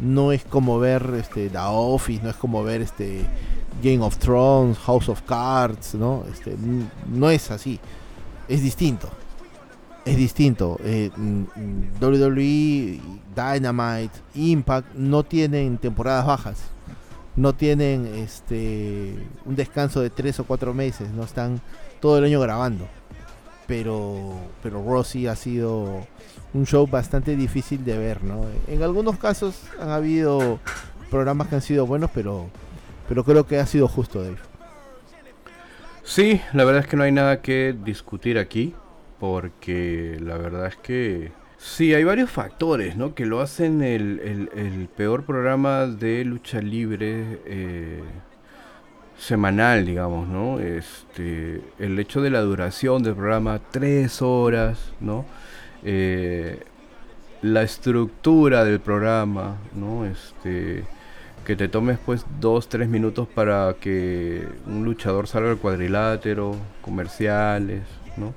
No 0.00 0.32
es 0.32 0.44
como 0.44 0.78
ver 0.78 1.14
este 1.18 1.48
The 1.50 1.58
Office, 1.58 2.22
no 2.22 2.30
es 2.30 2.36
como 2.36 2.62
ver 2.62 2.80
este 2.82 3.26
Game 3.82 4.00
of 4.00 4.18
Thrones, 4.18 4.78
House 4.78 5.08
of 5.08 5.22
Cards, 5.22 5.94
¿no? 5.94 6.24
Este, 6.32 6.56
no 7.08 7.30
es 7.30 7.50
así. 7.50 7.78
Es 8.48 8.62
distinto 8.62 9.08
es 10.04 10.16
distinto. 10.16 10.78
Eh, 10.82 11.10
WWE, 12.00 13.00
Dynamite, 13.34 14.14
Impact 14.34 14.94
no 14.94 15.22
tienen 15.24 15.78
temporadas 15.78 16.26
bajas. 16.26 16.58
No 17.36 17.54
tienen 17.54 18.06
este 18.06 19.14
un 19.44 19.54
descanso 19.54 20.00
de 20.00 20.10
tres 20.10 20.40
o 20.40 20.44
cuatro 20.44 20.74
meses. 20.74 21.10
No 21.10 21.24
están 21.24 21.60
todo 22.00 22.18
el 22.18 22.24
año 22.24 22.40
grabando. 22.40 22.88
Pero, 23.66 24.34
pero 24.62 24.84
Rossi 24.84 25.28
ha 25.28 25.36
sido 25.36 26.06
un 26.52 26.66
show 26.66 26.86
bastante 26.86 27.36
difícil 27.36 27.84
de 27.84 27.96
ver, 27.98 28.24
¿no? 28.24 28.46
En 28.66 28.82
algunos 28.82 29.18
casos 29.18 29.54
han 29.80 29.90
habido 29.90 30.58
programas 31.10 31.48
que 31.48 31.56
han 31.56 31.62
sido 31.62 31.86
buenos, 31.86 32.10
pero, 32.12 32.48
pero 33.08 33.24
creo 33.24 33.46
que 33.46 33.58
ha 33.58 33.66
sido 33.66 33.88
justo, 33.88 34.22
Dave. 34.22 34.36
Sí, 36.02 36.40
la 36.52 36.64
verdad 36.64 36.82
es 36.82 36.88
que 36.88 36.96
no 36.96 37.04
hay 37.04 37.12
nada 37.12 37.40
que 37.40 37.74
discutir 37.84 38.38
aquí 38.38 38.74
porque 39.20 40.16
la 40.20 40.38
verdad 40.38 40.66
es 40.66 40.76
que 40.76 41.30
sí, 41.58 41.94
hay 41.94 42.02
varios 42.02 42.30
factores 42.30 42.96
¿no? 42.96 43.14
que 43.14 43.26
lo 43.26 43.40
hacen 43.40 43.82
el, 43.82 44.88
peor 44.96 45.24
programa 45.24 45.86
de 45.86 46.24
lucha 46.24 46.60
libre 46.60 47.40
eh, 47.44 48.02
semanal, 49.18 49.84
digamos, 49.84 50.26
¿no? 50.26 50.58
Este, 50.58 51.60
el 51.78 51.98
hecho 51.98 52.22
de 52.22 52.30
la 52.30 52.40
duración 52.40 53.02
del 53.02 53.14
programa, 53.14 53.60
tres 53.70 54.22
horas, 54.22 54.92
¿no? 54.98 55.26
Eh, 55.84 56.60
la 57.42 57.62
estructura 57.62 58.64
del 58.64 58.80
programa, 58.80 59.56
¿no? 59.74 60.04
Este, 60.04 60.84
que 61.44 61.56
te 61.56 61.68
tomes 61.68 61.98
pues 62.04 62.26
dos, 62.38 62.68
tres 62.68 62.88
minutos 62.88 63.26
para 63.28 63.74
que 63.80 64.46
un 64.66 64.84
luchador 64.84 65.26
salga 65.26 65.50
al 65.50 65.58
cuadrilátero, 65.58 66.54
comerciales, 66.82 67.82
¿no? 68.16 68.34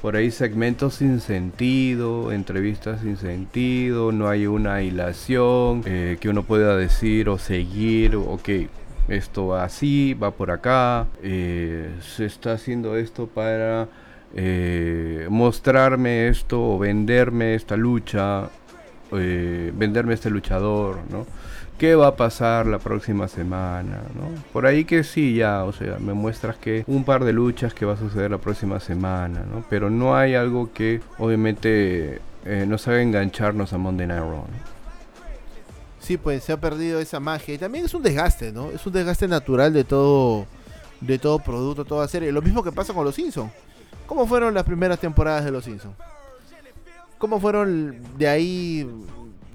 Por 0.00 0.14
ahí 0.14 0.30
segmentos 0.30 0.94
sin 0.94 1.20
sentido, 1.20 2.30
entrevistas 2.30 3.00
sin 3.00 3.16
sentido, 3.16 4.12
no 4.12 4.28
hay 4.28 4.46
una 4.46 4.82
hilación 4.82 5.82
eh, 5.84 6.18
que 6.20 6.28
uno 6.28 6.44
pueda 6.44 6.76
decir 6.76 7.28
o 7.28 7.38
seguir, 7.38 8.14
ok, 8.14 8.48
esto 9.08 9.48
va 9.48 9.64
así, 9.64 10.14
va 10.14 10.30
por 10.30 10.50
acá, 10.50 11.08
eh, 11.22 11.90
se 12.00 12.26
está 12.26 12.52
haciendo 12.52 12.96
esto 12.96 13.26
para 13.26 13.88
eh, 14.36 15.26
mostrarme 15.30 16.28
esto 16.28 16.62
o 16.62 16.78
venderme 16.78 17.54
esta 17.56 17.76
lucha, 17.76 18.48
venderme 19.10 20.14
este 20.14 20.30
luchador, 20.30 20.98
¿no? 21.10 21.26
qué 21.78 21.94
va 21.94 22.08
a 22.08 22.16
pasar 22.16 22.66
la 22.66 22.78
próxima 22.78 23.28
semana, 23.28 24.02
¿no? 24.14 24.30
Por 24.52 24.66
ahí 24.66 24.84
que 24.84 25.04
sí, 25.04 25.34
ya, 25.34 25.64
o 25.64 25.72
sea, 25.72 25.98
me 25.98 26.14
muestras 26.14 26.56
que 26.56 26.84
un 26.86 27.04
par 27.04 27.24
de 27.24 27.32
luchas 27.32 27.74
que 27.74 27.84
va 27.84 27.94
a 27.94 27.96
suceder 27.96 28.30
la 28.30 28.38
próxima 28.38 28.80
semana, 28.80 29.44
¿no? 29.50 29.64
Pero 29.68 29.90
no 29.90 30.16
hay 30.16 30.34
algo 30.34 30.72
que 30.72 31.00
obviamente 31.18 32.20
eh, 32.44 32.64
nos 32.66 32.88
haga 32.88 33.02
engancharnos 33.02 33.72
a 33.72 33.78
Monday 33.78 34.06
Raw. 34.06 34.44
Sí, 36.00 36.16
pues 36.16 36.44
se 36.44 36.52
ha 36.52 36.60
perdido 36.60 37.00
esa 37.00 37.20
magia 37.20 37.54
y 37.54 37.58
también 37.58 37.84
es 37.84 37.94
un 37.94 38.02
desgaste, 38.02 38.52
¿no? 38.52 38.70
Es 38.70 38.86
un 38.86 38.92
desgaste 38.92 39.28
natural 39.28 39.72
de 39.72 39.84
todo 39.84 40.46
de 41.00 41.18
todo 41.18 41.38
producto, 41.40 41.84
toda 41.84 42.08
serie. 42.08 42.32
Lo 42.32 42.40
mismo 42.40 42.62
que 42.62 42.72
pasa 42.72 42.94
con 42.94 43.04
los 43.04 43.14
Simpsons. 43.14 43.50
¿Cómo 44.06 44.26
fueron 44.26 44.54
las 44.54 44.64
primeras 44.64 44.98
temporadas 45.00 45.44
de 45.44 45.50
los 45.50 45.64
Simpsons? 45.64 45.96
¿Cómo 47.18 47.40
fueron 47.40 48.02
de 48.18 48.28
ahí 48.28 48.86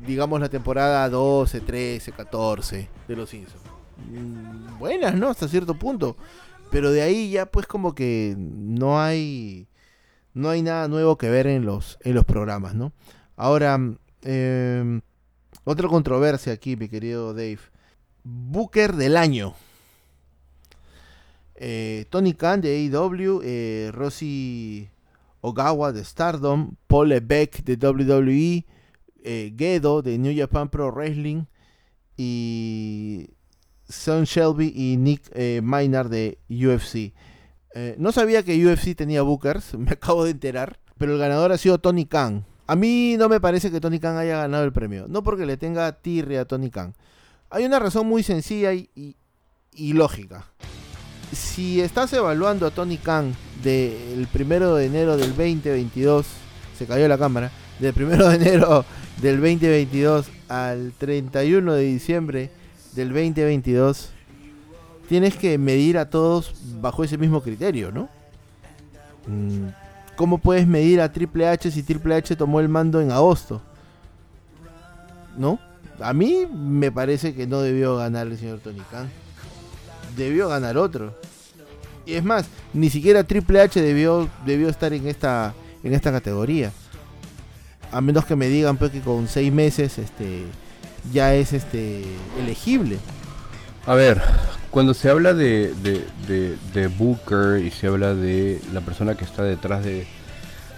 digamos, 0.05 0.39
la 0.39 0.49
temporada 0.49 1.07
12, 1.09 1.61
13, 1.61 2.11
14 2.11 2.89
de 3.07 3.15
los 3.15 3.29
Simpsons. 3.29 3.63
Mm, 4.09 4.79
buenas, 4.79 5.15
¿no? 5.15 5.29
Hasta 5.29 5.47
cierto 5.47 5.75
punto. 5.75 6.17
Pero 6.71 6.91
de 6.91 7.01
ahí 7.01 7.31
ya 7.31 7.45
pues 7.45 7.67
como 7.67 7.93
que 7.93 8.35
no 8.37 9.01
hay 9.01 9.67
no 10.33 10.49
hay 10.49 10.61
nada 10.61 10.87
nuevo 10.87 11.17
que 11.17 11.29
ver 11.29 11.47
en 11.47 11.65
los 11.65 11.97
en 12.01 12.15
los 12.15 12.25
programas, 12.25 12.73
¿no? 12.73 12.93
Ahora 13.35 13.77
em, 14.23 15.01
otra 15.65 15.87
controversia 15.89 16.53
aquí, 16.53 16.75
mi 16.75 16.87
querido 16.87 17.33
Dave. 17.33 17.59
Booker 18.23 18.93
del 18.95 19.17
año. 19.17 19.53
Eh, 21.63 22.05
Tony 22.09 22.33
Khan 22.33 22.59
de 22.59 22.69
AEW, 22.75 23.41
eh, 23.43 23.91
Rossi 23.93 24.89
Ogawa 25.41 25.91
de 25.91 26.03
Stardom, 26.03 26.71
Paul 26.87 27.13
Beck 27.21 27.63
de 27.63 27.75
WWE, 27.75 28.65
eh, 29.23 29.53
Gedo 29.55 30.01
de 30.01 30.17
New 30.17 30.35
Japan 30.35 30.69
Pro 30.69 30.91
Wrestling 30.91 31.43
y 32.17 33.29
Son 33.87 34.23
Shelby 34.23 34.73
y 34.75 34.97
Nick 34.97 35.29
eh, 35.35 35.61
Maynard 35.61 36.09
de 36.09 36.39
UFC. 36.49 37.13
No 37.99 38.11
sabía 38.11 38.41
que 38.41 38.65
UFC 38.65 38.95
tenía 38.95 39.21
bookers, 39.21 39.75
me 39.77 39.91
acabo 39.91 40.23
de 40.23 40.31
enterar, 40.31 40.79
pero 40.97 41.13
el 41.13 41.19
ganador 41.19 41.51
ha 41.51 41.59
sido 41.59 41.77
Tony 41.77 42.07
Khan. 42.07 42.43
A 42.65 42.75
mí 42.75 43.17
no 43.19 43.29
me 43.29 43.39
parece 43.39 43.69
que 43.69 43.79
Tony 43.79 43.99
Khan 43.99 44.17
haya 44.17 44.37
ganado 44.37 44.63
el 44.63 44.73
premio, 44.73 45.05
no 45.07 45.21
porque 45.21 45.45
le 45.45 45.57
tenga 45.57 45.91
tirre 46.01 46.39
a 46.39 46.45
Tony 46.45 46.71
Khan. 46.71 46.95
Hay 47.51 47.65
una 47.65 47.77
razón 47.77 48.07
muy 48.07 48.23
sencilla 48.23 48.73
y 48.73 49.15
lógica. 49.93 50.47
Si 51.31 51.79
estás 51.79 52.11
evaluando 52.13 52.67
a 52.67 52.71
Tony 52.71 52.97
Khan 52.97 53.33
del 53.63 54.27
primero 54.31 54.75
de 54.75 54.85
enero 54.85 55.15
del 55.15 55.29
2022, 55.29 56.25
se 56.77 56.85
cayó 56.85 57.07
la 57.07 57.17
cámara, 57.17 57.51
del 57.79 57.93
primero 57.93 58.27
de 58.27 58.35
enero 58.35 58.85
del 59.21 59.37
2022 59.37 60.27
al 60.49 60.93
31 60.97 61.73
de 61.73 61.83
diciembre 61.83 62.51
del 62.93 63.09
2022, 63.09 64.09
tienes 65.07 65.35
que 65.35 65.57
medir 65.57 65.97
a 65.97 66.09
todos 66.09 66.53
bajo 66.81 67.03
ese 67.03 67.17
mismo 67.17 67.41
criterio, 67.41 67.91
¿no? 67.91 68.09
Mm, 69.27 69.67
¿Cómo 70.15 70.37
puedes 70.37 70.67
medir 70.67 70.99
a 71.01 71.11
Triple 71.11 71.47
H 71.47 71.71
si 71.71 71.83
Triple 71.83 72.15
H 72.15 72.35
tomó 72.35 72.59
el 72.59 72.67
mando 72.67 72.99
en 73.01 73.11
agosto? 73.11 73.61
¿No? 75.37 75.59
A 76.01 76.13
mí 76.13 76.45
me 76.51 76.91
parece 76.91 77.33
que 77.33 77.47
no 77.47 77.61
debió 77.61 77.95
ganar 77.95 78.27
el 78.27 78.37
señor 78.37 78.59
Tony 78.59 78.81
Khan. 78.91 79.09
Debió 80.15 80.49
ganar 80.49 80.77
otro. 80.77 81.13
Y 82.05 82.13
es 82.13 82.23
más, 82.23 82.45
ni 82.73 82.89
siquiera 82.89 83.23
Triple 83.23 83.61
H 83.61 83.81
debió, 83.81 84.27
debió 84.45 84.69
estar 84.69 84.91
en 84.91 85.07
esta, 85.07 85.53
en 85.83 85.93
esta 85.93 86.11
categoría 86.11 86.71
a 87.91 88.01
menos 88.01 88.25
que 88.25 88.35
me 88.35 88.47
digan 88.47 88.77
pues, 88.77 88.91
que 88.91 89.01
con 89.01 89.27
seis 89.27 89.51
meses 89.51 89.97
este 89.97 90.45
ya 91.11 91.33
es 91.33 91.53
este 91.53 92.03
elegible. 92.39 92.97
A 93.85 93.95
ver, 93.95 94.21
cuando 94.69 94.93
se 94.93 95.09
habla 95.09 95.33
de, 95.33 95.73
de, 95.73 96.87
Booker 96.87 97.63
y 97.63 97.71
se 97.71 97.87
habla 97.87 98.13
de 98.13 98.61
la 98.71 98.81
persona 98.81 99.15
que 99.15 99.25
está 99.25 99.43
detrás 99.43 99.83
de, 99.83 100.05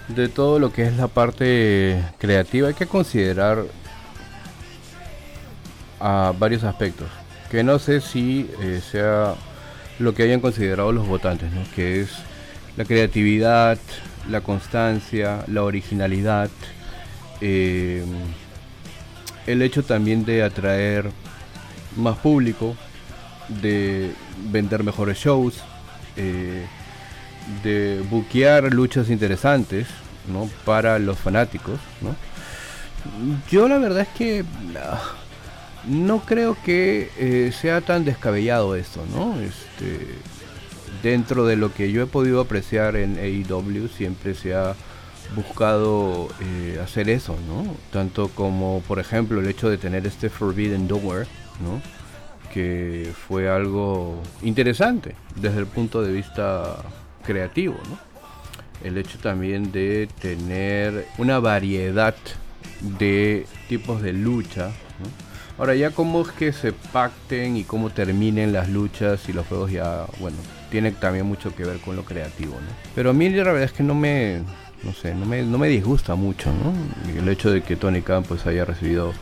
de 0.08 0.30
todo 0.30 0.60
lo 0.60 0.72
que 0.72 0.84
es 0.84 0.96
la 0.96 1.10
parte 1.10 2.02
creativa, 2.18 2.70
hay 2.70 2.74
que 2.74 2.88
considerar 2.88 3.66
a 6.00 6.34
varios 6.40 6.64
aspectos. 6.64 7.08
Que 7.54 7.64
no 7.64 7.78
sé 7.78 8.02
si 8.02 8.50
eh, 8.62 8.82
sea 8.82 9.36
lo 10.00 10.16
que 10.16 10.24
hayan 10.24 10.40
considerado 10.40 10.92
los 10.92 11.08
votantes, 11.08 11.52
¿no? 11.52 11.62
que 11.76 12.02
es 12.02 12.10
la 12.78 12.84
creatividad, 12.84 13.78
la 14.28 14.42
constancia, 14.42 15.46
la 15.46 15.62
originalidad, 15.62 16.50
eh, 17.42 18.04
el 19.46 19.62
hecho 19.62 19.84
también 19.84 20.26
de 20.26 20.42
atraer 20.42 21.12
más 21.96 22.18
público, 22.18 22.76
de 23.50 24.10
vender 24.52 24.84
mejores 24.84 25.20
shows, 25.20 25.62
eh, 26.18 26.66
de 27.62 28.02
buquear 28.10 28.74
luchas 28.74 29.12
interesantes 29.12 29.86
¿no? 30.28 30.50
para 30.66 30.98
los 30.98 31.20
fanáticos. 31.20 31.80
¿no? 32.02 32.16
Yo 33.52 33.68
la 33.68 33.78
verdad 33.78 34.08
es 34.12 34.18
que 34.18 34.44
ah, 34.76 35.02
no 35.88 36.20
creo 36.22 36.58
que 36.64 37.10
eh, 37.18 37.52
sea 37.52 37.82
tan 37.82 38.06
descabellado 38.06 38.76
esto, 38.76 39.04
¿no? 39.14 39.40
Este, 39.40 40.08
dentro 41.02 41.46
de 41.46 41.56
lo 41.56 41.74
que 41.74 41.92
yo 41.92 42.02
he 42.04 42.08
podido 42.08 42.42
apreciar 42.42 42.96
en 42.96 43.18
AEW 43.18 43.88
siempre 43.90 44.34
se 44.36 44.56
ha 44.56 44.76
buscado 45.36 46.30
eh, 46.42 46.80
hacer 46.84 47.10
eso, 47.10 47.36
¿no? 47.48 47.76
Tanto 47.92 48.30
como, 48.30 48.82
por 48.88 49.00
ejemplo, 49.00 49.40
el 49.40 49.48
hecho 49.48 49.70
de 49.70 49.78
tener 49.78 50.06
este 50.06 50.30
Forbidden 50.30 50.88
Door, 50.88 51.28
¿no? 51.62 51.82
Que 52.54 53.12
fue 53.28 53.50
algo 53.50 54.22
interesante 54.42 55.16
desde 55.36 55.60
el 55.60 55.66
punto 55.66 56.02
de 56.02 56.14
vista 56.14 56.78
creativo, 57.26 57.76
¿no? 57.90 57.98
El 58.84 58.98
hecho 58.98 59.18
también 59.18 59.72
de 59.72 60.10
tener 60.22 61.08
una 61.18 61.40
variedad 61.40 62.16
de 63.00 63.46
tipos 63.70 64.02
de 64.02 64.14
lucha, 64.14 64.72
Ahora 65.58 65.76
ya 65.76 65.92
cómo 65.92 66.22
es 66.22 66.30
que 66.30 66.52
se 66.52 66.74
pacten 66.74 67.58
y 67.58 67.64
cómo 67.64 67.92
terminen 67.92 68.54
las 68.54 68.70
luchas 68.70 69.30
y 69.30 69.34
los 69.34 69.46
juegos 69.46 69.72
ya, 69.72 70.06
bueno, 70.20 70.38
tiene 70.72 70.92
también 70.92 71.28
mucho 71.28 71.56
que 71.56 71.64
ver 71.64 71.78
con 71.78 71.96
lo 71.96 72.04
creativo, 72.04 72.54
¿no? 72.54 72.76
Pero 72.96 73.12
a 73.12 73.14
mí 73.14 73.30
la 73.30 73.44
verdad 73.44 73.64
es 73.64 73.74
que 73.74 73.84
no 73.84 73.94
me, 73.94 74.42
no 74.82 74.94
sé, 74.94 75.14
no 75.14 75.26
me, 75.26 75.44
no 75.44 75.60
me 75.60 75.68
disgusta 75.68 76.16
mucho, 76.16 76.52
¿no? 76.52 76.74
El 77.20 77.30
hecho 77.30 77.52
de 77.52 77.62
que 77.62 77.76
Tony 77.76 78.02
Khan 78.02 78.24
pues 78.24 78.48
haya 78.48 78.66
recibido 78.66 79.14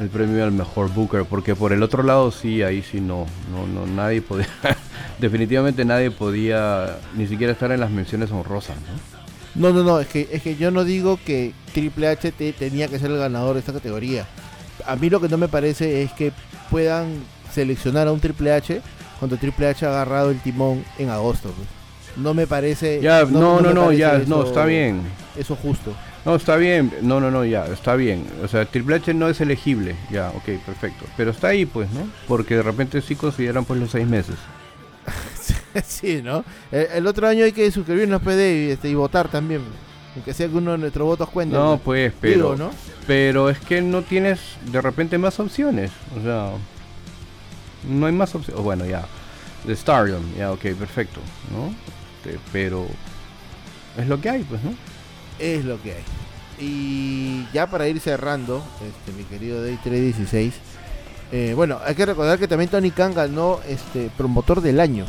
el 0.00 0.08
premio 0.08 0.44
al 0.44 0.52
mejor 0.52 0.92
Booker, 0.92 1.24
porque 1.24 1.54
por 1.54 1.72
el 1.72 1.82
otro 1.82 2.02
lado 2.02 2.30
sí, 2.30 2.62
ahí 2.62 2.82
sí 2.82 3.00
no, 3.00 3.26
no, 3.52 3.66
no 3.66 3.86
nadie 3.86 4.22
podía, 4.22 4.48
definitivamente 5.18 5.84
nadie 5.84 6.10
podía 6.10 6.98
ni 7.14 7.26
siquiera 7.26 7.52
estar 7.52 7.70
en 7.72 7.80
las 7.80 7.90
menciones 7.90 8.30
honrosas, 8.30 8.76
¿no? 8.76 9.16
No, 9.56 9.72
no, 9.72 9.82
no, 9.82 10.00
es 10.00 10.08
que, 10.08 10.28
es 10.32 10.42
que 10.42 10.56
yo 10.56 10.70
no 10.70 10.84
digo 10.84 11.18
que 11.24 11.52
Triple 11.72 12.08
H 12.08 12.30
tenía 12.32 12.88
que 12.88 12.98
ser 12.98 13.10
el 13.10 13.16
ganador 13.18 13.54
de 13.54 13.60
esta 13.60 13.72
categoría. 13.72 14.26
A 14.84 14.96
mí 14.96 15.10
lo 15.10 15.20
que 15.20 15.28
no 15.28 15.38
me 15.38 15.48
parece 15.48 16.02
es 16.02 16.12
que 16.12 16.32
puedan 16.70 17.22
seleccionar 17.52 18.08
a 18.08 18.12
un 18.12 18.20
Triple 18.20 18.52
H 18.52 18.82
cuando 19.18 19.36
Triple 19.36 19.68
H 19.68 19.86
ha 19.86 19.90
agarrado 19.90 20.30
el 20.30 20.40
timón 20.40 20.84
en 20.98 21.10
agosto. 21.10 21.50
Pues 21.50 21.68
no 22.16 22.34
me 22.34 22.46
parece. 22.46 23.00
Ya, 23.00 23.24
no, 23.24 23.60
no, 23.60 23.72
no, 23.72 23.92
ya, 23.92 24.22
no, 24.26 24.44
está 24.44 24.64
bien. 24.64 25.02
Eso 25.36 25.56
justo. 25.56 25.94
No, 26.24 26.34
está 26.34 26.56
bien, 26.56 26.92
no, 27.02 27.20
no, 27.20 27.30
no, 27.30 27.44
ya, 27.44 27.66
está 27.66 27.94
bien. 27.94 28.26
O 28.42 28.48
sea, 28.48 28.64
Triple 28.64 28.96
H 28.96 29.14
no 29.14 29.28
es 29.28 29.40
elegible, 29.40 29.94
ya, 30.10 30.30
ok, 30.30 30.60
perfecto. 30.66 31.04
Pero 31.16 31.30
está 31.30 31.48
ahí, 31.48 31.66
pues, 31.66 31.88
¿no? 31.92 32.08
Porque 32.26 32.56
de 32.56 32.62
repente 32.62 33.00
sí 33.00 33.14
consideran, 33.14 33.64
pues, 33.64 33.78
los 33.78 33.92
seis 33.92 34.08
meses. 34.08 34.34
sí, 35.86 36.22
¿no? 36.24 36.44
El, 36.72 37.06
otro 37.06 37.28
año 37.28 37.44
hay 37.44 37.52
que 37.52 37.70
suscribirnos, 37.70 38.22
PD, 38.22 38.66
y, 38.66 38.70
este, 38.72 38.88
y 38.88 38.94
votar 38.94 39.28
también. 39.28 39.60
Aunque 40.16 40.34
sea 40.34 40.48
que 40.48 40.56
uno 40.56 40.72
de 40.72 40.78
nuestros 40.78 41.06
votos 41.06 41.28
cuente. 41.28 41.54
No, 41.54 41.78
pues, 41.78 42.12
pero. 42.20 42.56
¿no? 42.56 42.70
Pero 43.06 43.50
es 43.50 43.58
que 43.58 43.80
no 43.82 44.02
tienes 44.02 44.40
de 44.72 44.80
repente 44.80 45.18
más 45.18 45.38
opciones. 45.38 45.92
O 46.18 46.22
sea, 46.22 46.52
no 47.88 48.06
hay 48.06 48.12
más 48.12 48.34
opciones. 48.34 48.62
Bueno, 48.64 48.84
ya. 48.86 49.06
The 49.66 49.76
Stardom, 49.76 50.22
ya, 50.36 50.52
ok, 50.52 50.62
perfecto, 50.78 51.20
¿no? 51.52 51.74
Este, 52.24 52.38
pero 52.52 52.86
es 53.96 54.06
lo 54.06 54.20
que 54.20 54.30
hay, 54.30 54.42
pues, 54.44 54.62
¿no? 54.62 54.74
Es 55.38 55.64
lo 55.64 55.80
que 55.82 55.92
hay. 55.92 56.04
Y 56.58 57.46
ya 57.52 57.66
para 57.66 57.88
ir 57.88 58.00
cerrando, 58.00 58.62
este, 58.80 59.12
mi 59.16 59.24
querido 59.24 59.62
Day 59.62 59.78
316, 59.82 60.54
Eh, 61.32 61.54
bueno, 61.56 61.80
hay 61.84 61.96
que 61.96 62.06
recordar 62.06 62.38
que 62.38 62.46
también 62.46 62.70
Tony 62.70 62.92
Khan 62.92 63.12
ganó 63.12 63.58
este 63.68 64.10
promotor 64.16 64.60
del 64.60 64.78
año. 64.78 65.06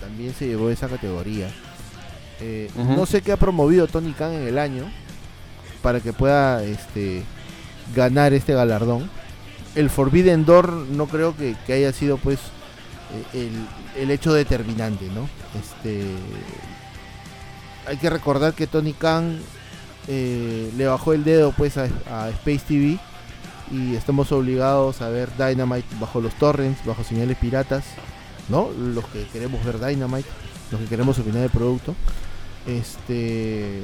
También 0.00 0.32
se 0.32 0.46
llevó 0.46 0.70
esa 0.70 0.88
categoría. 0.88 1.50
Eh, 2.40 2.70
no 2.76 3.06
sé 3.06 3.22
qué 3.22 3.32
ha 3.32 3.36
promovido 3.36 3.86
Tony 3.86 4.12
Khan 4.12 4.32
en 4.32 4.46
el 4.46 4.58
año 4.58 4.84
para 5.82 6.00
que 6.00 6.12
pueda 6.12 6.62
este, 6.62 7.22
ganar 7.94 8.32
este 8.32 8.54
galardón. 8.54 9.10
El 9.74 9.90
Forbidden 9.90 10.44
Door 10.44 10.72
no 10.72 11.06
creo 11.06 11.34
que, 11.36 11.56
haya 11.72 11.92
sido 11.92 12.16
pues 12.16 12.38
eh, 13.34 13.50
el, 13.96 14.10
hecho 14.10 14.32
determinante, 14.32 15.06
¿no? 15.06 15.28
Este, 15.58 16.04
hay 17.86 17.96
que 17.96 18.10
recordar 18.10 18.54
que 18.54 18.66
Tony 18.66 18.92
Khan 18.92 19.38
le 20.06 20.86
bajó 20.86 21.12
el 21.12 21.22
dedo 21.22 21.52
pues 21.52 21.76
a 21.76 22.30
Space 22.30 22.62
TV 22.66 22.98
y 23.70 23.94
estamos 23.94 24.32
obligados 24.32 25.02
a 25.02 25.08
ver 25.08 25.30
Dynamite 25.36 25.86
bajo 26.00 26.20
los 26.20 26.34
torrents, 26.34 26.84
bajo 26.84 27.04
señales 27.04 27.36
piratas, 27.36 27.84
¿no? 28.48 28.70
Los 28.70 29.04
que 29.06 29.24
queremos 29.26 29.64
ver 29.64 29.78
Dynamite, 29.78 30.28
los 30.70 30.80
que 30.80 30.86
queremos 30.86 31.18
opinar 31.18 31.42
del 31.42 31.50
producto. 31.50 31.94
Este 32.68 33.80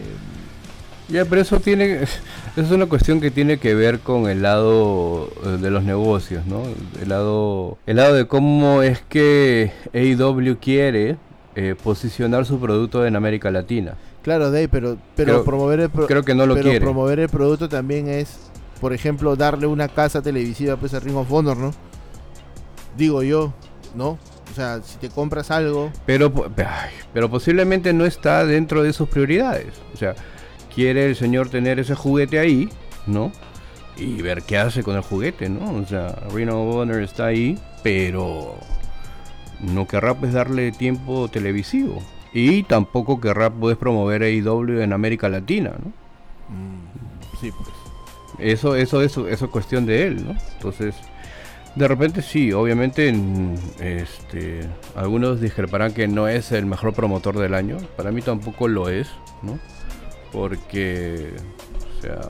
ya, 1.09 1.25
pero 1.27 1.41
eso 1.43 1.61
tiene 1.61 2.03
es 2.57 2.71
una 2.71 2.87
cuestión 2.87 3.21
que 3.21 3.31
tiene 3.31 3.59
que 3.59 3.75
ver 3.75 4.01
con 4.01 4.29
el 4.29 4.43
lado 4.43 5.31
eh, 5.45 5.59
de 5.61 5.71
los 5.71 5.83
negocios, 5.85 6.47
¿no? 6.47 6.63
El 7.01 7.09
lado 7.09 7.79
el 7.87 7.97
lado 7.97 8.15
de 8.15 8.27
cómo 8.27 8.83
es 8.83 9.01
que 9.01 9.73
AEW 9.93 10.59
quiere 10.61 11.17
eh, 11.57 11.75
posicionar 11.83 12.47
su 12.47 12.61
producto 12.61 13.07
en 13.07 13.17
América 13.17 13.51
Latina. 13.51 13.95
Claro, 14.23 14.51
Dave, 14.51 14.69
pero 14.69 14.97
pero 15.17 15.45
promover 15.45 15.81
el 15.81 15.91
creo 15.91 16.23
que 16.23 16.35
no 16.35 16.47
lo 16.47 16.55
pero 16.55 16.79
promover 16.81 17.21
el 17.21 17.29
producto 17.29 17.69
también 17.69 18.09
es 18.09 18.39
por 18.85 18.93
ejemplo, 18.93 19.35
darle 19.35 19.67
una 19.67 19.89
casa 19.89 20.21
televisiva 20.21 20.77
pues 20.77 20.93
a 20.93 21.01
Ring 21.01 21.17
of 21.17 21.33
Honor, 21.33 21.57
¿no? 21.57 21.71
Digo 22.99 23.23
yo, 23.23 23.55
¿no? 23.95 24.19
O 24.55 24.57
sea, 24.57 24.81
si 24.85 24.99
te 24.99 25.09
compras 25.09 25.51
algo... 25.51 25.91
Pero, 26.07 26.33
pero 27.13 27.29
posiblemente 27.29 27.93
no 27.93 28.05
está 28.05 28.47
dentro 28.47 28.85
de 28.85 28.93
sus 28.93 29.09
prioridades. 29.09 29.75
O 29.93 29.97
sea, 29.97 30.15
quiere 30.73 31.07
el 31.07 31.17
señor 31.17 31.49
tener 31.49 31.81
ese 31.81 31.97
juguete 31.97 32.39
ahí, 32.39 32.69
¿no? 33.05 33.33
Y 33.97 34.23
ver 34.23 34.43
qué 34.43 34.57
hace 34.57 34.85
con 34.85 34.95
el 34.95 35.03
juguete, 35.03 35.49
¿no? 35.49 35.75
O 35.75 35.85
sea, 35.87 36.15
of 36.29 36.77
Honor 36.77 37.03
está 37.03 37.27
ahí, 37.27 37.59
pero 37.83 38.55
no 39.59 39.89
querrá 39.89 40.15
pues 40.15 40.33
darle 40.33 40.71
tiempo 40.71 41.27
televisivo. 41.27 42.01
Y 42.33 42.63
tampoco 42.63 43.21
querrá 43.21 43.51
pues 43.51 43.77
promover 43.77 44.23
AEW 44.23 44.83
en 44.83 44.93
América 44.93 45.29
Latina, 45.29 45.73
¿no? 45.83 45.89
Mm, 46.55 47.41
sí, 47.41 47.51
pues. 47.51 47.71
Eso, 48.39 48.77
eso, 48.77 49.03
eso, 49.03 49.27
eso 49.27 49.45
es 49.47 49.51
cuestión 49.51 49.85
de 49.85 50.07
él, 50.07 50.25
¿no? 50.29 50.37
Entonces, 50.53 50.95
de 51.75 51.89
repente 51.89 52.23
sí, 52.23 52.53
obviamente 52.53 53.13
este, 53.81 54.61
algunos 54.95 55.41
discreparán 55.41 55.93
que 55.93 56.07
no 56.07 56.29
es 56.29 56.53
el 56.53 56.67
mejor 56.67 56.95
promotor 56.95 57.39
del 57.39 57.55
año. 57.55 57.79
Para 57.97 58.13
mí 58.13 58.23
tampoco 58.23 58.69
lo 58.69 58.89
es, 58.89 59.09
¿no? 59.43 59.59
Porque, 60.33 61.33
o 61.99 62.01
sea, 62.01 62.21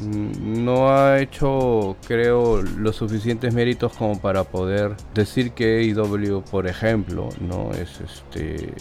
no 0.00 0.90
ha 0.90 1.20
hecho, 1.20 1.96
creo, 2.06 2.62
los 2.62 2.96
suficientes 2.96 3.54
méritos 3.54 3.92
como 3.92 4.20
para 4.20 4.44
poder 4.44 4.96
decir 5.14 5.52
que 5.52 5.80
AEW, 5.80 6.42
por 6.42 6.66
ejemplo, 6.66 7.28
no 7.40 7.70
es 7.72 8.00
este, 8.00 8.72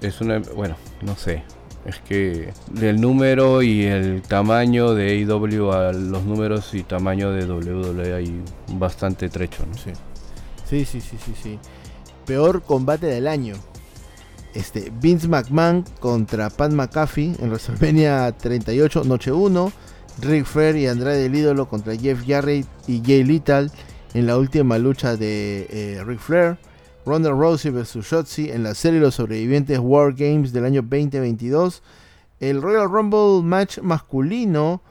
es 0.00 0.20
una, 0.20 0.40
bueno, 0.54 0.76
no 1.02 1.16
sé, 1.16 1.42
es 1.84 1.98
que 2.00 2.52
del 2.70 3.00
número 3.00 3.62
y 3.62 3.84
el 3.84 4.22
tamaño 4.22 4.94
de 4.94 5.10
AEW 5.10 5.72
a 5.72 5.92
los 5.92 6.24
números 6.24 6.74
y 6.74 6.82
tamaño 6.82 7.32
de 7.32 7.46
WWE 7.46 8.14
hay 8.14 8.42
bastante 8.74 9.28
trecho, 9.28 9.64
¿no? 9.66 9.74
Sí. 9.76 9.92
Sí, 10.68 10.84
sí, 10.84 11.00
sí, 11.00 11.16
sí, 11.42 11.58
Peor 12.26 12.62
combate 12.62 13.06
del 13.06 13.26
año. 13.26 13.54
Este, 14.54 14.92
Vince 15.00 15.26
McMahon 15.26 15.84
contra 15.98 16.48
Pat 16.48 16.72
McAfee 16.72 17.34
en 17.40 17.48
WrestleMania 17.48 18.32
38, 18.32 19.02
noche 19.04 19.32
1. 19.32 19.72
Rick 20.20 20.44
Flair 20.44 20.76
y 20.76 20.86
Andrade 20.86 21.26
el 21.26 21.34
ídolo 21.34 21.68
contra 21.68 21.96
Jeff 21.96 22.20
Jarrett 22.26 22.66
y 22.86 23.02
Jay 23.04 23.24
Little 23.24 23.68
en 24.14 24.26
la 24.26 24.36
última 24.36 24.78
lucha 24.78 25.16
de 25.16 25.66
eh, 25.70 26.04
Ric 26.04 26.20
Flair. 26.20 26.58
Ronda 27.06 27.30
Rousey 27.30 27.70
vs. 27.70 28.04
Shotzi 28.04 28.50
en 28.50 28.62
la 28.62 28.74
serie 28.74 29.00
Los 29.00 29.14
Sobrevivientes 29.14 29.78
War 29.80 30.12
Games 30.12 30.52
del 30.52 30.64
año 30.64 30.82
2022. 30.82 31.82
El 32.40 32.60
Royal 32.60 32.88
Rumble 32.90 33.42
match 33.42 33.78
masculino 33.78 34.82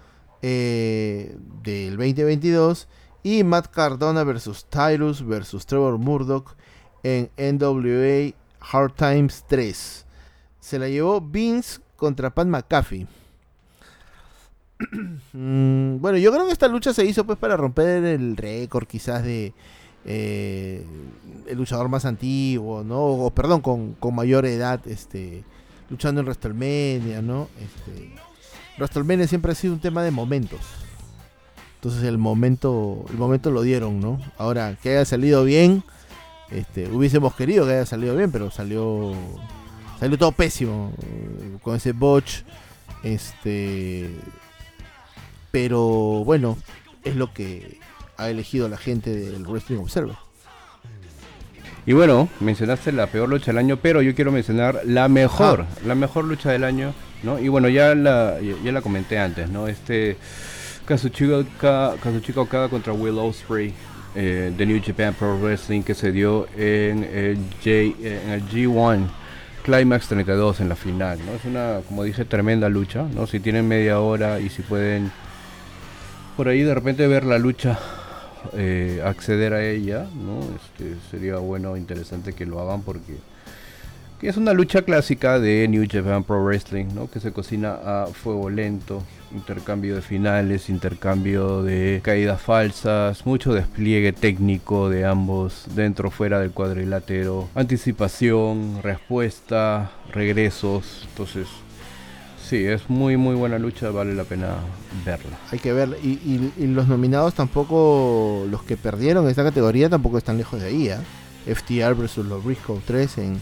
eh, 0.41 1.35
del 1.63 1.97
2022. 1.97 2.87
Y 3.21 3.43
Matt 3.43 3.67
Cardona 3.67 4.23
vs. 4.23 4.65
Tyrus 4.69 5.23
vs. 5.23 5.65
Trevor 5.65 5.97
Murdoch 5.97 6.55
en 7.03 7.29
NWA 7.37 8.33
Hard 8.59 8.93
Times 8.93 9.45
3. 9.47 10.05
Se 10.59 10.79
la 10.79 10.89
llevó 10.89 11.21
Vince 11.21 11.79
contra 11.95 12.33
Pat 12.33 12.47
McAfee. 12.47 13.07
Mm, 15.33 15.99
bueno, 15.99 16.17
yo 16.17 16.31
creo 16.31 16.45
que 16.45 16.53
esta 16.53 16.67
lucha 16.67 16.93
se 16.93 17.05
hizo 17.05 17.25
pues 17.25 17.37
para 17.37 17.55
romper 17.55 18.03
el 18.05 18.35
récord 18.35 18.87
quizás 18.87 19.23
de 19.23 19.53
eh, 20.05 20.85
el 21.47 21.57
luchador 21.57 21.89
más 21.89 22.05
antiguo, 22.05 22.83
¿no? 22.83 23.01
O 23.01 23.31
perdón, 23.31 23.61
con, 23.61 24.15
mayor 24.15 24.45
edad, 24.45 24.79
este, 24.87 25.43
luchando 25.89 26.21
en 26.21 26.27
WrestleMania, 26.27 27.21
¿no? 27.21 27.47
Este, 27.59 28.13
WrestleMania 28.77 29.27
siempre 29.27 29.51
ha 29.51 29.55
sido 29.55 29.73
un 29.73 29.79
tema 29.79 30.03
de 30.03 30.11
momentos. 30.11 30.61
Entonces 31.75 32.03
el 32.03 32.17
momento, 32.17 33.05
el 33.09 33.17
momento 33.17 33.51
lo 33.51 33.61
dieron, 33.61 33.99
¿no? 33.99 34.19
Ahora, 34.37 34.77
que 34.81 34.89
haya 34.89 35.05
salido 35.05 35.43
bien, 35.43 35.83
este, 36.51 36.89
hubiésemos 36.89 37.35
querido 37.35 37.65
que 37.65 37.73
haya 37.73 37.85
salido 37.85 38.15
bien, 38.15 38.31
pero 38.31 38.51
salió, 38.51 39.13
salió 39.99 40.17
todo 40.17 40.31
pésimo 40.31 40.91
eh, 41.01 41.57
con 41.61 41.75
ese 41.75 41.93
botch, 41.93 42.41
este, 43.03 44.09
pero 45.51 46.23
bueno, 46.25 46.57
es 47.03 47.15
lo 47.15 47.33
que 47.33 47.79
ha 48.19 48.29
elegido 48.29 48.67
la 48.67 48.77
gente 48.77 49.15
del 49.15 49.45
Wrestling 49.45 49.77
Observer. 49.77 50.15
Y 51.85 51.93
bueno, 51.93 52.27
mencionaste 52.41 52.91
la 52.91 53.07
peor 53.07 53.29
lucha 53.29 53.47
del 53.47 53.57
año, 53.57 53.77
pero 53.77 54.01
yo 54.01 54.13
quiero 54.13 54.31
mencionar 54.31 54.81
la 54.85 55.07
mejor, 55.07 55.65
ah. 55.67 55.79
la 55.85 55.95
mejor 55.95 56.25
lucha 56.25 56.51
del 56.51 56.63
año, 56.65 56.93
¿no? 57.23 57.39
Y 57.39 57.47
bueno, 57.47 57.69
ya 57.69 57.95
la, 57.95 58.37
ya, 58.41 58.71
la 58.71 58.81
comenté 58.81 59.17
antes, 59.17 59.49
¿no? 59.49 59.67
Este 59.67 60.17
Kazuchika, 60.85 61.95
Kazuchika 62.03 62.41
Okada 62.41 62.67
contra 62.67 62.93
Will 62.93 63.17
Ospreay 63.17 63.73
eh, 64.15 64.53
de 64.55 64.65
New 64.65 64.81
Japan 64.85 65.13
Pro 65.13 65.39
Wrestling 65.39 65.81
que 65.81 65.95
se 65.95 66.11
dio 66.11 66.47
en 66.57 67.03
el, 67.05 67.37
J, 67.63 67.69
en 68.03 68.29
el 68.31 68.43
G1 68.49 69.07
Climax 69.63 70.07
32 70.09 70.59
en 70.59 70.69
la 70.69 70.75
final, 70.75 71.19
¿no? 71.25 71.31
Es 71.31 71.45
una, 71.45 71.79
como 71.87 72.03
dije, 72.03 72.25
tremenda 72.25 72.67
lucha, 72.69 73.03
¿no? 73.15 73.25
Si 73.25 73.39
tienen 73.39 73.67
media 73.67 73.99
hora 73.99 74.39
y 74.39 74.49
si 74.49 74.61
pueden 74.61 75.11
por 76.35 76.47
ahí 76.49 76.61
de 76.61 76.73
repente 76.73 77.07
ver 77.07 77.25
la 77.25 77.37
lucha 77.37 77.79
eh, 78.53 79.01
acceder 79.05 79.53
a 79.53 79.63
ella, 79.63 80.07
¿no? 80.15 80.39
Este, 80.55 80.95
sería 81.11 81.37
bueno, 81.37 81.77
interesante 81.77 82.33
que 82.33 82.45
lo 82.45 82.59
hagan 82.59 82.81
porque 82.81 83.17
es 84.21 84.35
una 84.35 84.53
lucha 84.53 84.81
clásica 84.81 85.39
de 85.39 85.67
New 85.69 85.85
Japan 85.89 86.23
Pro 86.23 86.43
Wrestling, 86.43 86.87
¿no? 86.93 87.09
Que 87.09 87.19
se 87.21 87.31
cocina 87.31 87.79
a 87.85 88.07
fuego 88.07 88.49
lento, 88.49 89.01
intercambio 89.31 89.95
de 89.95 90.01
finales, 90.01 90.69
intercambio 90.69 91.63
de 91.63 92.01
caídas 92.03 92.41
falsas, 92.41 93.25
mucho 93.25 93.53
despliegue 93.53 94.11
técnico 94.11 94.89
de 94.89 95.05
ambos 95.05 95.65
dentro 95.73 96.11
fuera 96.11 96.39
del 96.39 96.51
cuadrilátero, 96.51 97.47
anticipación, 97.55 98.81
respuesta, 98.83 99.91
regresos, 100.11 101.07
entonces 101.11 101.47
Sí, 102.49 102.65
es 102.65 102.89
muy 102.89 103.15
muy 103.15 103.35
buena 103.35 103.59
lucha, 103.59 103.91
vale 103.91 104.15
la 104.15 104.23
pena 104.23 104.55
verla. 105.05 105.37
Hay 105.51 105.59
que 105.59 105.71
verla. 105.71 105.97
Y, 105.99 106.51
los 106.57 106.87
nominados 106.87 107.35
tampoco, 107.35 108.47
los 108.49 108.63
que 108.63 108.75
perdieron 108.75 109.29
esta 109.29 109.43
categoría 109.43 109.87
tampoco 109.87 110.17
están 110.17 110.37
lejos 110.37 110.59
de 110.59 110.65
ahí. 110.65 110.89
¿eh? 110.89 110.97
FTR 111.45 111.93
versus 111.93 112.25
los 112.25 112.43
Briscoe 112.43 112.81
3 112.87 113.17
en 113.19 113.41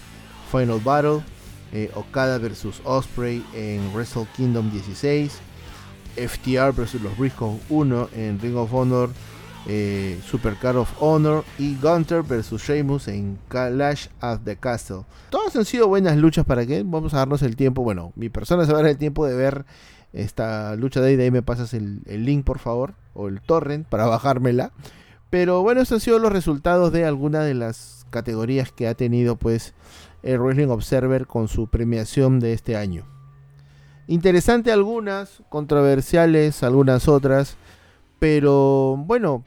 Final 0.51 0.81
Battle. 0.83 1.21
Eh, 1.71 1.89
Okada 1.95 2.37
versus 2.37 2.81
Osprey 2.83 3.45
en 3.53 3.93
Wrestle 3.93 4.27
Kingdom 4.35 4.69
16. 4.71 5.39
FTR 6.17 6.73
versus 6.75 7.01
los 7.01 7.17
Briscoe 7.17 7.61
1 7.69 8.09
en 8.13 8.41
Ring 8.41 8.57
of 8.57 8.73
Honor 8.73 9.09
eh, 9.69 10.19
Supercar 10.25 10.77
of 10.77 10.89
Honor 11.01 11.43
y 11.59 11.75
Gunter 11.75 12.23
versus 12.23 12.61
Sheamus 12.61 13.09
en 13.09 13.37
Clash 13.49 14.07
at 14.21 14.39
the 14.45 14.55
Castle. 14.55 15.01
Todas 15.29 15.55
han 15.57 15.65
sido 15.65 15.89
buenas 15.89 16.15
luchas 16.15 16.45
para 16.45 16.65
que 16.65 16.83
vamos 16.83 17.13
a 17.13 17.17
darnos 17.17 17.41
el 17.41 17.57
tiempo. 17.57 17.83
Bueno, 17.83 18.13
mi 18.15 18.29
persona 18.29 18.65
se 18.65 18.71
va 18.71 18.79
a 18.79 18.81
dar 18.83 18.91
el 18.91 18.97
tiempo 18.97 19.25
de 19.25 19.35
ver 19.35 19.65
esta 20.13 20.75
lucha 20.75 21.01
de 21.01 21.09
ahí. 21.09 21.15
De 21.17 21.23
ahí 21.23 21.31
me 21.31 21.41
pasas 21.41 21.73
el, 21.73 22.01
link, 22.05 22.45
por 22.45 22.59
favor, 22.59 22.93
o 23.13 23.27
el 23.27 23.41
torrent 23.41 23.85
para 23.85 24.05
bajármela. 24.05 24.71
Pero 25.29 25.61
bueno, 25.61 25.81
estos 25.81 25.97
han 25.97 26.01
sido 26.01 26.19
los 26.19 26.31
resultados 26.31 26.93
de 26.93 27.03
algunas 27.03 27.45
de 27.45 27.53
las 27.53 28.05
categorías 28.09 28.71
que 28.71 28.87
ha 28.87 28.93
tenido 28.93 29.35
pues 29.35 29.73
el 30.23 30.39
Wrestling 30.39 30.69
Observer 30.69 31.27
con 31.27 31.49
su 31.49 31.67
premiación 31.67 32.39
de 32.39 32.53
este 32.53 32.77
año. 32.77 33.05
Interesante 34.07 34.71
algunas, 34.71 35.43
controversiales 35.49 36.63
algunas 36.63 37.09
otras. 37.09 37.57
Pero 38.19 38.95
bueno, 38.97 39.43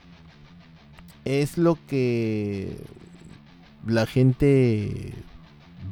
es 1.24 1.58
lo 1.58 1.78
que 1.86 2.76
la 3.86 4.06
gente 4.06 5.14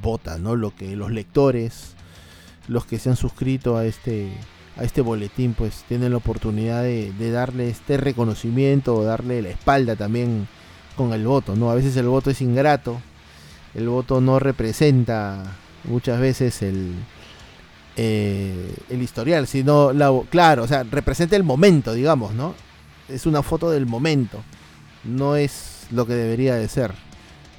vota, 0.02 0.38
¿no? 0.38 0.56
Lo 0.56 0.74
que 0.74 0.96
los 0.96 1.10
lectores, 1.10 1.94
los 2.66 2.86
que 2.86 2.98
se 2.98 3.10
han 3.10 3.16
suscrito 3.16 3.76
a 3.76 3.84
este 3.84 4.30
a 4.78 4.84
este 4.84 5.00
boletín, 5.00 5.54
pues 5.54 5.84
tienen 5.88 6.12
la 6.12 6.18
oportunidad 6.18 6.84
de, 6.84 7.12
darle 7.32 7.68
este 7.68 7.96
reconocimiento 7.96 8.94
o 8.94 9.02
darle 9.02 9.42
la 9.42 9.48
espalda 9.48 9.96
también 9.96 10.46
con 10.96 11.12
el 11.12 11.26
voto, 11.26 11.56
¿no? 11.56 11.70
A 11.70 11.74
veces 11.74 11.96
el 11.96 12.06
voto 12.06 12.30
es 12.30 12.40
ingrato, 12.40 13.00
el 13.74 13.88
voto 13.88 14.20
no 14.20 14.38
representa 14.38 15.56
muchas 15.82 16.20
veces 16.20 16.62
el, 16.62 16.92
eh, 17.96 18.72
el 18.88 19.02
historial, 19.02 19.48
sino, 19.48 19.92
la, 19.92 20.12
claro, 20.30 20.62
o 20.62 20.68
sea, 20.68 20.84
representa 20.84 21.34
el 21.34 21.42
momento, 21.42 21.92
digamos, 21.92 22.32
¿no? 22.34 22.54
Es 23.08 23.26
una 23.26 23.42
foto 23.42 23.70
del 23.70 23.86
momento, 23.86 24.40
no 25.04 25.36
es 25.36 25.86
lo 25.90 26.06
que 26.06 26.14
debería 26.14 26.54
de 26.54 26.68
ser. 26.68 26.92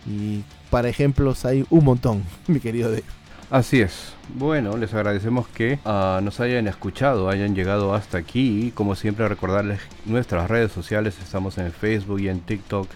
Y 0.06 0.44
para 0.70 0.90
ejemplos 0.90 1.46
hay 1.46 1.66
un 1.70 1.86
montón, 1.86 2.24
mi 2.48 2.60
querido 2.60 2.90
Dave. 2.90 3.04
Así 3.50 3.82
es. 3.82 4.14
Bueno, 4.36 4.78
les 4.78 4.94
agradecemos 4.94 5.48
que 5.48 5.80
ah, 5.84 6.20
nos 6.24 6.40
hayan 6.40 6.68
escuchado, 6.68 7.30
hayan 7.30 7.56
llegado 7.56 7.96
hasta 7.96 8.20
aquí. 8.20 8.72
Como 8.76 8.96
siempre, 8.96 9.28
recordarles 9.28 9.80
nuestras 10.06 10.50
redes 10.50 10.72
sociales. 10.72 11.18
Estamos 11.24 11.58
en 11.58 11.72
Facebook 11.72 12.20
y 12.20 12.30
en 12.30 12.42
TikTok 12.42 12.88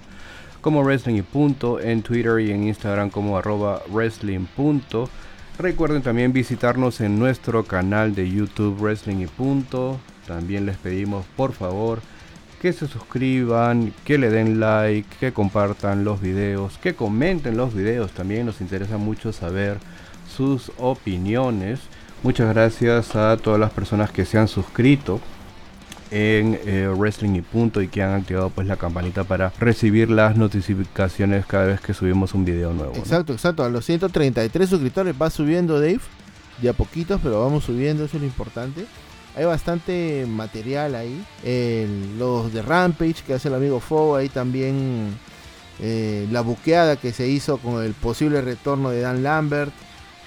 como 0.61 0.81
Wrestling 0.81 1.15
y 1.15 1.21
Punto, 1.23 1.81
en 1.81 2.03
Twitter 2.03 2.39
y 2.39 2.51
en 2.51 2.67
Instagram 2.67 3.09
como 3.09 3.37
arroba 3.37 3.81
Wrestling. 3.89 4.45
Recuerden 5.59 6.01
también 6.01 6.31
visitarnos 6.31 7.01
en 7.01 7.19
nuestro 7.19 7.65
canal 7.65 8.15
de 8.15 8.31
YouTube 8.31 8.79
Wrestling 8.79 9.17
y 9.17 9.27
Punto. 9.27 9.99
También 10.25 10.65
les 10.65 10.77
pedimos 10.77 11.25
por 11.35 11.51
favor 11.51 11.99
que 12.63 12.71
se 12.71 12.87
suscriban, 12.87 13.93
que 14.05 14.17
le 14.17 14.29
den 14.29 14.61
like, 14.61 15.17
que 15.19 15.33
compartan 15.33 16.05
los 16.05 16.21
videos, 16.21 16.77
que 16.77 16.95
comenten 16.95 17.57
los 17.57 17.73
videos. 17.73 18.13
También 18.13 18.45
nos 18.45 18.61
interesa 18.61 18.95
mucho 18.95 19.33
saber 19.33 19.79
sus 20.33 20.71
opiniones. 20.77 21.81
Muchas 22.23 22.53
gracias 22.53 23.17
a 23.17 23.35
todas 23.35 23.59
las 23.59 23.71
personas 23.71 24.11
que 24.11 24.23
se 24.23 24.37
han 24.37 24.47
suscrito 24.47 25.19
en 26.09 26.57
eh, 26.63 26.87
Wrestling 26.87 27.35
y 27.35 27.41
Punto 27.41 27.81
y 27.81 27.89
que 27.89 28.01
han 28.01 28.21
activado 28.21 28.49
pues 28.49 28.65
la 28.65 28.77
campanita 28.77 29.25
para 29.25 29.51
recibir 29.59 30.09
las 30.09 30.37
notificaciones 30.37 31.45
cada 31.45 31.65
vez 31.65 31.81
que 31.81 31.93
subimos 31.93 32.33
un 32.33 32.45
video 32.45 32.71
nuevo. 32.71 32.95
Exacto, 32.95 33.33
exacto. 33.33 33.65
A 33.65 33.69
los 33.69 33.83
133 33.83 34.69
suscriptores 34.69 35.13
va 35.21 35.29
subiendo 35.29 35.81
Dave, 35.81 35.99
de 36.61 36.69
a 36.69 36.73
poquitos, 36.73 37.19
pero 37.21 37.43
vamos 37.43 37.65
subiendo, 37.65 38.05
eso 38.05 38.15
es 38.15 38.21
lo 38.21 38.27
importante. 38.27 38.85
Hay 39.35 39.45
bastante 39.45 40.25
material 40.27 40.95
ahí. 40.95 41.25
los 42.17 42.53
de 42.53 42.61
Rampage 42.61 43.23
que 43.25 43.33
hace 43.33 43.47
el 43.47 43.55
amigo 43.55 43.79
Fo, 43.79 44.15
ahí 44.15 44.29
también 44.29 45.17
eh, 45.79 46.27
la 46.31 46.41
buqueada 46.41 46.97
que 46.97 47.11
se 47.11 47.27
hizo 47.27 47.57
con 47.57 47.83
el 47.83 47.93
posible 47.93 48.41
retorno 48.41 48.89
de 48.89 49.01
Dan 49.01 49.23
Lambert 49.23 49.73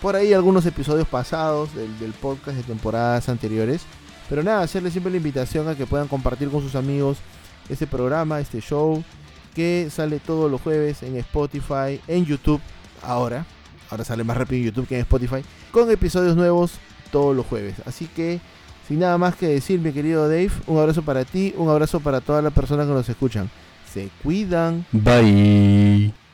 por 0.00 0.14
ahí 0.16 0.32
algunos 0.32 0.66
episodios 0.66 1.08
pasados 1.08 1.70
del, 1.74 2.12
podcast 2.12 2.56
de 2.56 2.62
temporadas 2.62 3.28
anteriores. 3.28 3.82
Pero 4.28 4.42
nada, 4.42 4.62
hacerle 4.62 4.90
siempre 4.90 5.10
la 5.10 5.16
invitación 5.18 5.68
a 5.68 5.74
que 5.74 5.86
puedan 5.86 6.08
compartir 6.08 6.50
con 6.50 6.62
sus 6.62 6.74
amigos 6.74 7.18
este 7.68 7.86
programa, 7.86 8.40
este 8.40 8.60
show, 8.60 9.02
que 9.54 9.88
sale 9.90 10.18
todos 10.18 10.50
los 10.50 10.60
jueves 10.60 11.02
en 11.02 11.16
Spotify, 11.16 12.00
en 12.06 12.24
YouTube, 12.24 12.60
ahora. 13.02 13.46
Ahora 13.90 14.04
sale 14.04 14.24
más 14.24 14.36
rápido 14.36 14.58
en 14.58 14.64
YouTube 14.66 14.88
que 14.88 14.96
en 14.96 15.00
Spotify, 15.02 15.42
con 15.70 15.90
episodios 15.90 16.36
nuevos 16.36 16.72
todos 17.10 17.34
los 17.34 17.46
jueves. 17.46 17.76
Así 17.86 18.06
que, 18.06 18.40
sin 18.86 19.00
nada 19.00 19.18
más 19.18 19.36
que 19.36 19.48
decir, 19.48 19.80
mi 19.80 19.92
querido 19.92 20.28
Dave, 20.28 20.50
un 20.66 20.78
abrazo 20.78 21.02
para 21.02 21.24
ti, 21.24 21.54
un 21.56 21.68
abrazo 21.68 22.00
para 22.00 22.20
todas 22.20 22.42
las 22.42 22.52
personas 22.52 22.86
que 22.86 22.92
nos 22.92 23.08
escuchan. 23.08 23.50
Se 23.92 24.08
cuidan. 24.22 24.84
Bye. 24.92 26.25